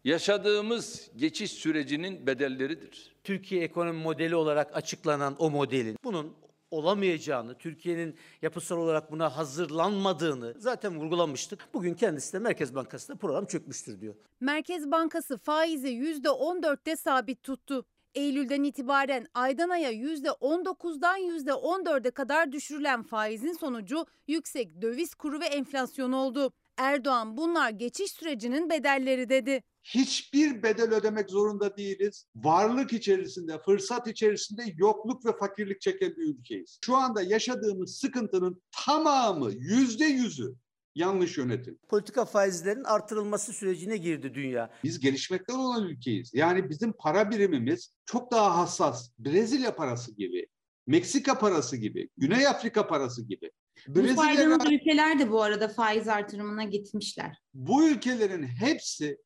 yaşadığımız 0.04 1.10
geçiş 1.16 1.52
sürecinin 1.52 2.26
bedelleridir. 2.26 3.16
Türkiye 3.24 3.62
ekonomi 3.62 4.02
modeli 4.02 4.36
olarak 4.36 4.76
açıklanan 4.76 5.36
o 5.38 5.50
modelin 5.50 5.96
bunun 6.04 6.34
olamayacağını, 6.70 7.58
Türkiye'nin 7.58 8.16
yapısal 8.42 8.76
olarak 8.76 9.12
buna 9.12 9.36
hazırlanmadığını 9.36 10.54
zaten 10.58 11.00
vurgulamıştık. 11.00 11.68
Bugün 11.74 11.94
kendisi 11.94 12.32
de 12.32 12.38
Merkez 12.38 12.74
Bankası'nda 12.74 13.18
program 13.18 13.46
çökmüştür 13.46 14.00
diyor. 14.00 14.14
Merkez 14.40 14.90
Bankası 14.90 15.38
faizi 15.38 15.88
%14'te 15.88 16.96
sabit 16.96 17.42
tuttu. 17.42 17.84
Eylül'den 18.14 18.62
itibaren 18.62 19.26
aydan 19.34 19.68
aya 19.68 19.92
%19'dan 19.92 21.20
%14'e 21.20 22.10
kadar 22.10 22.52
düşürülen 22.52 23.02
faizin 23.02 23.52
sonucu 23.52 24.06
yüksek 24.26 24.82
döviz 24.82 25.14
kuru 25.14 25.40
ve 25.40 25.46
enflasyon 25.46 26.12
oldu. 26.12 26.52
Erdoğan 26.76 27.36
bunlar 27.36 27.70
geçiş 27.70 28.12
sürecinin 28.12 28.70
bedelleri 28.70 29.28
dedi. 29.28 29.62
Hiçbir 29.94 30.62
bedel 30.62 30.94
ödemek 30.94 31.30
zorunda 31.30 31.76
değiliz. 31.76 32.26
Varlık 32.36 32.92
içerisinde, 32.92 33.62
fırsat 33.62 34.08
içerisinde 34.08 34.62
yokluk 34.76 35.26
ve 35.26 35.36
fakirlik 35.36 35.80
çeken 35.80 36.16
bir 36.16 36.34
ülkeyiz. 36.34 36.78
Şu 36.84 36.96
anda 36.96 37.22
yaşadığımız 37.22 37.96
sıkıntının 37.96 38.62
tamamı, 38.86 39.52
yüzde 39.52 40.04
yüzü 40.04 40.54
yanlış 40.94 41.38
yönetim. 41.38 41.78
Politika 41.88 42.24
faizlerinin 42.24 42.84
artırılması 42.84 43.52
sürecine 43.52 43.96
girdi 43.96 44.34
dünya. 44.34 44.70
Biz 44.84 45.00
gelişmekte 45.00 45.52
olan 45.52 45.88
ülkeyiz. 45.88 46.30
Yani 46.34 46.70
bizim 46.70 46.92
para 46.92 47.30
birimimiz 47.30 47.94
çok 48.06 48.32
daha 48.32 48.58
hassas. 48.58 49.10
Brezilya 49.18 49.76
parası 49.76 50.14
gibi, 50.14 50.46
Meksika 50.86 51.38
parası 51.38 51.76
gibi, 51.76 52.08
Güney 52.16 52.46
Afrika 52.46 52.86
parası 52.86 53.22
gibi. 53.22 53.50
Bu 53.88 54.08
saydığınız 54.08 54.72
ülkeler 54.72 55.18
de 55.18 55.30
bu 55.30 55.42
arada 55.42 55.68
faiz 55.68 56.08
artırımına 56.08 56.64
gitmişler. 56.64 57.38
Bu 57.54 57.88
ülkelerin 57.88 58.42
hepsi 58.42 59.18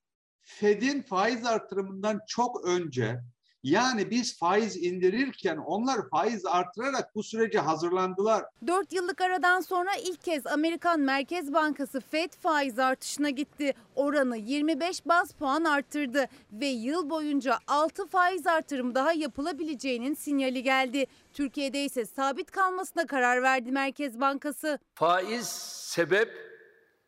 Fed'in 0.42 1.02
faiz 1.02 1.46
artırımından 1.46 2.20
çok 2.26 2.64
önce 2.64 3.20
yani 3.62 4.10
biz 4.10 4.38
faiz 4.38 4.76
indirirken 4.76 5.56
onlar 5.56 6.08
faiz 6.10 6.46
artırarak 6.46 7.14
bu 7.14 7.22
sürece 7.22 7.58
hazırlandılar. 7.58 8.44
4 8.66 8.92
yıllık 8.92 9.20
aradan 9.20 9.60
sonra 9.60 9.90
ilk 10.04 10.22
kez 10.22 10.46
Amerikan 10.46 11.00
Merkez 11.00 11.52
Bankası 11.52 12.00
Fed 12.00 12.30
faiz 12.40 12.78
artışına 12.78 13.30
gitti. 13.30 13.72
Oranı 13.94 14.36
25 14.36 15.06
baz 15.06 15.32
puan 15.32 15.64
arttırdı 15.64 16.28
ve 16.52 16.66
yıl 16.66 17.10
boyunca 17.10 17.58
6 17.66 18.06
faiz 18.06 18.46
artırım 18.46 18.94
daha 18.94 19.12
yapılabileceğinin 19.12 20.14
sinyali 20.14 20.62
geldi. 20.62 21.06
Türkiye'de 21.32 21.84
ise 21.84 22.06
sabit 22.06 22.50
kalmasına 22.50 23.06
karar 23.06 23.42
verdi 23.42 23.72
Merkez 23.72 24.20
Bankası. 24.20 24.78
Faiz 24.94 25.46
sebep, 25.92 26.30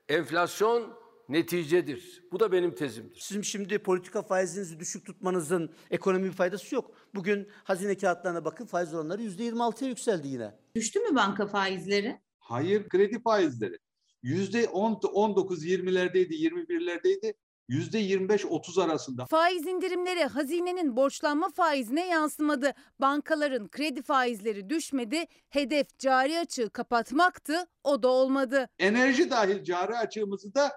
enflasyon 0.08 1.03
neticedir. 1.28 2.22
Bu 2.32 2.40
da 2.40 2.52
benim 2.52 2.74
tezimdir. 2.74 3.20
Sizin 3.20 3.42
şimdi 3.42 3.78
politika 3.78 4.22
faizinizi 4.22 4.80
düşük 4.80 5.06
tutmanızın 5.06 5.70
ekonomi 5.90 6.24
bir 6.24 6.32
faydası 6.32 6.74
yok. 6.74 6.90
Bugün 7.14 7.48
hazine 7.64 7.96
kağıtlarına 7.96 8.44
bakın 8.44 8.66
faiz 8.66 8.94
oranları 8.94 9.22
%26'ya 9.22 9.88
yükseldi 9.88 10.28
yine. 10.28 10.54
Düştü 10.74 11.00
mü 11.00 11.14
banka 11.16 11.46
faizleri? 11.46 12.20
Hayır 12.38 12.88
kredi 12.88 13.22
faizleri. 13.22 13.78
Yüzde 14.22 14.64
19-20'lerdeydi, 14.64 16.32
21'lerdeydi. 16.32 17.34
Yüzde 17.68 18.00
25-30 18.00 18.82
arasında. 18.82 19.26
Faiz 19.26 19.66
indirimleri 19.66 20.24
hazinenin 20.24 20.96
borçlanma 20.96 21.48
faizine 21.48 22.06
yansımadı. 22.06 22.72
Bankaların 23.00 23.68
kredi 23.68 24.02
faizleri 24.02 24.70
düşmedi. 24.70 25.24
Hedef 25.48 25.98
cari 25.98 26.38
açığı 26.38 26.70
kapatmaktı. 26.70 27.66
O 27.84 28.02
da 28.02 28.08
olmadı. 28.08 28.68
Enerji 28.78 29.30
dahil 29.30 29.64
cari 29.64 29.96
açığımızı 29.96 30.54
da 30.54 30.72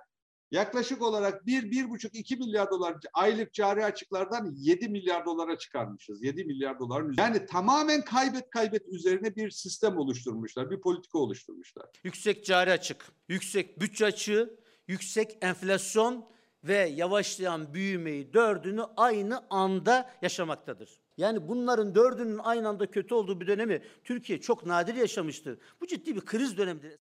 yaklaşık 0.52 1.02
olarak 1.02 1.48
1-1,5-2 1.48 2.38
milyar 2.38 2.72
dolar 2.72 2.96
aylık 3.14 3.54
cari 3.54 3.86
açıklardan 3.86 4.54
7 4.58 4.90
milyar 4.90 5.26
dolara 5.26 5.58
çıkarmışız. 5.58 6.24
7 6.24 6.46
milyar 6.46 6.80
doların 6.80 7.10
üzerine. 7.10 7.26
Yani 7.26 7.46
tamamen 7.46 8.02
kaybet 8.02 8.50
kaybet 8.50 8.88
üzerine 8.88 9.36
bir 9.36 9.50
sistem 9.50 9.98
oluşturmuşlar, 9.98 10.72
bir 10.72 10.82
politika 10.82 11.18
oluşturmuşlar. 11.18 11.86
Yüksek 12.04 12.46
cari 12.46 12.72
açık, 12.72 13.06
yüksek 13.30 13.80
bütçe 13.80 14.06
açığı, 14.06 14.60
yüksek 14.88 15.38
enflasyon 15.42 16.26
ve 16.64 16.78
yavaşlayan 16.78 17.74
büyümeyi 17.74 18.34
dördünü 18.34 18.84
aynı 18.98 19.44
anda 19.50 20.10
yaşamaktadır. 20.22 21.02
Yani 21.18 21.48
bunların 21.48 21.96
dördünün 21.96 22.38
aynı 22.38 22.68
anda 22.68 22.92
kötü 22.92 23.14
olduğu 23.14 23.42
bir 23.42 23.48
dönemi 23.48 23.82
Türkiye 24.04 24.42
çok 24.42 24.66
nadir 24.66 24.96
yaşamıştır. 24.96 25.60
Bu 25.82 25.88
ciddi 25.88 26.16
bir 26.16 26.22
kriz 26.22 26.58
dönemidir. 26.58 27.00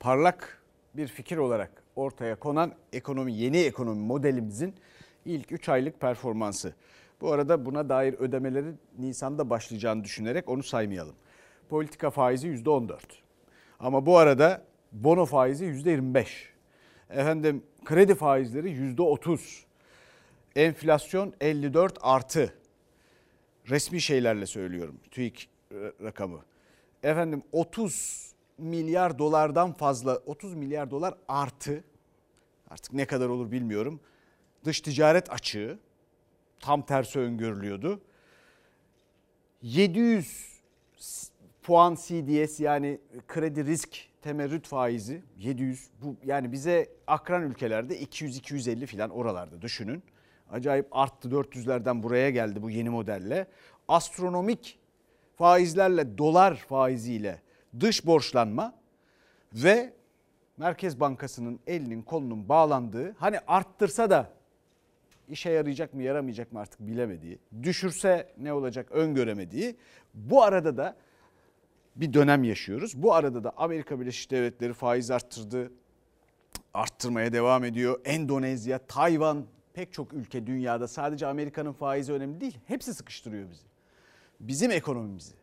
parlak 0.00 0.62
bir 0.94 1.06
fikir 1.06 1.36
olarak 1.36 1.82
ortaya 1.98 2.36
konan 2.36 2.72
ekonomi 2.92 3.32
yeni 3.32 3.58
ekonomi 3.58 4.06
modelimizin 4.06 4.74
ilk 5.24 5.52
3 5.52 5.68
aylık 5.68 6.00
performansı. 6.00 6.74
Bu 7.20 7.32
arada 7.32 7.66
buna 7.66 7.88
dair 7.88 8.14
ödemelerin 8.14 8.78
Nisan'da 8.98 9.50
başlayacağını 9.50 10.04
düşünerek 10.04 10.48
onu 10.48 10.62
saymayalım. 10.62 11.14
Politika 11.68 12.10
faizi 12.10 12.48
%14. 12.48 12.98
Ama 13.80 14.06
bu 14.06 14.18
arada 14.18 14.62
bono 14.92 15.24
faizi 15.24 15.64
%25. 15.64 16.26
Efendim 17.10 17.62
kredi 17.84 18.14
faizleri 18.14 18.68
%30. 18.70 19.64
Enflasyon 20.56 21.32
54 21.40 21.98
artı. 22.00 22.54
Resmi 23.70 24.00
şeylerle 24.00 24.46
söylüyorum 24.46 25.00
TÜİK 25.10 25.48
rakamı. 26.02 26.40
Efendim 27.02 27.42
30 27.52 28.27
milyar 28.58 29.18
dolardan 29.18 29.72
fazla 29.72 30.16
30 30.16 30.54
milyar 30.54 30.90
dolar 30.90 31.14
artı 31.28 31.84
artık 32.70 32.92
ne 32.92 33.06
kadar 33.06 33.28
olur 33.28 33.50
bilmiyorum. 33.50 34.00
Dış 34.64 34.80
ticaret 34.80 35.32
açığı 35.32 35.78
tam 36.60 36.82
tersi 36.82 37.18
öngörülüyordu. 37.18 38.00
700 39.62 40.60
puan 41.62 41.94
CDS 41.94 42.60
yani 42.60 42.98
kredi 43.28 43.64
risk 43.64 44.08
temerrüt 44.22 44.66
faizi 44.66 45.22
700 45.36 45.90
bu 46.02 46.16
yani 46.24 46.52
bize 46.52 46.88
akran 47.06 47.42
ülkelerde 47.42 47.98
200 47.98 48.36
250 48.36 48.86
filan 48.86 49.10
oralarda 49.10 49.62
düşünün. 49.62 50.02
Acayip 50.50 50.86
arttı 50.90 51.28
400'lerden 51.28 52.02
buraya 52.02 52.30
geldi 52.30 52.62
bu 52.62 52.70
yeni 52.70 52.90
modelle. 52.90 53.46
Astronomik 53.88 54.78
faizlerle 55.36 56.18
dolar 56.18 56.56
faiziyle 56.56 57.42
dış 57.80 58.06
borçlanma 58.06 58.74
ve 59.52 59.92
Merkez 60.56 61.00
Bankası'nın 61.00 61.60
elinin 61.66 62.02
kolunun 62.02 62.48
bağlandığı 62.48 63.12
hani 63.12 63.38
arttırsa 63.46 64.10
da 64.10 64.30
işe 65.28 65.50
yarayacak 65.50 65.94
mı 65.94 66.02
yaramayacak 66.02 66.52
mı 66.52 66.60
artık 66.60 66.80
bilemediği, 66.80 67.38
düşürse 67.62 68.32
ne 68.38 68.52
olacak 68.52 68.92
öngöremediği 68.92 69.76
bu 70.14 70.42
arada 70.42 70.76
da 70.76 70.96
bir 71.96 72.12
dönem 72.12 72.44
yaşıyoruz. 72.44 73.02
Bu 73.02 73.14
arada 73.14 73.44
da 73.44 73.52
Amerika 73.56 74.00
Birleşik 74.00 74.30
Devletleri 74.30 74.72
faiz 74.72 75.10
arttırdı, 75.10 75.72
arttırmaya 76.74 77.32
devam 77.32 77.64
ediyor. 77.64 78.00
Endonezya, 78.04 78.78
Tayvan 78.78 79.46
pek 79.72 79.92
çok 79.92 80.12
ülke 80.12 80.46
dünyada 80.46 80.88
sadece 80.88 81.26
Amerika'nın 81.26 81.72
faizi 81.72 82.12
önemli 82.12 82.40
değil. 82.40 82.58
Hepsi 82.66 82.94
sıkıştırıyor 82.94 83.50
bizi. 83.50 83.64
Bizim 84.40 84.70
ekonomimizi. 84.70 85.34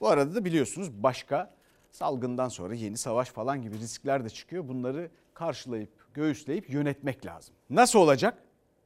Bu 0.00 0.08
arada 0.08 0.34
da 0.34 0.44
biliyorsunuz 0.44 0.92
başka 0.92 1.57
salgından 1.90 2.48
sonra 2.48 2.74
yeni 2.74 2.96
savaş 2.96 3.30
falan 3.30 3.62
gibi 3.62 3.78
riskler 3.78 4.24
de 4.24 4.30
çıkıyor. 4.30 4.68
Bunları 4.68 5.10
karşılayıp, 5.34 6.14
göğüsleyip 6.14 6.70
yönetmek 6.70 7.26
lazım. 7.26 7.54
Nasıl 7.70 7.98
olacak? 7.98 8.42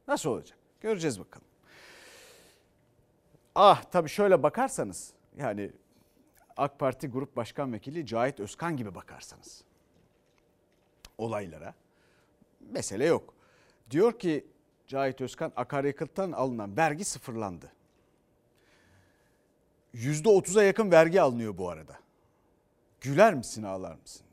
Nasıl 0.07 0.29
olacak? 0.29 0.57
Göreceğiz 0.81 1.19
bakalım. 1.19 1.47
Ah 3.55 3.83
tabii 3.83 4.09
şöyle 4.09 4.43
bakarsanız 4.43 5.13
yani 5.37 5.71
AK 6.57 6.79
Parti 6.79 7.07
Grup 7.07 7.35
Başkan 7.35 7.73
Vekili 7.73 8.05
Cahit 8.05 8.39
Özkan 8.39 8.77
gibi 8.77 8.95
bakarsanız 8.95 9.63
olaylara 11.17 11.73
mesele 12.71 13.05
yok. 13.05 13.33
Diyor 13.91 14.19
ki 14.19 14.45
Cahit 14.87 15.21
Özkan 15.21 15.51
akaryakıttan 15.55 16.31
alınan 16.31 16.77
vergi 16.77 17.05
sıfırlandı. 17.05 17.71
%30'a 19.95 20.63
yakın 20.63 20.91
vergi 20.91 21.21
alınıyor 21.21 21.57
bu 21.57 21.69
arada. 21.69 22.02
Güler 23.03 23.33
misin 23.33 23.63
ağlar 23.63 23.95
mısın? 23.95 24.25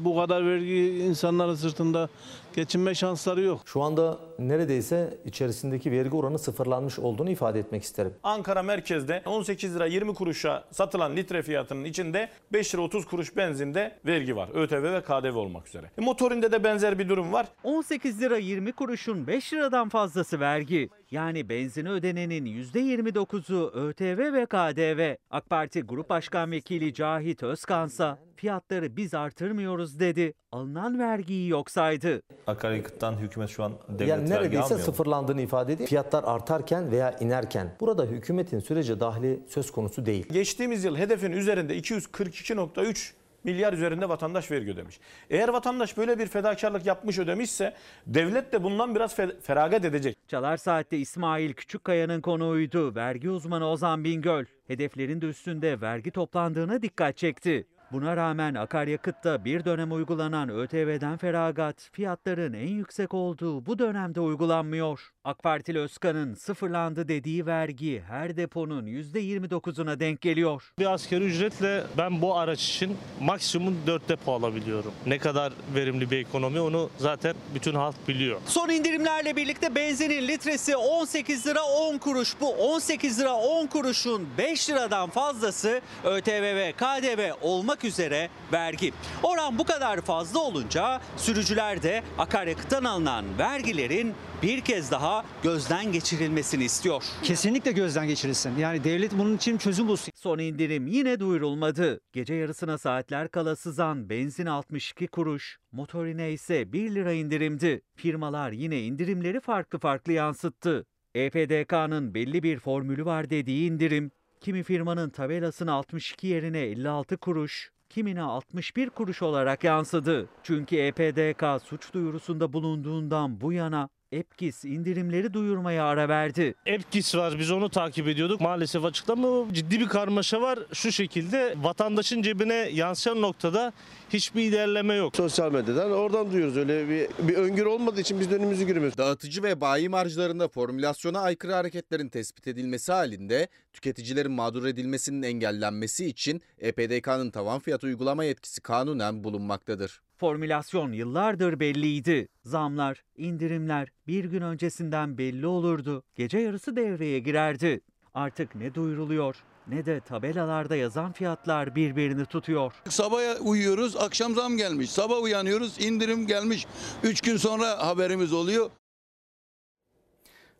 Bu 0.00 0.16
kadar 0.16 0.46
vergi 0.46 1.04
insanların 1.04 1.54
sırtında 1.54 2.08
geçinme 2.56 2.94
şansları 2.94 3.42
yok. 3.42 3.60
Şu 3.64 3.82
anda 3.82 4.18
neredeyse 4.38 5.18
içerisindeki 5.24 5.90
vergi 5.90 6.16
oranı 6.16 6.38
sıfırlanmış 6.38 6.98
olduğunu 6.98 7.30
ifade 7.30 7.58
etmek 7.58 7.82
isterim. 7.82 8.14
Ankara 8.22 8.62
merkezde 8.62 9.22
18 9.26 9.74
lira 9.74 9.86
20 9.86 10.14
kuruşa 10.14 10.64
satılan 10.70 11.16
litre 11.16 11.42
fiyatının 11.42 11.84
içinde 11.84 12.28
5 12.52 12.74
lira 12.74 12.82
30 12.82 13.06
kuruş 13.06 13.36
benzinde 13.36 13.98
vergi 14.06 14.36
var. 14.36 14.48
ÖTV 14.54 14.82
ve 14.82 15.02
KDV 15.02 15.36
olmak 15.36 15.68
üzere. 15.68 15.90
E, 15.98 16.00
motorinde 16.00 16.52
de 16.52 16.64
benzer 16.64 16.98
bir 16.98 17.08
durum 17.08 17.32
var. 17.32 17.46
18 17.64 18.20
lira 18.20 18.36
20 18.36 18.72
kuruşun 18.72 19.26
5 19.26 19.52
liradan 19.52 19.88
fazlası 19.88 20.40
vergi. 20.40 20.88
Yani 21.10 21.48
benzine 21.48 21.90
ödenenin 21.90 22.46
%29'u 22.46 23.70
ÖTV 23.74 24.32
ve 24.32 24.46
KDV. 24.46 25.14
AK 25.30 25.50
Parti 25.50 25.82
Grup 25.82 26.10
Başkan 26.10 26.50
Vekili 26.50 26.94
Cahit 26.94 27.42
Özkansa 27.42 28.18
fiyatları 28.36 28.96
biz 28.96 29.14
artırmıyoruz 29.14 30.00
dedi. 30.00 30.34
Alınan 30.52 30.98
vergiyi 30.98 31.48
yok 31.48 31.70
saydı. 31.70 32.22
Akaryakıttan 32.46 33.16
hükümet 33.16 33.50
şu 33.50 33.64
an 33.64 33.72
devlet 33.88 34.08
Yani 34.08 34.20
vergi 34.30 34.32
neredeyse 34.32 34.64
almıyor 34.64 34.80
sıfırlandığını 34.80 35.40
ifade 35.42 35.72
ediyor. 35.72 35.88
Fiyatlar 35.88 36.24
artarken 36.26 36.90
veya 36.90 37.16
inerken 37.20 37.74
burada 37.80 38.04
hükümetin 38.04 38.60
sürece 38.60 39.00
dahili 39.00 39.40
söz 39.48 39.70
konusu 39.70 40.06
değil. 40.06 40.28
Geçtiğimiz 40.32 40.84
yıl 40.84 40.96
hedefin 40.96 41.32
üzerinde 41.32 41.78
242.3 41.78 43.12
milyar 43.44 43.72
üzerinde 43.72 44.08
vatandaş 44.08 44.50
vergi 44.50 44.70
ödemiş. 44.72 45.00
Eğer 45.30 45.48
vatandaş 45.48 45.96
böyle 45.96 46.18
bir 46.18 46.26
fedakarlık 46.26 46.86
yapmış 46.86 47.18
ödemişse 47.18 47.74
devlet 48.06 48.52
de 48.52 48.62
bundan 48.62 48.94
biraz 48.94 49.18
fe- 49.18 49.40
feragat 49.40 49.84
edecek. 49.84 50.18
Çalar 50.28 50.56
Saat'te 50.56 50.98
İsmail 50.98 51.52
Küçükkaya'nın 51.52 52.20
konuğuydu. 52.20 52.94
Vergi 52.94 53.30
uzmanı 53.30 53.68
Ozan 53.70 54.04
Bingöl. 54.04 54.44
Hedeflerin 54.66 55.20
de 55.20 55.26
üstünde 55.26 55.80
vergi 55.80 56.10
toplandığına 56.10 56.82
dikkat 56.82 57.16
çekti. 57.16 57.66
Buna 57.92 58.16
rağmen 58.16 58.54
akaryakıtta 58.54 59.44
bir 59.44 59.64
dönem 59.64 59.92
uygulanan 59.92 60.48
ÖTV'den 60.48 61.16
feragat 61.16 61.88
fiyatların 61.92 62.52
en 62.52 62.68
yüksek 62.68 63.14
olduğu 63.14 63.66
bu 63.66 63.78
dönemde 63.78 64.20
uygulanmıyor. 64.20 65.00
AK 65.24 65.42
Partili 65.42 65.78
Özkan'ın 65.78 66.34
sıfırlandı 66.34 67.08
dediği 67.08 67.46
vergi 67.46 68.02
her 68.08 68.36
deponun 68.36 68.86
%29'una 68.86 70.00
denk 70.00 70.20
geliyor. 70.20 70.72
Bir 70.78 70.92
asgari 70.92 71.24
ücretle 71.24 71.82
ben 71.98 72.22
bu 72.22 72.36
araç 72.36 72.68
için 72.68 72.96
maksimum 73.20 73.76
4 73.86 74.08
depo 74.08 74.34
alabiliyorum. 74.34 74.92
Ne 75.06 75.18
kadar 75.18 75.52
verimli 75.74 76.10
bir 76.10 76.18
ekonomi 76.18 76.60
onu 76.60 76.90
zaten 76.98 77.34
bütün 77.54 77.74
halk 77.74 78.08
biliyor. 78.08 78.40
Son 78.46 78.68
indirimlerle 78.68 79.36
birlikte 79.36 79.74
benzinin 79.74 80.28
litresi 80.28 80.76
18 80.76 81.46
lira 81.46 81.62
10 81.62 81.98
kuruş. 81.98 82.40
Bu 82.40 82.54
18 82.54 83.20
lira 83.20 83.34
10 83.34 83.66
kuruşun 83.66 84.28
5 84.38 84.70
liradan 84.70 85.10
fazlası 85.10 85.80
ÖTV 86.04 86.42
ve 86.42 86.72
KDV 86.72 87.32
olmak 87.42 87.75
üzere 87.84 88.28
vergi. 88.52 88.92
Oran 89.22 89.58
bu 89.58 89.64
kadar 89.64 90.00
fazla 90.00 90.40
olunca 90.40 91.00
sürücüler 91.16 91.82
de 91.82 92.02
akaryakıttan 92.18 92.84
alınan 92.84 93.24
vergilerin 93.38 94.14
bir 94.42 94.60
kez 94.60 94.90
daha 94.90 95.24
gözden 95.42 95.92
geçirilmesini 95.92 96.64
istiyor. 96.64 97.04
Kesinlikle 97.22 97.72
gözden 97.72 98.06
geçirilsin. 98.06 98.58
Yani 98.58 98.84
devlet 98.84 99.12
bunun 99.18 99.36
için 99.36 99.58
çözüm 99.58 99.88
bulsun. 99.88 100.12
Son 100.14 100.38
indirim 100.38 100.86
yine 100.86 101.20
duyurulmadı. 101.20 102.00
Gece 102.12 102.34
yarısına 102.34 102.78
saatler 102.78 103.28
kala 103.28 103.56
sızan 103.56 104.10
benzin 104.10 104.46
62 104.46 105.06
kuruş, 105.06 105.58
motorine 105.72 106.32
ise 106.32 106.72
1 106.72 106.94
lira 106.94 107.12
indirimdi. 107.12 107.82
Firmalar 107.94 108.52
yine 108.52 108.82
indirimleri 108.82 109.40
farklı 109.40 109.78
farklı 109.78 110.12
yansıttı. 110.12 110.86
EPDK'nın 111.14 112.14
belli 112.14 112.42
bir 112.42 112.58
formülü 112.58 113.04
var 113.04 113.30
dediği 113.30 113.70
indirim, 113.70 114.10
kimi 114.46 114.62
firmanın 114.62 115.10
tabelasına 115.10 115.72
62 115.72 116.26
yerine 116.26 116.58
56 116.60 117.16
kuruş, 117.16 117.70
kimine 117.88 118.22
61 118.22 118.90
kuruş 118.90 119.22
olarak 119.22 119.64
yansıdı. 119.64 120.28
Çünkü 120.42 120.76
EPDK 120.76 121.62
suç 121.62 121.92
duyurusunda 121.94 122.52
bulunduğundan 122.52 123.40
bu 123.40 123.52
yana 123.52 123.88
Epkis 124.16 124.64
indirimleri 124.64 125.34
duyurmaya 125.34 125.84
ara 125.84 126.08
verdi. 126.08 126.54
Epkis 126.66 127.14
var 127.14 127.38
biz 127.38 127.50
onu 127.50 127.68
takip 127.68 128.08
ediyorduk. 128.08 128.40
Maalesef 128.40 128.84
açıklama 128.84 129.54
ciddi 129.54 129.80
bir 129.80 129.88
karmaşa 129.88 130.40
var. 130.40 130.58
Şu 130.72 130.92
şekilde 130.92 131.54
vatandaşın 131.56 132.22
cebine 132.22 132.54
yansıyan 132.54 133.22
noktada 133.22 133.72
hiçbir 134.12 134.42
ilerleme 134.42 134.94
yok. 134.94 135.16
Sosyal 135.16 135.52
medyadan 135.52 135.92
oradan 135.92 136.32
duyuyoruz. 136.32 136.56
Öyle 136.56 136.88
bir, 136.88 137.28
bir 137.28 137.34
öngörü 137.34 137.68
olmadığı 137.68 138.00
için 138.00 138.20
biz 138.20 138.30
de 138.30 138.34
önümüzü 138.34 138.66
göremiyoruz. 138.66 138.98
Dağıtıcı 138.98 139.42
ve 139.42 139.60
bayi 139.60 139.88
marjlarında 139.88 140.48
formülasyona 140.48 141.20
aykırı 141.20 141.52
hareketlerin 141.52 142.08
tespit 142.08 142.46
edilmesi 142.46 142.92
halinde 142.92 143.48
tüketicilerin 143.72 144.32
mağdur 144.32 144.64
edilmesinin 144.64 145.22
engellenmesi 145.22 146.06
için 146.06 146.42
EPDK'nın 146.58 147.30
tavan 147.30 147.60
fiyat 147.60 147.84
uygulama 147.84 148.24
yetkisi 148.24 148.60
kanunen 148.60 149.24
bulunmaktadır. 149.24 150.05
Formülasyon 150.16 150.92
yıllardır 150.92 151.60
belliydi. 151.60 152.28
Zamlar, 152.44 153.02
indirimler 153.16 153.88
bir 154.06 154.24
gün 154.24 154.42
öncesinden 154.42 155.18
belli 155.18 155.46
olurdu. 155.46 156.02
Gece 156.14 156.38
yarısı 156.38 156.76
devreye 156.76 157.18
girerdi. 157.18 157.80
Artık 158.14 158.54
ne 158.54 158.74
duyuruluyor 158.74 159.36
ne 159.68 159.86
de 159.86 160.00
tabelalarda 160.00 160.76
yazan 160.76 161.12
fiyatlar 161.12 161.74
birbirini 161.74 162.26
tutuyor. 162.26 162.72
Sabah 162.88 163.46
uyuyoruz, 163.46 163.96
akşam 163.96 164.34
zam 164.34 164.56
gelmiş. 164.56 164.90
Sabah 164.90 165.22
uyanıyoruz, 165.22 165.80
indirim 165.80 166.26
gelmiş. 166.26 166.66
Üç 167.02 167.20
gün 167.20 167.36
sonra 167.36 167.86
haberimiz 167.86 168.32
oluyor. 168.32 168.70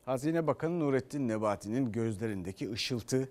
Hazine 0.05 0.47
Bakanı 0.47 0.81
Nurettin 0.81 1.29
Nebati'nin 1.29 1.93
gözlerindeki 1.93 2.73
ışıltı, 2.73 3.29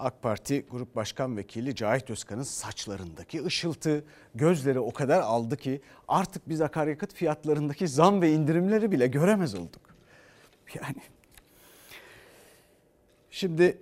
AK 0.00 0.22
Parti 0.22 0.66
Grup 0.70 0.96
Başkan 0.96 1.36
Vekili 1.36 1.74
Cahit 1.74 2.10
Özkan'ın 2.10 2.42
saçlarındaki 2.42 3.44
ışıltı, 3.44 4.04
gözleri 4.34 4.80
o 4.80 4.92
kadar 4.92 5.20
aldı 5.20 5.56
ki 5.56 5.80
artık 6.08 6.48
biz 6.48 6.60
akaryakıt 6.60 7.14
fiyatlarındaki 7.14 7.88
zam 7.88 8.20
ve 8.22 8.32
indirimleri 8.32 8.92
bile 8.92 9.06
göremez 9.06 9.54
olduk. 9.54 9.82
Yani 10.74 11.02
şimdi 13.30 13.78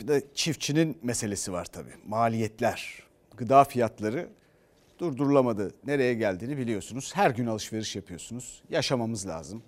bir 0.00 0.08
de 0.08 0.22
çiftçinin 0.34 0.98
meselesi 1.02 1.52
var 1.52 1.64
tabii. 1.64 1.94
Maliyetler, 2.06 3.02
gıda 3.36 3.64
fiyatları 3.64 4.28
durdurulamadı. 4.98 5.74
Nereye 5.86 6.14
geldiğini 6.14 6.58
biliyorsunuz. 6.58 7.12
Her 7.14 7.30
gün 7.30 7.46
alışveriş 7.46 7.96
yapıyorsunuz. 7.96 8.62
Yaşamamız 8.70 9.26
lazım. 9.26 9.62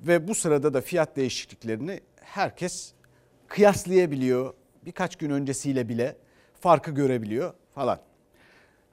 Ve 0.00 0.28
bu 0.28 0.34
sırada 0.34 0.74
da 0.74 0.80
fiyat 0.80 1.16
değişikliklerini 1.16 2.00
herkes 2.20 2.92
kıyaslayabiliyor. 3.48 4.54
Birkaç 4.86 5.16
gün 5.16 5.30
öncesiyle 5.30 5.88
bile 5.88 6.16
farkı 6.60 6.90
görebiliyor 6.90 7.54
falan. 7.74 7.98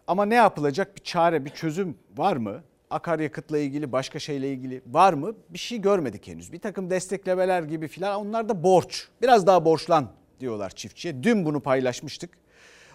Ama 0.08 0.25
ne 0.25 0.36
yapılacak 0.36 0.95
bir 0.95 1.04
çare, 1.04 1.45
bir 1.45 1.49
çözüm 1.49 1.97
var 2.17 2.36
mı? 2.36 2.63
Akaryakıtla 2.89 3.58
ilgili, 3.58 3.91
başka 3.91 4.19
şeyle 4.19 4.49
ilgili 4.49 4.82
var 4.88 5.13
mı? 5.13 5.36
Bir 5.49 5.58
şey 5.58 5.82
görmedik 5.82 6.27
henüz. 6.27 6.54
Bir 6.54 6.60
takım 6.60 6.89
desteklemeler 6.89 7.63
gibi 7.63 7.88
filan 7.88 8.21
onlar 8.21 8.49
da 8.49 8.63
borç. 8.63 9.08
Biraz 9.21 9.47
daha 9.47 9.65
borçlan 9.65 10.12
diyorlar 10.39 10.69
çiftçiye. 10.69 11.23
Dün 11.23 11.45
bunu 11.45 11.60
paylaşmıştık. 11.60 12.38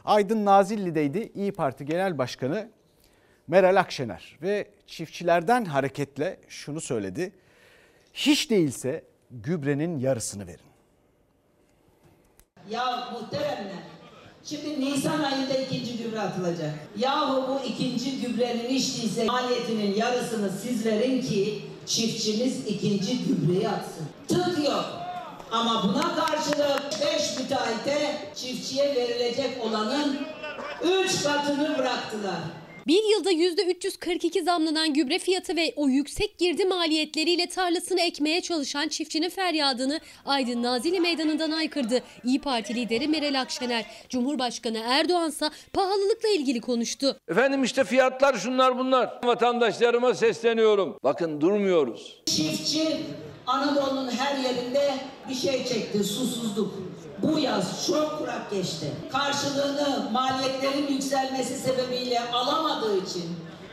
Aydın 0.04 0.44
Nazilli'deydi 0.44 1.32
İyi 1.35 1.52
Parti 1.52 1.85
Genel 1.85 2.18
Başkanı 2.18 2.68
Meral 3.48 3.76
Akşener 3.76 4.38
ve 4.42 4.68
çiftçilerden 4.87 5.64
hareketle 5.64 6.40
şunu 6.48 6.80
söyledi. 6.80 7.32
Hiç 8.14 8.50
değilse 8.50 9.04
gübrenin 9.30 9.98
yarısını 9.98 10.46
verin. 10.46 10.65
Ya 12.70 13.09
muhteremler, 13.12 13.83
şimdi 14.44 14.81
Nisan 14.81 15.22
ayında 15.22 15.55
ikinci 15.55 15.96
gübre 15.96 16.20
atılacak. 16.20 16.74
Yahu 16.98 17.44
bu 17.48 17.66
ikinci 17.66 18.20
gübrenin 18.20 18.62
değilse 18.68 19.24
maliyetinin 19.24 19.94
yarısını 19.94 20.50
siz 20.62 20.87
verin 20.87 21.22
ki 21.22 21.62
çiftçimiz 21.87 22.66
ikinci 22.66 23.18
gübreyi 23.18 23.68
atsın. 23.68 24.07
Tık 24.29 24.64
yok. 24.64 24.85
Ama 25.50 25.83
buna 25.83 26.14
karşılık 26.14 26.83
5 27.14 27.38
müteahhite 27.38 28.18
çiftçiye 28.35 28.94
verilecek 28.94 29.64
olanın 29.64 30.18
3 30.83 31.22
katını 31.22 31.79
bıraktılar. 31.79 32.40
Bir 32.87 33.03
yılda 33.11 33.33
%342 33.33 34.44
zamlanan 34.44 34.94
gübre 34.94 35.18
fiyatı 35.18 35.57
ve 35.57 35.72
o 35.77 35.88
yüksek 35.88 36.38
girdi 36.38 36.64
maliyetleriyle 36.64 37.46
tarlasını 37.46 38.01
ekmeye 38.01 38.40
çalışan 38.40 38.88
çiftçinin 38.88 39.29
feryadını 39.29 40.01
Aydın 40.25 40.62
Nazilli 40.62 41.01
Meydanı'ndan 41.01 41.51
aykırdı. 41.51 42.03
İyi 42.25 42.40
Parti 42.40 42.75
lideri 42.75 43.09
Meral 43.09 43.40
Akşener, 43.40 43.87
Cumhurbaşkanı 44.09 44.79
Erdoğan 44.87 45.29
ise 45.29 45.51
pahalılıkla 45.72 46.29
ilgili 46.29 46.61
konuştu. 46.61 47.20
Efendim 47.29 47.64
işte 47.64 47.85
fiyatlar 47.85 48.35
şunlar 48.35 48.79
bunlar. 48.79 49.20
Vatandaşlarıma 49.25 50.14
sesleniyorum. 50.14 50.99
Bakın 51.05 51.40
durmuyoruz. 51.40 52.22
Çiftçi 52.27 52.96
Anadolu'nun 53.46 54.11
her 54.11 54.37
yerinde 54.37 54.94
bir 55.29 55.35
şey 55.35 55.64
çekti, 55.64 56.05
susuzluk. 56.05 56.75
Bu 57.22 57.38
yaz 57.38 57.87
çok 57.87 58.18
kurak 58.18 58.50
geçti. 58.50 58.87
Karşılığını 59.12 60.11
maliyetlerin 60.12 60.87
yükselmesi 60.92 61.57
sebebiyle 61.59 62.20
alamadığı 62.20 62.98
için 62.98 63.24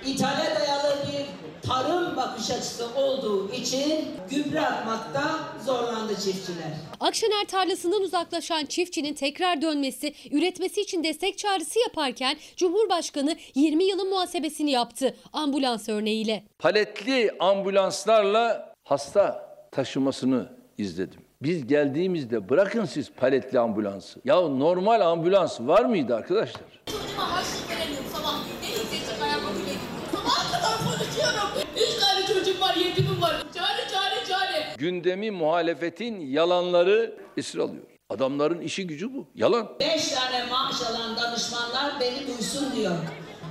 ithale 0.06 0.56
dayalı 0.60 0.96
bir 1.12 1.26
tarım 1.70 2.16
bakış 2.16 2.52
açısı 2.52 2.88
olduğu 2.96 3.52
için 3.52 4.06
gübre 4.30 4.62
atmakta 4.62 5.40
zorlandı 5.66 6.14
çiftçiler. 6.16 6.72
Akşener 7.00 7.46
tarlasından 7.48 8.02
uzaklaşan 8.02 8.66
çiftçinin 8.66 9.14
tekrar 9.14 9.62
dönmesi, 9.62 10.14
üretmesi 10.32 10.82
için 10.82 11.04
destek 11.04 11.38
çağrısı 11.38 11.80
yaparken 11.80 12.38
Cumhurbaşkanı 12.58 13.36
20 13.56 13.84
yılın 13.84 14.10
muhasebesini 14.10 14.72
yaptı 14.72 15.16
ambulans 15.34 15.90
örneğiyle. 15.90 16.44
Paletli 16.60 17.32
ambulanslarla 17.40 18.74
hasta 18.84 19.50
taşımasını 19.72 20.50
izledim. 20.78 21.23
Biz 21.44 21.68
geldiğimizde 21.68 22.50
bırakın 22.50 22.86
siz 22.86 23.12
paletli 23.12 23.60
ambulansı. 23.60 24.20
Ya 24.26 24.36
normal 24.42 25.02
ambulans 25.02 25.60
var 25.60 25.86
mıydı 25.86 26.16
arkadaşlar? 26.16 26.64
Çocuğuma 26.86 27.32
harçlık 27.34 27.70
veremiyorum 27.70 28.06
sabah. 28.14 28.36
Ne 28.62 28.68
yiyecek 28.68 29.22
ayağıma 29.24 29.50
bile 29.50 29.60
gidiyor. 29.60 30.12
Sabaha 30.12 30.52
kadar 30.52 30.78
konuşuyorum. 30.78 31.50
Üç 31.76 32.00
tane 32.04 32.26
çocuğum 32.28 32.62
var, 32.62 32.76
yetimim 32.76 33.22
var. 33.22 33.44
Çare 33.54 33.88
çare 33.94 34.26
çare. 34.28 34.64
Gündemi 34.78 35.32
muhalefetin 35.32 36.20
yalanları 36.20 37.16
esir 37.38 37.60
alıyor. 37.60 37.84
Adamların 38.10 38.62
işi 38.62 38.88
gücü 38.88 39.14
bu. 39.14 39.28
Yalan. 39.36 39.70
Beş 39.80 40.08
tane 40.12 40.46
maaş 40.52 40.82
alan 40.82 41.18
danışmanlar 41.18 41.94
beni 42.00 42.28
duysun 42.28 42.76
diyor. 42.76 42.96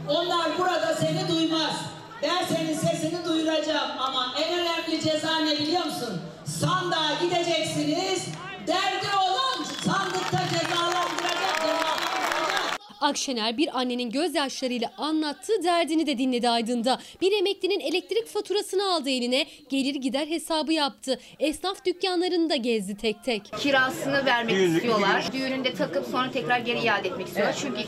Onlar 0.09 0.59
burada 0.59 0.94
seni 0.94 1.28
duymaz. 1.28 1.76
Ben 2.22 2.44
senin 2.55 2.74
sesini 2.74 3.24
duyuracağım 3.24 3.90
ama 3.98 4.35
en 4.42 4.59
önemli 4.59 5.00
ceza 5.05 5.38
ne 5.38 5.59
biliyor 5.59 5.85
musun? 5.85 6.20
Sandığa 6.62 7.14
gideceksiniz. 7.22 8.27
Derdi 8.66 9.07
olan 9.16 9.21
Akşener 13.03 13.57
bir 13.57 13.79
annenin 13.79 14.11
gözyaşlarıyla 14.11 14.93
anlattığı 14.99 15.62
derdini 15.65 16.07
de 16.07 16.19
dinledi 16.19 16.49
Aydın'da. 16.49 16.99
Bir 17.21 17.33
emeklinin 17.33 17.81
elektrik 17.81 18.27
faturasını 18.27 18.95
aldı 18.95 19.11
eline, 19.11 19.47
gelir 19.69 19.95
gider 19.95 20.27
hesabı 20.27 20.73
yaptı. 20.73 21.19
Esnaf 21.38 21.85
dükkanlarını 21.87 22.51
da 22.51 22.57
gezdi 22.57 22.97
tek 22.97 23.25
tek. 23.25 23.53
kirasını 23.59 24.27
vermek 24.27 24.57
istiyorlar. 24.69 25.25
Düğününde 25.33 25.75
takıp 25.75 26.07
sonra 26.07 26.31
tekrar 26.31 26.59
geri 26.59 26.79
iade 26.79 27.09
etmek 27.09 27.27
istiyorlar. 27.27 27.57
Çünkü 27.61 27.81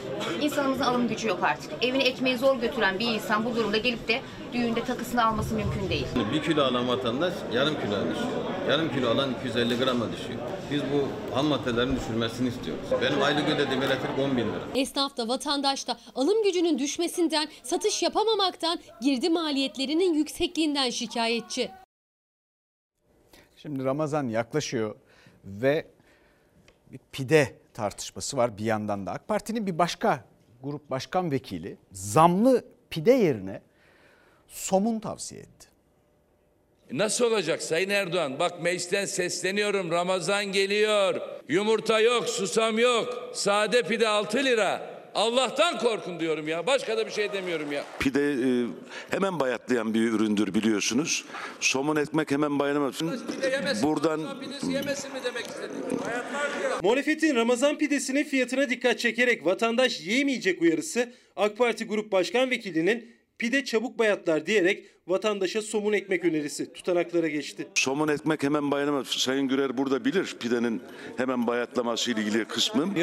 insanımızın 0.43 0.83
alım 0.85 1.09
gücü 1.09 1.29
yok 1.29 1.39
artık. 1.43 1.73
Evine 1.83 2.03
ekmeği 2.05 2.39
zor 2.39 2.57
götüren 2.61 2.99
bir 2.99 3.07
insan 3.07 3.45
bu 3.45 3.57
durumda 3.57 3.77
gelip 3.77 4.09
de 4.09 4.21
düğünde 4.53 4.85
takısını 4.85 5.25
alması 5.27 5.55
mümkün 5.55 5.89
değil. 5.91 6.07
Bir 6.35 6.43
kilo 6.43 6.63
alan 6.63 6.89
vatandaş 6.89 7.33
yarım 7.55 7.75
kilo 7.75 7.91
düşüyor. 7.91 8.33
Yarım 8.71 8.95
kilo 8.95 9.11
alan 9.11 9.31
250 9.41 9.79
grama 9.79 10.07
düşüyor. 10.13 10.41
Biz 10.71 10.83
bu 10.83 11.35
ham 11.35 11.47
maddelerin 11.47 11.97
düşürmesini 11.97 12.49
istiyoruz. 12.49 12.85
Benim 13.03 13.23
aylık 13.23 13.49
ödediğim 13.49 13.83
elektrik 13.83 14.19
10 14.19 14.37
bin 14.37 14.49
lira. 14.49 14.65
Esnaf 14.75 15.17
da 15.17 15.29
vatandaş 15.29 15.89
da 15.89 15.99
alım 16.15 16.43
gücünün 16.43 16.79
düşmesinden, 16.79 17.49
satış 17.63 18.03
yapamamaktan, 18.03 18.79
girdi 19.01 19.31
maliyetlerinin 19.31 20.15
yüksekliğinden 20.15 20.91
şikayetçi. 20.91 21.71
Şimdi 23.57 23.85
Ramazan 23.85 24.29
yaklaşıyor 24.29 24.97
ve 25.45 25.87
bir 26.93 27.01
pide 27.13 27.57
tartışması 27.75 28.37
var 28.37 28.59
bir 28.59 28.65
yandan 28.65 29.07
da. 29.07 29.13
AK 29.13 29.29
Parti'nin 29.29 29.67
bir 29.67 29.79
başka 29.79 30.25
grup 30.63 30.91
başkan 30.91 31.31
vekili 31.31 31.77
zamlı 31.93 32.65
pide 32.91 33.13
yerine 33.13 33.63
somun 34.49 35.01
tavsiye 35.01 35.41
etti. 35.41 35.74
Nasıl 36.95 37.25
olacak 37.25 37.63
Sayın 37.63 37.91
Erdoğan? 37.91 38.39
Bak 38.39 38.63
meclisten 38.63 39.05
sesleniyorum. 39.05 39.91
Ramazan 39.91 40.45
geliyor. 40.45 41.15
Yumurta 41.49 42.01
yok, 42.01 42.29
susam 42.29 42.79
yok. 42.79 43.31
Sade 43.35 43.83
pide 43.83 44.09
6 44.09 44.45
lira. 44.45 44.95
Allah'tan 45.15 45.79
korkun 45.79 46.21
diyorum 46.21 46.49
ya. 46.49 46.67
Başka 46.67 46.97
da 46.97 47.07
bir 47.07 47.11
şey 47.11 47.33
demiyorum 47.33 47.73
ya. 47.73 47.85
Pide 47.99 48.33
e, 48.33 48.67
hemen 49.11 49.41
bayatlayan 49.41 49.95
bir 49.95 50.01
üründür 50.01 50.55
biliyorsunuz. 50.55 51.25
Somun 51.61 51.97
ekmek 51.97 52.31
hemen 52.31 52.67
yemesin. 52.69 53.11
Buradan. 53.83 54.21
Muhalefetin 56.83 57.37
Ramazan 57.37 57.79
pidesinin 57.79 58.25
fiyatına 58.25 58.71
dikkat 58.71 58.99
çekerek 58.99 59.47
vatandaş 59.47 60.01
yiyemeyecek 60.01 60.63
uyarısı 60.63 61.13
AK 61.37 61.59
Parti 61.59 61.85
Grup 61.85 62.13
Başkan 62.13 62.51
Vekilinin 62.51 63.15
pide 63.45 63.65
çabuk 63.65 63.99
bayatlar 63.99 64.47
diyerek 64.47 64.85
vatandaşa 65.07 65.63
somun 65.63 65.93
ekmek 65.93 66.25
önerisi 66.25 66.73
tutanaklara 66.73 67.29
geçti. 67.29 67.69
somun 67.75 68.09
ekmek 68.09 68.43
hemen 68.43 68.71
bayanamaz. 68.71 69.07
Sayın 69.07 69.49
Gürer 69.49 69.79
burada 69.79 70.05
bilir 70.05 70.37
pidenin 70.41 70.83
hemen 71.17 71.47
bayatlaması 71.47 72.11
ile 72.11 72.21
ilgili 72.21 72.45
kısmı. 72.45 72.95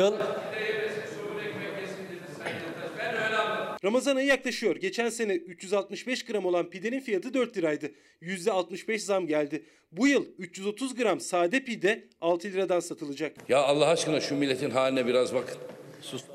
Ramazan 3.83 4.15
ayı 4.15 4.27
yaklaşıyor. 4.27 4.75
Geçen 4.75 5.09
sene 5.09 5.33
365 5.33 6.25
gram 6.25 6.45
olan 6.45 6.69
pidenin 6.69 6.99
fiyatı 6.99 7.33
4 7.33 7.57
liraydı. 7.57 7.91
%65 8.21 8.97
zam 8.99 9.27
geldi. 9.27 9.63
Bu 9.91 10.07
yıl 10.07 10.25
330 10.37 10.95
gram 10.95 11.19
sade 11.19 11.63
pide 11.63 12.03
6 12.21 12.47
liradan 12.47 12.79
satılacak. 12.79 13.49
Ya 13.49 13.59
Allah 13.59 13.87
aşkına 13.87 14.21
şu 14.21 14.35
milletin 14.35 14.69
haline 14.69 15.07
biraz 15.07 15.33
bakın. 15.33 15.57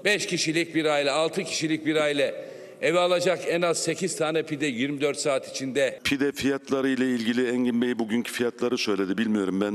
Beş 0.05 0.27
kişilik 0.27 0.75
bir 0.75 0.85
aile, 0.85 1.11
altı 1.11 1.45
kişilik 1.45 1.87
bir 1.87 1.97
aile 1.97 2.56
Eve 2.83 2.99
alacak 2.99 3.41
en 3.49 3.63
az 3.63 3.79
8 3.79 4.17
tane 4.17 4.43
pide 4.43 4.67
24 4.67 5.19
saat 5.19 5.49
içinde. 5.51 6.01
Pide 6.05 6.33
fiyatları 6.33 6.89
ile 6.89 7.11
ilgili 7.11 7.49
Engin 7.51 7.83
Bey 7.83 7.99
bugünkü 7.99 8.33
fiyatları 8.33 8.79
söyledi. 8.79 9.19
Bilmiyorum 9.19 9.61
ben 9.61 9.75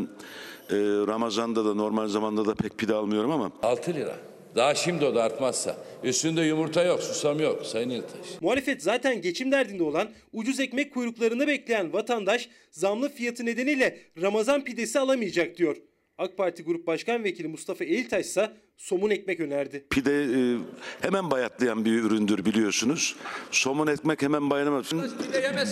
e, 0.70 0.78
Ramazan'da 1.08 1.66
da 1.66 1.74
normal 1.74 2.08
zamanda 2.08 2.45
da 2.45 2.56
pek 2.56 2.78
pide 2.78 2.93
almıyorum 2.93 3.32
ama 3.32 3.52
6 3.64 3.93
lira. 3.93 4.16
Daha 4.56 4.76
şimdi 4.76 5.06
o 5.06 5.16
da 5.16 5.24
artmazsa. 5.24 5.78
Üstünde 6.04 6.41
yumurta 6.41 6.84
yok, 6.84 7.04
susam 7.04 7.39
yok 7.39 7.66
Sayın 7.66 7.89
İltaş. 7.89 8.41
Muhalefet 8.41 8.84
zaten 8.84 9.22
geçim 9.22 9.52
derdinde 9.52 9.84
olan, 9.84 10.10
ucuz 10.34 10.60
ekmek 10.60 10.93
kuyruklarında 10.93 11.47
bekleyen 11.47 11.93
vatandaş 11.93 12.49
zamlı 12.72 13.10
fiyatı 13.10 13.45
nedeniyle 13.45 13.97
Ramazan 14.22 14.64
pidesi 14.64 14.99
alamayacak 14.99 15.58
diyor. 15.58 15.78
AK 16.22 16.38
Parti 16.38 16.63
Grup 16.63 16.88
Başkan 16.88 17.24
Vekili 17.24 17.47
Mustafa 17.47 17.84
Eğiltaş 17.84 18.26
ise 18.26 18.51
somun 18.78 19.09
ekmek 19.09 19.39
önerdi. 19.39 19.86
pide 19.89 20.24
e, 20.24 20.57
hemen 21.01 21.32
bayatlayan 21.32 21.86
bir 21.86 21.91
üründür 21.91 22.45
biliyorsunuz. 22.45 23.15
Somun 23.51 23.88
ekmek 23.88 24.22
hemen 24.22 24.49
bayatlamaz. 24.49 24.91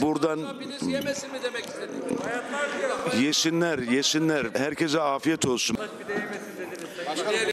Buradan 0.01 0.39
yemesin 0.87 1.31
mi 1.31 1.39
demek 1.43 1.65
istedim? 1.65 1.95
yesinler, 3.21 3.79
yesinler. 3.79 4.47
Herkese 4.53 4.99
afiyet 4.99 5.45
olsun. 5.45 5.77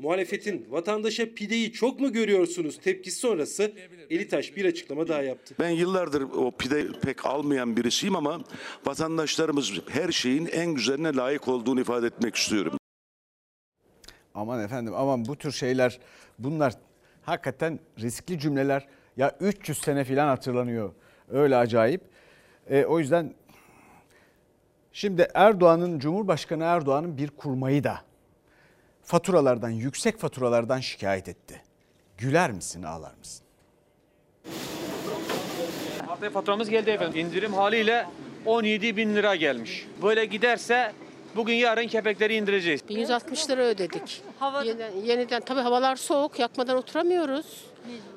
Muhalefetin 0.03 0.66
vatandaşa 0.70 1.34
pideyi 1.34 1.72
çok 1.72 2.01
mu 2.01 2.12
görüyorsunuz 2.12 2.78
tepkisi 2.78 3.18
sonrası 3.18 3.72
Elitaş 4.11 4.57
bir 4.57 4.64
açıklama 4.64 5.09
daha 5.09 5.22
yaptı. 5.22 5.55
Ben 5.61 5.68
yıllardır 5.70 6.22
o 6.22 6.51
pide 6.51 6.86
pek 7.03 7.26
almayan 7.26 7.76
birisiyim 7.76 8.16
ama 8.16 8.40
vatandaşlarımız 8.86 9.72
her 9.88 10.12
şeyin 10.12 10.47
en 10.47 10.74
güzeline 10.74 11.14
layık 11.14 11.49
olduğunu 11.49 11.80
ifade 11.80 12.07
etmek 12.07 12.36
istiyorum. 12.36 12.72
Aman 14.37 14.61
efendim 14.61 14.95
aman 14.97 15.24
bu 15.24 15.37
tür 15.37 15.53
şeyler 15.53 15.99
bunlar 16.39 16.74
hakikaten 17.22 17.80
riskli 18.01 18.39
cümleler. 18.39 18.87
Ya 19.16 19.37
300 19.41 19.78
sene 19.78 20.05
falan 20.05 20.28
hatırlanıyor. 20.28 20.93
Öyle 21.28 21.57
acayip. 21.57 22.01
E, 22.70 22.84
o 22.84 22.99
yüzden 22.99 23.34
şimdi 24.93 25.28
Erdoğan'ın 25.34 25.99
Cumhurbaşkanı 25.99 26.64
Erdoğan'ın 26.64 27.18
bir 27.18 27.30
kurmayı 27.30 27.84
da 27.84 28.01
faturalardan 29.03 29.70
yüksek 29.70 30.18
faturalardan 30.18 30.80
şikayet 30.80 31.28
etti. 31.28 31.62
Güler 32.18 32.53
misin 32.53 32.82
ağlar 32.82 33.14
mısın? 33.18 33.47
Haftaya 36.07 36.30
faturamız 36.30 36.70
geldi 36.70 36.91
efendim. 36.91 37.26
İndirim 37.26 37.55
haliyle 37.55 38.07
17 38.47 38.97
bin 38.97 39.14
lira 39.14 39.37
gelmiş. 39.37 39.87
Böyle 40.03 40.24
giderse 40.24 40.93
bugün 41.37 41.55
yarın 41.55 41.87
kepekleri 41.87 42.34
indireceğiz. 42.34 42.80
160 42.89 43.51
lira 43.51 43.62
ödedik. 43.62 44.22
Yeniden, 44.64 44.93
yeniden 45.05 45.41
tabii 45.41 45.61
havalar 45.61 45.97
soğuk 45.97 46.39
yakmadan 46.39 46.76
oturamıyoruz. 46.76 47.64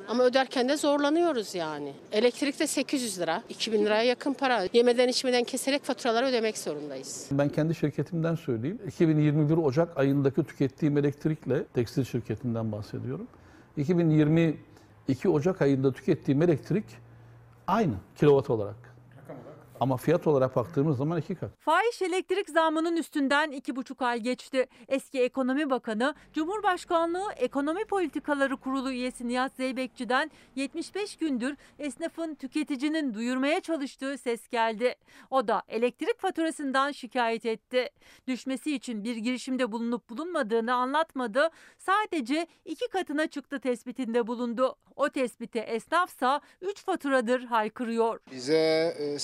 Ama 0.08 0.24
öderken 0.24 0.70
de 0.70 0.78
zorlanıyoruz 0.78 1.56
yani. 1.56 1.94
Elektrikte 2.12 2.68
800 2.68 3.20
lira, 3.20 3.44
2000 3.50 3.86
liraya 3.86 4.04
yakın 4.04 4.34
para. 4.34 4.66
Yemeden 4.74 5.08
içmeden 5.08 5.44
keserek 5.44 5.84
faturaları 5.84 6.26
ödemek 6.26 6.58
zorundayız. 6.58 7.28
Ben 7.32 7.50
kendi 7.50 7.76
şirketimden 7.76 8.36
söyleyeyim. 8.36 8.80
2021 8.88 9.58
Ocak 9.58 9.98
ayındaki 9.98 10.44
tükettiğim 10.44 10.98
elektrikle 10.98 11.64
tekstil 11.64 12.04
şirketinden 12.04 12.72
bahsediyorum. 12.72 13.28
2022 13.78 15.30
Ocak 15.30 15.62
ayında 15.62 15.94
tükettiğim 15.94 16.42
elektrik 16.42 16.86
aynı 17.68 17.94
kilowatt 18.20 18.50
olarak. 18.50 18.89
Ama 19.80 19.98
fiyat 19.98 20.28
olarak 20.28 20.56
baktığımız 20.56 20.98
zaman 20.98 21.20
iki 21.20 21.36
kat. 21.36 21.52
Fahiş 21.60 22.02
elektrik 22.02 22.50
zammının 22.50 22.98
üstünden 22.98 23.52
iki 23.52 23.76
buçuk 23.76 24.02
ay 24.02 24.20
geçti. 24.20 24.68
Eski 24.88 25.22
Ekonomi 25.22 25.70
Bakanı, 25.70 26.16
Cumhurbaşkanlığı 26.34 27.32
Ekonomi 27.38 27.86
Politikaları 27.86 28.58
Kurulu 28.58 28.92
üyesi 28.92 29.28
Nihat 29.28 29.56
Zeybekçi'den 29.56 30.32
75 30.56 31.16
gündür 31.16 31.56
esnafın 31.80 32.36
tüketicinin 32.36 33.14
duyurmaya 33.14 33.60
çalıştığı 33.60 34.18
ses 34.18 34.48
geldi. 34.48 34.96
O 35.30 35.48
da 35.48 35.62
elektrik 35.68 36.20
faturasından 36.20 36.92
şikayet 36.92 37.46
etti. 37.46 37.90
Düşmesi 38.28 38.76
için 38.76 39.04
bir 39.04 39.16
girişimde 39.18 39.72
bulunup 39.72 40.10
bulunmadığını 40.10 40.74
anlatmadı. 40.74 41.50
Sadece 41.78 42.48
iki 42.66 42.88
katına 42.88 43.28
çıktı 43.28 43.60
tespitinde 43.60 44.28
bulundu. 44.28 44.76
O 44.96 45.10
tespite 45.10 45.60
esnafsa 45.60 46.42
3 46.62 46.84
faturadır 46.84 47.44
haykırıyor. 47.44 48.20
Bize 48.32 48.96
e, 49.00 49.20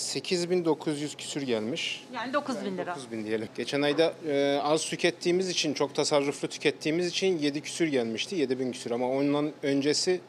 8900 0.45 1.15
küsür 1.15 1.41
gelmiş. 1.41 2.03
Yani 2.13 2.33
9 2.33 2.65
bin 2.65 2.77
lira. 2.77 2.95
9000 2.95 3.25
diyelim. 3.25 3.47
Geçen 3.55 3.81
ayda 3.81 4.13
e, 4.27 4.59
az 4.63 4.85
tükettiğimiz 4.85 5.49
için, 5.49 5.73
çok 5.73 5.95
tasarruflu 5.95 6.47
tükettiğimiz 6.47 7.07
için 7.07 7.39
7 7.39 7.61
küsür 7.61 7.87
gelmişti. 7.87 8.35
7000 8.35 8.71
küsür 8.71 8.91
ama 8.91 9.09
ondan 9.09 9.51
öncesi 9.63 10.19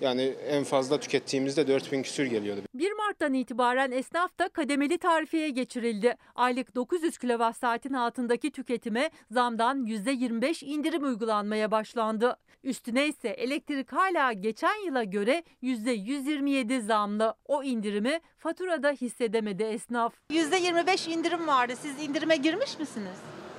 yani 0.00 0.22
en 0.48 0.64
fazla 0.64 1.00
tükettiğimizde 1.00 1.68
4000 1.68 2.02
küsür 2.02 2.26
geliyordu. 2.26 2.60
1 2.74 2.92
Mart'tan 2.92 3.34
itibaren 3.34 3.90
esnafta 3.90 4.48
kademeli 4.48 4.98
tarifeye 4.98 5.50
geçirildi. 5.50 6.16
Aylık 6.34 6.74
900 6.74 7.18
kWh 7.18 7.52
saatin 7.52 7.94
altındaki 7.94 8.50
tüketime 8.50 9.10
zamdan 9.30 9.86
%25 9.86 10.64
indirim 10.64 11.04
uygulanmaya 11.04 11.70
başlandı. 11.70 12.36
Üstüne 12.64 13.06
ise 13.06 13.28
elektrik 13.28 13.92
hala 13.92 14.32
geçen 14.32 14.84
yıla 14.86 15.04
göre 15.04 15.42
%127 15.62 16.80
zamlı. 16.80 17.34
O 17.44 17.62
indirimi 17.62 18.20
faturada 18.38 18.90
hissedemedi 18.90 19.62
esnaf. 19.62 20.14
%25 20.30 21.10
indirim 21.10 21.46
vardı. 21.46 21.72
Siz 21.82 22.08
indirime 22.08 22.36
girmiş 22.36 22.78
misiniz? 22.78 23.16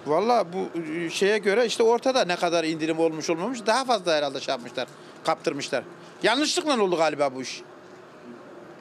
Valla 0.08 0.46
bu 0.54 0.80
e, 0.80 1.10
şeye 1.10 1.38
göre 1.38 1.66
işte 1.66 1.84
ortada 1.84 2.26
ne 2.26 2.36
kadar 2.36 2.64
indirim 2.64 3.00
olmuş 3.00 3.30
olmamış 3.30 3.66
daha 3.66 3.86
fazla 3.86 4.16
herhalde 4.16 4.40
şey 4.40 4.52
yapmışlar, 4.52 4.88
kaptırmışlar. 5.24 5.84
Yanlışlıkla 6.24 6.84
oldu 6.84 6.98
galiba 6.98 7.36
bu 7.36 7.42
iş. 7.42 7.62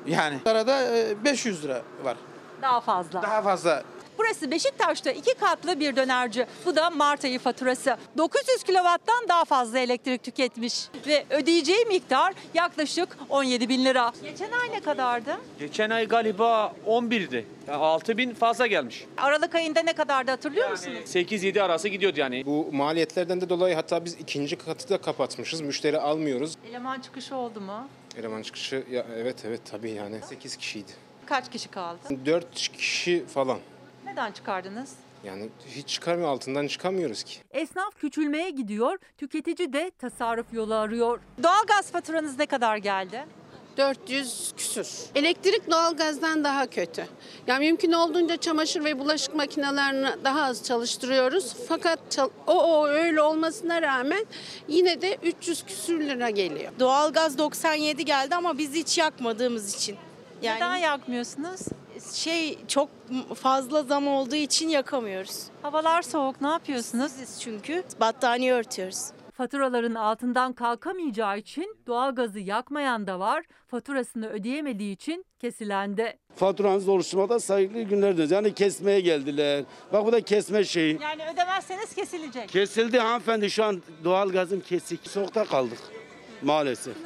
Yani 0.07 0.39
arada 0.47 0.97
e, 0.97 1.25
500 1.25 1.65
lira 1.65 1.83
var. 2.05 2.17
Daha 2.63 2.81
fazla. 2.81 3.23
Daha 3.23 3.43
fazla. 3.43 3.83
Burası 4.19 4.51
Beşiktaş'ta 4.51 5.11
iki 5.11 5.35
katlı 5.35 5.81
bir 5.81 5.97
dönerci. 5.97 6.47
Bu 6.67 6.77
da 6.77 6.91
Mart 6.91 7.25
ayı 7.25 7.39
faturası. 7.39 7.97
900 8.19 8.63
kilovattan 8.63 9.29
daha 9.29 9.45
fazla 9.45 9.79
elektrik 9.79 10.23
tüketmiş. 10.23 10.85
Ve 11.07 11.25
ödeyeceği 11.31 11.85
miktar 11.85 12.35
yaklaşık 12.55 13.09
17 13.29 13.69
bin 13.69 13.85
lira. 13.85 14.13
Geçen 14.23 14.51
ay 14.53 14.71
ne 14.73 14.81
kadardı? 14.81 15.37
Geçen 15.59 15.91
ay 15.91 16.09
galiba 16.09 16.73
11'di. 16.87 17.47
Yani 17.69 17.77
6 17.79 18.19
bin 18.19 18.35
fazla 18.35 18.67
gelmiş. 18.67 19.05
Aralık 19.17 19.55
ayında 19.55 19.81
ne 19.83 19.93
kadardı 19.93 20.31
hatırlıyor 20.31 20.71
musunuz? 20.71 20.99
8-7 21.07 21.63
arası 21.63 21.89
gidiyordu 21.89 22.21
yani. 22.21 22.47
Bu 22.47 22.69
maliyetlerden 22.73 23.41
de 23.41 23.49
dolayı 23.49 23.75
hatta 23.75 24.05
biz 24.05 24.15
ikinci 24.15 24.57
katı 24.57 24.89
da 24.89 24.99
kapatmışız. 24.99 25.61
Müşteri 25.61 25.99
almıyoruz. 25.99 26.55
Eleman 26.71 27.01
çıkışı 27.01 27.37
oldu 27.37 27.61
mu? 27.61 27.89
Eleman 28.19 28.43
çıkışı 28.43 28.85
ya 28.91 29.07
evet 29.17 29.37
evet 29.45 29.61
tabii 29.71 29.91
yani 29.91 30.17
8 30.29 30.57
kişiydi. 30.57 30.93
Kaç 31.27 31.51
kişi 31.51 31.69
kaldı? 31.69 31.99
4 32.27 32.55
kişi 32.73 33.27
falan. 33.27 33.59
Neden 34.17 34.33
çıkardınız? 34.33 34.93
Yani 35.25 35.49
hiç 35.67 35.89
çıkarmıyor 35.89 36.29
altından 36.29 36.67
çıkamıyoruz 36.67 37.23
ki. 37.23 37.39
Esnaf 37.51 37.97
küçülmeye 37.99 38.51
gidiyor, 38.51 38.99
tüketici 39.19 39.73
de 39.73 39.91
tasarruf 39.99 40.47
yolu 40.53 40.75
arıyor. 40.75 41.21
Doğalgaz 41.43 41.93
faturanız 41.93 42.39
ne 42.39 42.47
kadar 42.47 42.77
geldi? 42.77 43.25
400 43.77 44.53
küsür. 44.57 44.89
Elektrik 45.15 45.71
doğalgazdan 45.71 46.45
daha 46.45 46.67
kötü. 46.71 47.07
Yani 47.47 47.67
mümkün 47.67 47.93
olduğunca 47.93 48.37
çamaşır 48.37 48.85
ve 48.85 48.99
bulaşık 48.99 49.35
makinelerini 49.35 50.25
daha 50.25 50.43
az 50.43 50.65
çalıştırıyoruz. 50.65 51.55
Fakat 51.69 51.99
çal- 52.11 52.31
o, 52.47 52.53
o 52.53 52.87
öyle 52.89 53.21
olmasına 53.23 53.83
rağmen 53.83 54.27
yine 54.69 55.01
de 55.03 55.19
300 55.23 55.63
küsür 55.67 56.01
lira 56.01 56.31
geliyor. 56.31 56.73
Doğalgaz 56.81 57.39
97 57.39 58.05
geldi 58.05 58.35
ama 58.35 58.59
biz 58.59 58.75
hiç 58.75 58.99
yakmadığımız 58.99 59.75
için. 59.75 59.97
Neden 60.43 60.77
yakmıyorsunuz? 60.77 61.61
Şey 62.17 62.59
çok 62.69 62.89
fazla 63.35 63.83
zam 63.83 64.09
olduğu 64.09 64.35
için 64.35 64.69
yakamıyoruz. 64.69 65.45
Havalar 65.63 66.03
soğuk 66.03 66.41
ne 66.41 66.49
yapıyorsunuz? 66.49 67.13
Siz 67.13 67.41
çünkü 67.41 67.85
battaniye 68.01 68.53
örtüyoruz. 68.53 69.11
Faturaların 69.33 69.95
altından 69.95 70.53
kalkamayacağı 70.53 71.39
için 71.39 71.77
doğalgazı 71.87 72.39
yakmayan 72.41 73.07
da 73.07 73.21
var, 73.21 73.45
faturasını 73.67 74.29
ödeyemediği 74.29 74.95
için 74.95 75.25
kesilen 75.39 75.97
de. 75.97 76.19
Faturanız 76.37 76.89
oluşturmada 76.89 77.41
saygılı 77.41 77.83
günlerdir. 77.83 78.31
Yani 78.31 78.55
kesmeye 78.55 79.01
geldiler. 79.01 79.65
Bak 79.93 80.07
bu 80.07 80.13
da 80.13 80.21
kesme 80.21 80.65
şeyi. 80.65 80.99
Yani 81.03 81.23
ödemezseniz 81.35 81.95
kesilecek. 81.95 82.49
Kesildi 82.49 82.99
hanımefendi 82.99 83.51
şu 83.51 83.65
an 83.65 83.83
doğalgazım 84.05 84.61
kesik. 84.61 85.07
Soğukta 85.07 85.45
kaldık 85.45 85.79
maalesef. 86.43 86.97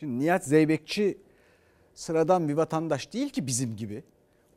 Şimdi 0.00 0.24
Nihat 0.24 0.44
Zeybekçi 0.44 1.25
sıradan 1.96 2.48
bir 2.48 2.54
vatandaş 2.54 3.12
değil 3.12 3.28
ki 3.28 3.46
bizim 3.46 3.76
gibi. 3.76 4.04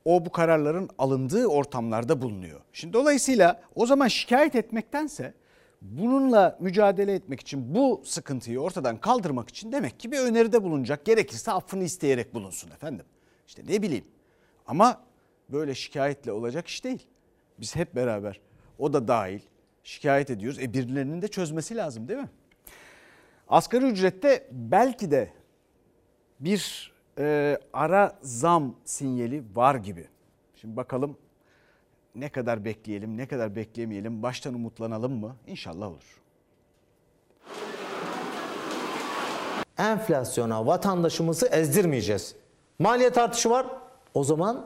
O 0.05 0.25
bu 0.25 0.31
kararların 0.31 0.89
alındığı 0.97 1.47
ortamlarda 1.47 2.21
bulunuyor. 2.21 2.61
Şimdi 2.73 2.93
dolayısıyla 2.93 3.61
o 3.75 3.85
zaman 3.85 4.07
şikayet 4.07 4.55
etmektense 4.55 5.33
bununla 5.81 6.57
mücadele 6.59 7.13
etmek 7.13 7.39
için 7.39 7.75
bu 7.75 8.01
sıkıntıyı 8.05 8.59
ortadan 8.59 8.97
kaldırmak 8.97 9.49
için 9.49 9.71
demek 9.71 9.99
ki 9.99 10.11
bir 10.11 10.19
öneride 10.19 10.63
bulunacak. 10.63 11.05
Gerekirse 11.05 11.51
affını 11.51 11.83
isteyerek 11.83 12.33
bulunsun 12.33 12.71
efendim. 12.71 13.05
İşte 13.47 13.63
ne 13.67 13.81
bileyim. 13.81 14.05
Ama 14.67 15.01
böyle 15.49 15.75
şikayetle 15.75 16.31
olacak 16.31 16.67
iş 16.67 16.83
değil. 16.83 17.07
Biz 17.59 17.75
hep 17.75 17.95
beraber 17.95 18.41
o 18.79 18.93
da 18.93 19.07
dahil 19.07 19.39
şikayet 19.83 20.29
ediyoruz. 20.29 20.59
E 20.59 20.73
birilerinin 20.73 21.21
de 21.21 21.27
çözmesi 21.27 21.75
lazım 21.75 22.07
değil 22.07 22.19
mi? 22.19 22.29
Asgari 23.47 23.85
ücrette 23.85 24.47
belki 24.51 25.11
de 25.11 25.33
bir 26.39 26.91
e, 27.19 27.57
ara 27.73 28.17
zam 28.21 28.75
sinyali 28.85 29.43
var 29.55 29.75
gibi. 29.75 30.07
Şimdi 30.55 30.75
bakalım 30.77 31.17
ne 32.15 32.29
kadar 32.29 32.65
bekleyelim, 32.65 33.17
ne 33.17 33.27
kadar 33.27 33.55
beklemeyelim, 33.55 34.23
baştan 34.23 34.53
umutlanalım 34.53 35.19
mı? 35.19 35.35
İnşallah 35.47 35.87
olur. 35.87 36.21
Enflasyona 39.77 40.65
vatandaşımızı 40.65 41.47
ezdirmeyeceğiz. 41.47 42.35
Maliyet 42.79 43.17
artışı 43.17 43.49
var. 43.49 43.67
O 44.13 44.23
zaman 44.23 44.65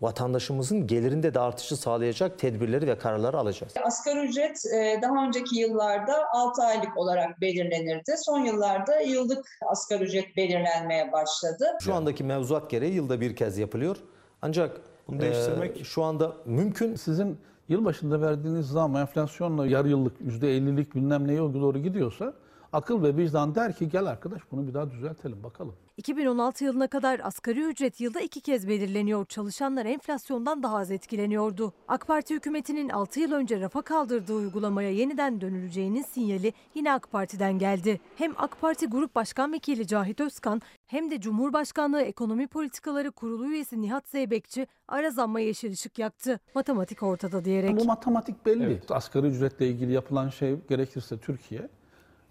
vatandaşımızın 0.00 0.86
gelirinde 0.86 1.34
de 1.34 1.40
artışı 1.40 1.76
sağlayacak 1.76 2.38
tedbirleri 2.38 2.86
ve 2.86 2.98
kararları 2.98 3.38
alacağız. 3.38 3.72
Asgari 3.84 4.18
ücret 4.28 4.62
e, 4.74 4.98
daha 5.02 5.26
önceki 5.26 5.58
yıllarda 5.60 6.14
6 6.32 6.62
aylık 6.62 6.96
olarak 6.96 7.40
belirlenirdi. 7.40 8.14
Son 8.18 8.38
yıllarda 8.40 9.00
yıllık 9.00 9.58
asgari 9.70 10.04
ücret 10.04 10.36
belirlenmeye 10.36 11.12
başladı. 11.12 11.66
Şu 11.80 11.94
andaki 11.94 12.24
mevzuat 12.24 12.70
gereği 12.70 12.94
yılda 12.94 13.20
bir 13.20 13.36
kez 13.36 13.58
yapılıyor. 13.58 13.96
Ancak 14.42 14.80
Bunu 15.08 15.20
değiştirmek- 15.22 15.80
e, 15.80 15.84
şu 15.84 16.02
anda 16.02 16.32
mümkün. 16.44 16.96
Sizin 16.96 17.38
yılbaşında 17.68 18.20
verdiğiniz 18.20 18.66
zam 18.66 18.96
enflasyonla 18.96 19.66
yarı 19.66 19.88
yıllık 19.88 20.20
%50'lik 20.20 20.94
bilmem 20.94 21.28
neye 21.28 21.38
doğru 21.38 21.78
gidiyorsa 21.78 22.32
akıl 22.76 23.02
ve 23.02 23.16
vicdan 23.16 23.54
der 23.54 23.76
ki 23.76 23.88
gel 23.88 24.06
arkadaş 24.06 24.42
bunu 24.52 24.68
bir 24.68 24.74
daha 24.74 24.90
düzeltelim 24.90 25.42
bakalım. 25.42 25.74
2016 25.96 26.64
yılına 26.64 26.88
kadar 26.88 27.20
asgari 27.24 27.62
ücret 27.62 28.00
yılda 28.00 28.20
iki 28.20 28.40
kez 28.40 28.68
belirleniyor. 28.68 29.26
Çalışanlar 29.26 29.86
enflasyondan 29.86 30.62
daha 30.62 30.76
az 30.76 30.90
etkileniyordu. 30.90 31.72
AK 31.88 32.06
Parti 32.06 32.34
hükümetinin 32.34 32.88
6 32.88 33.20
yıl 33.20 33.32
önce 33.32 33.60
rafa 33.60 33.82
kaldırdığı 33.82 34.34
uygulamaya 34.34 34.90
yeniden 34.90 35.40
dönüleceğinin 35.40 36.02
sinyali 36.02 36.52
yine 36.74 36.92
AK 36.92 37.12
Parti'den 37.12 37.58
geldi. 37.58 38.00
Hem 38.16 38.32
AK 38.36 38.60
Parti 38.60 38.86
Grup 38.86 39.14
Başkan 39.14 39.52
Vekili 39.52 39.86
Cahit 39.86 40.20
Özkan 40.20 40.62
hem 40.86 41.10
de 41.10 41.20
Cumhurbaşkanlığı 41.20 42.02
Ekonomi 42.02 42.46
Politikaları 42.46 43.10
Kurulu 43.10 43.46
üyesi 43.46 43.82
Nihat 43.82 44.08
Zeybekçi 44.08 44.66
ara 44.88 45.10
zamma 45.10 45.40
yeşil 45.40 45.72
ışık 45.72 45.98
yaktı. 45.98 46.40
Matematik 46.54 47.02
ortada 47.02 47.44
diyerek. 47.44 47.80
Bu 47.80 47.84
matematik 47.84 48.46
belli. 48.46 48.80
Asgari 48.90 49.26
ücretle 49.26 49.68
ilgili 49.68 49.92
yapılan 49.92 50.28
şey 50.28 50.56
gerekirse 50.68 51.18
Türkiye 51.18 51.68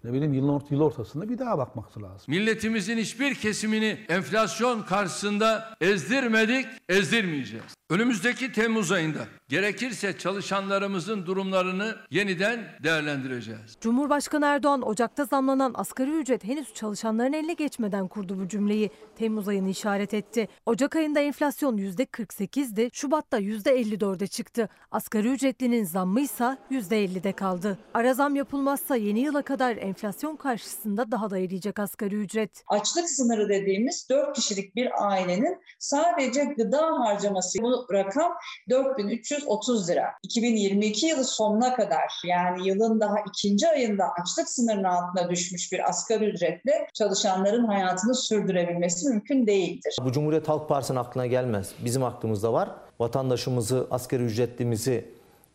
ne 0.06 0.12
bileyim 0.12 0.32
yılın 0.32 0.48
ort 0.48 0.70
yıl 0.70 0.80
ortasında 0.80 1.28
bir 1.28 1.38
daha 1.38 1.58
bakması 1.58 2.02
lazım. 2.02 2.24
Milletimizin 2.28 2.98
hiçbir 2.98 3.34
kesimini 3.34 3.98
enflasyon 4.08 4.82
karşısında 4.82 5.76
ezdirmedik, 5.80 6.66
ezdirmeyeceğiz. 6.88 7.76
Önümüzdeki 7.90 8.52
Temmuz 8.52 8.92
ayında 8.92 9.18
gerekirse 9.48 10.18
çalışanlarımızın 10.18 11.26
durumlarını 11.26 11.96
yeniden 12.10 12.60
değerlendireceğiz. 12.82 13.76
Cumhurbaşkanı 13.80 14.46
Erdoğan 14.46 14.82
Ocak'ta 14.82 15.24
zamlanan 15.24 15.72
asgari 15.74 16.10
ücret 16.10 16.44
henüz 16.44 16.74
çalışanların 16.74 17.32
eline 17.32 17.52
geçmeden 17.52 18.08
kurdu 18.08 18.38
bu 18.38 18.48
cümleyi. 18.48 18.90
Temmuz 19.16 19.48
ayını 19.48 19.68
işaret 19.68 20.14
etti. 20.14 20.48
Ocak 20.66 20.96
ayında 20.96 21.20
enflasyon 21.20 21.78
%48'di, 21.78 22.90
Şubat'ta 22.92 23.40
%54'e 23.40 24.26
çıktı. 24.26 24.68
Asgari 24.90 25.28
ücretlinin 25.28 25.84
zammı 25.84 26.20
ise 26.20 26.56
%50'de 26.70 27.32
kaldı. 27.32 27.78
Ara 27.94 28.14
zam 28.14 28.36
yapılmazsa 28.36 28.96
yeni 28.96 29.20
yıla 29.20 29.42
kadar 29.42 29.76
enflasyon 29.76 30.36
karşısında 30.36 31.10
daha 31.10 31.30
da 31.30 31.38
eriyecek 31.38 31.78
asgari 31.78 32.14
ücret. 32.14 32.64
Açlık 32.68 33.10
sınırı 33.10 33.48
dediğimiz 33.48 34.06
4 34.10 34.36
kişilik 34.36 34.76
bir 34.76 35.06
ailenin 35.08 35.58
sadece 35.78 36.44
gıda 36.44 36.86
harcaması 36.98 37.58
rakam 37.92 38.32
4330 38.70 39.90
lira. 39.90 40.12
2022 40.22 41.06
yılı 41.06 41.24
sonuna 41.24 41.76
kadar 41.76 42.12
yani 42.24 42.68
yılın 42.68 43.00
daha 43.00 43.16
ikinci 43.28 43.68
ayında 43.68 44.04
açlık 44.22 44.48
sınırının 44.48 44.84
altına 44.84 45.30
düşmüş 45.30 45.72
bir 45.72 45.88
asgari 45.88 46.24
ücretle 46.24 46.88
çalışanların 46.94 47.64
hayatını 47.64 48.14
sürdürebilmesi 48.14 49.08
mümkün 49.08 49.46
değildir. 49.46 49.96
Bu 50.04 50.12
Cumhuriyet 50.12 50.48
Halk 50.48 50.68
Partisi'nin 50.68 50.98
aklına 50.98 51.26
gelmez. 51.26 51.72
Bizim 51.84 52.04
aklımızda 52.04 52.52
var. 52.52 52.70
Vatandaşımızı, 53.00 53.86
asgari 53.90 54.22
ücretlimizi 54.22 55.04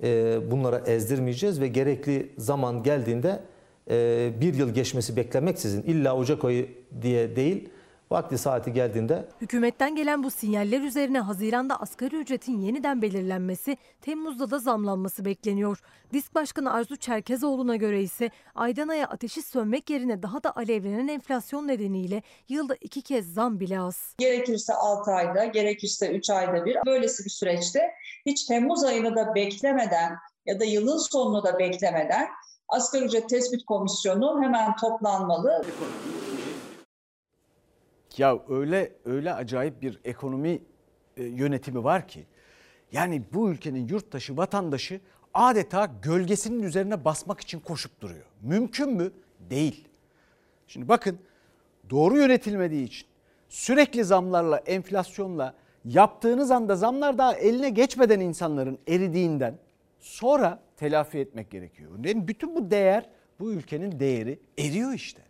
e, 0.04 0.40
bunlara 0.52 0.80
ezdirmeyeceğiz 0.80 1.62
ve 1.62 1.68
gerekli 1.68 2.32
zaman 2.38 2.84
geldiğinde 2.84 3.40
e, 3.90 4.30
bir 4.42 4.54
yıl 4.54 4.70
geçmesi 4.70 5.16
beklemeksizin 5.16 5.82
illa 5.82 6.16
Ocak 6.16 6.46
ayı 6.46 6.70
diye 7.02 7.36
değil, 7.36 7.70
vakti 8.12 8.38
saati 8.38 8.74
geldiğinde 8.74 9.26
Hükümetten 9.42 9.96
gelen 9.96 10.24
bu 10.24 10.32
sinyaller 10.32 10.82
üzerine 10.82 11.20
Haziran'da 11.20 11.82
asgari 11.82 12.16
ücretin 12.16 12.60
yeniden 12.60 13.02
belirlenmesi, 13.02 13.78
Temmuz'da 14.02 14.52
da 14.52 14.60
zamlanması 14.60 15.26
bekleniyor. 15.26 15.80
Disk 16.14 16.36
Başkanı 16.36 16.74
Arzu 16.74 16.96
Çerkezoğlu'na 16.96 17.76
göre 17.76 18.02
ise 18.02 18.30
aydan 18.56 18.88
aya 18.88 19.08
ateşi 19.08 19.42
sönmek 19.42 19.90
yerine 19.90 20.24
daha 20.24 20.44
da 20.44 20.56
alevlenen 20.56 21.08
enflasyon 21.08 21.68
nedeniyle 21.68 22.24
yılda 22.50 22.76
iki 22.82 23.02
kez 23.02 23.34
zam 23.34 23.60
bile 23.60 23.80
az. 23.80 24.16
Gerekirse 24.18 24.74
6 24.74 25.12
ayda, 25.12 25.46
gerekirse 25.46 26.12
3 26.12 26.30
ayda 26.30 26.66
bir 26.66 26.78
böylesi 26.86 27.26
bir 27.26 27.30
süreçte 27.30 27.92
hiç 28.26 28.46
Temmuz 28.46 28.84
ayını 28.84 29.16
da 29.16 29.36
beklemeden 29.36 30.18
ya 30.46 30.60
da 30.60 30.64
yılın 30.64 30.98
sonunu 30.98 31.44
da 31.44 31.60
beklemeden 31.60 32.28
Asgari 32.70 33.04
Ücret 33.04 33.30
Tespit 33.30 33.66
Komisyonu 33.66 34.44
hemen 34.44 34.76
toplanmalı. 34.76 35.62
Ya 38.22 38.40
öyle 38.50 38.92
öyle 39.06 39.34
acayip 39.34 39.82
bir 39.82 40.00
ekonomi 40.04 40.62
e, 41.18 41.24
yönetimi 41.24 41.84
var 41.84 42.08
ki 42.08 42.26
yani 42.92 43.24
bu 43.34 43.52
ülkenin 43.52 43.88
yurttaşı, 43.88 44.38
vatandaşı 44.38 45.00
adeta 45.34 45.92
gölgesinin 46.02 46.64
üzerine 46.64 47.06
basmak 47.06 47.42
için 47.42 47.60
koşup 47.60 48.02
duruyor. 48.02 48.26
Mümkün 48.42 48.90
mü? 48.90 49.12
Değil. 49.50 49.88
Şimdi 50.68 50.88
bakın 50.88 51.20
doğru 51.90 52.18
yönetilmediği 52.18 52.84
için 52.84 53.08
sürekli 53.50 54.04
zamlarla, 54.04 54.58
enflasyonla 54.58 55.54
yaptığınız 55.86 56.52
anda 56.52 56.76
zamlar 56.76 57.18
daha 57.18 57.34
eline 57.34 57.70
geçmeden 57.70 58.20
insanların 58.20 58.80
eridiğinden 58.88 59.58
sonra 60.00 60.60
telafi 60.78 61.18
etmek 61.18 61.52
gerekiyor. 61.52 61.92
Yani 62.06 62.28
bütün 62.28 62.56
bu 62.56 62.72
değer, 62.72 63.10
bu 63.40 63.52
ülkenin 63.52 64.00
değeri 64.00 64.40
eriyor 64.60 64.94
işte. 64.94 65.22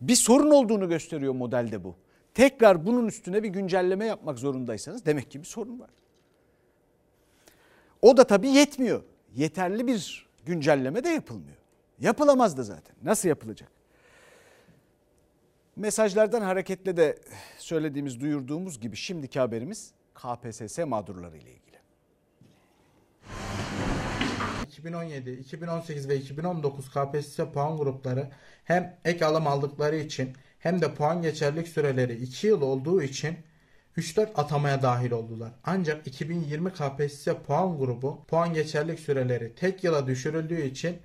Bir 0.00 0.16
sorun 0.16 0.50
olduğunu 0.50 0.88
gösteriyor 0.88 1.34
modelde 1.34 1.84
bu. 1.84 2.03
Tekrar 2.34 2.86
bunun 2.86 3.06
üstüne 3.06 3.42
bir 3.42 3.48
güncelleme 3.48 4.06
yapmak 4.06 4.38
zorundaysanız 4.38 5.06
demek 5.06 5.30
ki 5.30 5.40
bir 5.40 5.46
sorun 5.46 5.80
var. 5.80 5.90
O 8.02 8.16
da 8.16 8.24
tabii 8.24 8.48
yetmiyor. 8.48 9.02
Yeterli 9.34 9.86
bir 9.86 10.28
güncelleme 10.46 11.04
de 11.04 11.08
yapılmıyor. 11.08 11.56
Yapılamaz 12.00 12.56
da 12.56 12.62
zaten. 12.62 12.96
Nasıl 13.02 13.28
yapılacak? 13.28 13.70
Mesajlardan 15.76 16.40
hareketle 16.40 16.96
de 16.96 17.18
söylediğimiz, 17.58 18.20
duyurduğumuz 18.20 18.80
gibi 18.80 18.96
şimdiki 18.96 19.40
haberimiz 19.40 19.92
KPSS 20.14 20.78
mağdurları 20.78 21.36
ile 21.36 21.50
ilgili. 21.50 21.78
2017, 24.66 25.30
2018 25.30 26.08
ve 26.08 26.16
2019 26.16 26.90
KPSS 26.90 27.36
puan 27.36 27.76
grupları 27.76 28.30
hem 28.64 28.98
ek 29.04 29.24
alım 29.24 29.46
aldıkları 29.46 29.96
için 29.96 30.32
hem 30.64 30.80
de 30.80 30.94
puan 30.94 31.22
geçerlilik 31.22 31.68
süreleri 31.68 32.16
2 32.16 32.46
yıl 32.46 32.62
olduğu 32.62 33.02
için 33.02 33.36
3-4 33.96 34.28
atamaya 34.34 34.82
dahil 34.82 35.10
oldular. 35.10 35.52
Ancak 35.64 36.06
2020 36.06 36.70
KPSS 36.72 37.28
puan 37.46 37.78
grubu 37.78 38.24
puan 38.28 38.54
geçerlilik 38.54 39.00
süreleri 39.00 39.54
tek 39.54 39.84
yıla 39.84 40.06
düşürüldüğü 40.06 40.62
için 40.62 40.98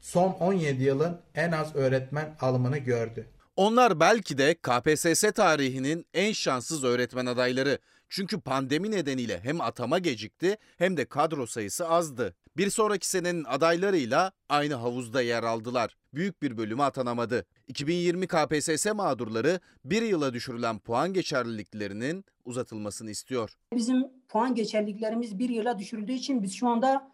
son 0.00 0.30
17 0.30 0.82
yılın 0.82 1.20
en 1.34 1.52
az 1.52 1.76
öğretmen 1.76 2.36
alımını 2.40 2.78
gördü. 2.78 3.26
Onlar 3.56 4.00
belki 4.00 4.38
de 4.38 4.54
KPSS 4.54 5.24
tarihinin 5.34 6.06
en 6.14 6.32
şanssız 6.32 6.84
öğretmen 6.84 7.26
adayları. 7.26 7.78
Çünkü 8.08 8.40
pandemi 8.40 8.90
nedeniyle 8.90 9.40
hem 9.40 9.60
atama 9.60 9.98
gecikti 9.98 10.56
hem 10.78 10.96
de 10.96 11.04
kadro 11.04 11.46
sayısı 11.46 11.88
azdı. 11.88 12.34
Bir 12.56 12.70
sonraki 12.70 13.08
senenin 13.08 13.44
adaylarıyla 13.44 14.32
aynı 14.48 14.74
havuzda 14.74 15.22
yer 15.22 15.42
aldılar. 15.42 15.96
Büyük 16.14 16.42
bir 16.42 16.56
bölümü 16.56 16.82
atanamadı. 16.82 17.46
2020 17.68 18.26
KPSS 18.26 18.86
mağdurları 18.94 19.60
bir 19.84 20.02
yıla 20.02 20.34
düşürülen 20.34 20.78
puan 20.78 21.12
geçerliliklerinin 21.12 22.24
uzatılmasını 22.44 23.10
istiyor. 23.10 23.54
Bizim 23.74 24.04
puan 24.28 24.54
geçerliliklerimiz 24.54 25.38
bir 25.38 25.48
yıla 25.48 25.78
düşürüldüğü 25.78 26.12
için 26.12 26.42
biz 26.42 26.54
şu 26.54 26.68
anda 26.68 27.12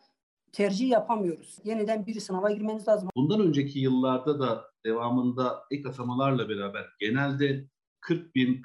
tercih 0.52 0.88
yapamıyoruz. 0.88 1.58
Yeniden 1.64 2.06
bir 2.06 2.20
sınava 2.20 2.50
girmeniz 2.50 2.88
lazım. 2.88 3.08
Bundan 3.16 3.40
önceki 3.40 3.78
yıllarda 3.78 4.40
da 4.40 4.64
devamında 4.84 5.62
ek 5.70 5.88
atamalarla 5.88 6.48
beraber 6.48 6.86
genelde 6.98 7.68
40 8.00 8.34
bin, 8.34 8.62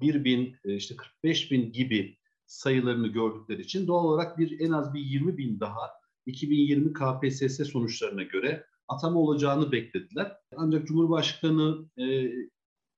41 0.00 0.24
bin, 0.24 0.56
e, 0.64 0.74
işte 0.74 0.96
45 0.96 1.50
bin 1.50 1.72
gibi 1.72 2.18
sayılarını 2.46 3.08
gördükleri 3.08 3.62
için 3.62 3.86
doğal 3.86 4.04
olarak 4.04 4.38
bir 4.38 4.60
en 4.60 4.72
az 4.72 4.94
bir 4.94 5.00
20 5.00 5.38
bin 5.38 5.60
daha 5.60 5.90
2020 6.26 6.92
KPSS 6.92 7.70
sonuçlarına 7.72 8.22
göre 8.22 8.64
atama 8.88 9.20
olacağını 9.20 9.72
beklediler. 9.72 10.32
Ancak 10.56 10.86
Cumhurbaşkanı 10.86 11.88
e, 11.98 12.32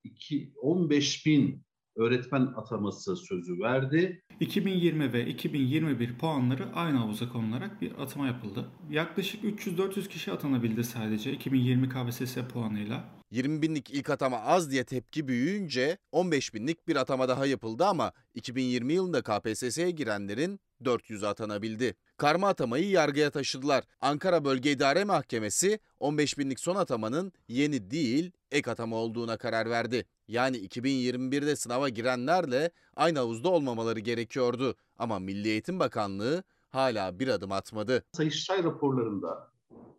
iki, 0.05 0.53
15 0.62 1.26
bin 1.26 1.64
öğretmen 1.97 2.47
ataması 2.57 3.16
sözü 3.16 3.61
verdi. 3.61 4.22
2020 4.41 5.12
ve 5.12 5.26
2021 5.26 6.18
puanları 6.18 6.72
aynı 6.74 6.97
havuza 6.97 7.28
konularak 7.28 7.80
bir 7.82 7.93
atama 7.99 8.26
yapıldı. 8.26 8.66
Yaklaşık 8.91 9.45
300-400 9.45 10.09
kişi 10.09 10.32
atanabildi 10.32 10.84
sadece 10.84 11.32
2020 11.32 11.88
KPSS 11.88 12.36
puanıyla. 12.53 13.20
20 13.30 13.62
binlik 13.62 13.91
ilk 13.91 14.11
atama 14.11 14.36
az 14.36 14.70
diye 14.70 14.84
tepki 14.84 15.28
büyüyünce 15.28 15.99
15 16.12 16.55
binlik 16.55 16.88
bir 16.88 16.97
atama 16.97 17.28
daha 17.28 17.47
yapıldı 17.47 17.84
ama 17.84 18.12
2020 18.34 18.93
yılında 18.93 19.22
KPSS'ye 19.22 19.91
girenlerin 19.91 20.61
400 20.84 21.24
atanabildi. 21.24 21.95
Karma 22.21 22.49
atamayı 22.49 22.91
yargıya 22.91 23.31
taşıdılar. 23.31 23.85
Ankara 24.01 24.45
Bölge 24.45 24.73
İdare 24.73 25.05
Mahkemesi 25.05 25.79
15 26.01 26.39
binlik 26.39 26.61
son 26.61 26.77
atamanın 26.77 27.33
yeni 27.49 27.91
değil 27.91 28.31
ek 28.51 28.71
atama 28.71 28.97
olduğuna 28.97 29.37
karar 29.37 29.71
verdi. 29.71 30.05
Yani 30.29 30.57
2021'de 30.57 31.57
sınava 31.57 31.89
girenlerle 31.89 32.71
aynı 32.97 33.18
havuzda 33.18 33.49
olmamaları 33.49 34.01
gerekiyordu. 34.01 34.75
Ama 34.99 35.18
Milli 35.18 35.49
Eğitim 35.49 35.79
Bakanlığı 35.81 36.43
hala 36.68 37.18
bir 37.18 37.29
adım 37.29 37.53
atmadı. 37.53 38.05
Sayıştay 38.12 38.64
raporlarında 38.64 39.53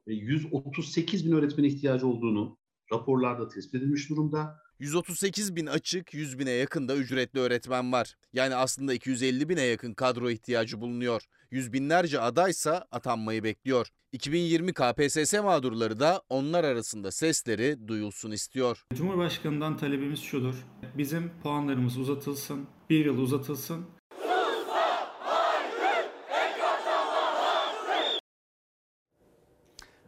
138 0.08 1.26
bin 1.26 1.32
öğretmene 1.32 1.68
ihtiyacı 1.68 2.08
olduğunu 2.08 2.58
raporlarda 2.92 3.50
tespit 3.50 3.76
edilmiş 3.76 4.10
durumda. 4.10 4.61
138 4.82 5.56
bin 5.56 5.66
açık, 5.66 6.14
100 6.14 6.40
bine 6.40 6.52
yakın 6.52 6.88
da 6.88 6.96
ücretli 6.96 7.40
öğretmen 7.40 7.92
var. 7.92 8.16
Yani 8.34 8.56
aslında 8.56 8.94
250 8.94 9.50
bine 9.50 9.62
yakın 9.62 9.94
kadro 9.94 10.30
ihtiyacı 10.30 10.82
bulunuyor. 10.82 11.22
Yüz 11.52 11.74
binlerce 11.74 12.22
adaysa 12.22 12.88
atanmayı 12.92 13.44
bekliyor. 13.44 13.88
2020 14.12 14.74
KPSS 14.74 15.34
mağdurları 15.34 16.00
da 16.00 16.22
onlar 16.30 16.64
arasında 16.64 17.12
sesleri 17.12 17.88
duyulsun 17.88 18.32
istiyor. 18.32 18.86
Cumhurbaşkanından 18.94 19.78
talebimiz 19.78 20.20
şudur. 20.20 20.56
Bizim 20.98 21.32
puanlarımız 21.44 21.98
uzatılsın, 21.98 22.68
bir 22.90 23.06
yıl 23.06 23.18
uzatılsın. 23.18 23.86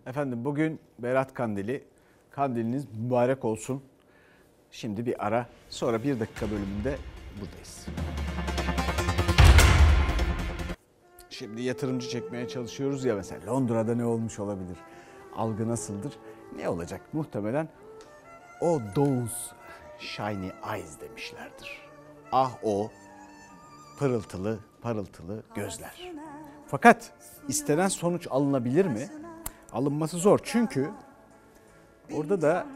Efendim 0.06 0.46
bugün 0.46 0.80
Berat 1.00 1.34
Kandili. 1.34 1.84
Kandiliniz 2.32 2.86
mübarek 2.98 3.46
olsun. 3.46 3.84
Şimdi 4.74 5.06
bir 5.06 5.26
ara 5.26 5.48
sonra 5.70 6.04
bir 6.04 6.20
dakika 6.20 6.52
bölümünde 6.52 6.98
buradayız. 7.42 7.86
Şimdi 11.30 11.62
yatırımcı 11.62 12.10
çekmeye 12.10 12.48
çalışıyoruz 12.48 13.06
ya 13.06 13.16
mesela 13.16 13.54
Londra'da 13.54 13.96
ne 13.96 14.06
olmuş 14.06 14.40
olabilir? 14.40 14.78
Algı 15.36 15.68
nasıldır? 15.68 16.14
Ne 16.56 16.70
olacak? 16.70 17.02
Muhtemelen 17.14 17.70
o 18.62 18.82
those 18.96 19.36
shiny 20.00 20.52
eyes 20.74 21.02
demişlerdir. 21.02 21.82
Ah 22.32 22.52
o 22.64 22.92
pırıltılı 24.00 24.60
parıltılı 24.82 25.44
gözler. 25.56 26.12
Fakat 26.68 27.12
istenen 27.48 27.88
sonuç 27.88 28.28
alınabilir 28.30 28.86
mi? 28.86 29.10
Alınması 29.72 30.18
zor 30.18 30.40
çünkü 30.44 30.92
orada 32.14 32.42
da 32.42 32.68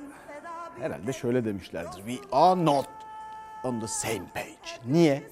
herhalde 0.80 1.14
şöyle 1.14 1.46
demişlerdir. 1.46 1.98
We 1.98 2.18
are 2.32 2.66
not 2.66 2.88
on 3.64 3.80
the 3.80 3.88
same 3.88 4.26
page. 4.34 4.92
Niye? 4.92 5.24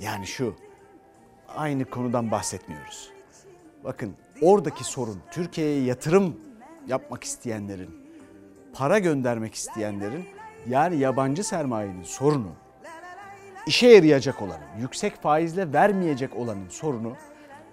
Yani 0.00 0.26
şu 0.26 0.54
aynı 1.56 1.84
konudan 1.84 2.30
bahsetmiyoruz. 2.30 3.10
Bakın 3.84 4.14
oradaki 4.42 4.84
sorun 4.84 5.20
Türkiye'ye 5.30 5.84
yatırım 5.84 6.36
yapmak 6.86 7.24
isteyenlerin, 7.24 7.90
para 8.72 8.98
göndermek 8.98 9.54
isteyenlerin 9.54 10.24
yani 10.68 10.96
yabancı 10.96 11.44
sermayenin 11.44 12.02
sorunu, 12.02 12.50
işe 13.66 13.88
yarayacak 13.88 14.42
olanın, 14.42 14.80
yüksek 14.80 15.22
faizle 15.22 15.72
vermeyecek 15.72 16.36
olanın 16.36 16.68
sorunu 16.68 17.12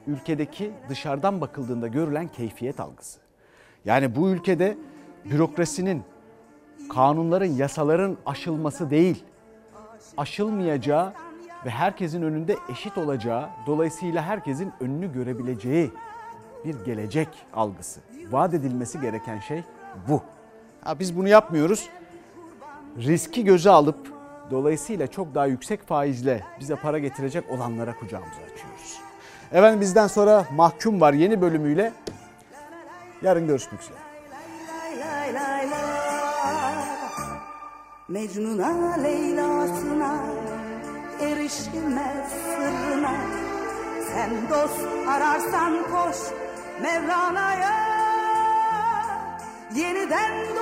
ülkedeki 0.08 0.72
dışarıdan 0.90 1.42
bakıldığında 1.42 1.88
görülen 1.88 2.28
keyfiyet 2.28 2.80
algısı. 2.80 3.20
Yani 3.86 4.16
bu 4.16 4.30
ülkede 4.30 4.78
bürokrasinin, 5.26 6.04
kanunların, 6.94 7.46
yasaların 7.46 8.18
aşılması 8.26 8.90
değil, 8.90 9.24
aşılmayacağı 10.18 11.14
ve 11.66 11.70
herkesin 11.70 12.22
önünde 12.22 12.56
eşit 12.72 12.98
olacağı, 12.98 13.50
dolayısıyla 13.68 14.22
herkesin 14.22 14.74
önünü 14.80 15.14
görebileceği 15.14 15.92
bir 16.66 16.86
gelecek 16.86 17.28
algısı. 17.54 18.00
Vaat 18.32 18.54
edilmesi 18.54 19.02
gereken 19.02 19.40
şey 19.40 19.64
bu. 20.10 20.22
Ha, 20.82 21.00
biz 21.00 21.18
bunu 21.18 21.28
yapmıyoruz. 21.28 21.90
Riski 22.98 23.44
göze 23.44 23.70
alıp 23.70 24.14
dolayısıyla 24.52 25.08
çok 25.08 25.36
daha 25.36 25.46
yüksek 25.46 25.88
faizle 25.88 26.44
bize 26.60 26.76
para 26.76 27.00
getirecek 27.00 27.44
olanlara 27.50 27.96
kucağımızı 27.96 28.42
açıyoruz. 28.54 29.00
Efendim 29.52 29.82
bizden 29.82 30.08
sonra 30.08 30.46
Mahkum 30.56 31.02
var 31.02 31.14
yeni 31.14 31.42
bölümüyle. 31.42 31.94
Yarın 33.22 33.48
görüşmek 33.48 33.82
üzere. 33.82 34.11
Mecnun'a 38.12 38.96
Leyla'sına 39.04 40.26
erişilmez 41.20 42.32
sırrına. 42.46 43.16
Sen 44.14 44.30
dost 44.50 45.08
ararsan 45.08 45.74
koş 45.84 46.18
Mevlana'ya 46.82 47.72
Yeniden 49.76 50.32
derya 50.56 50.61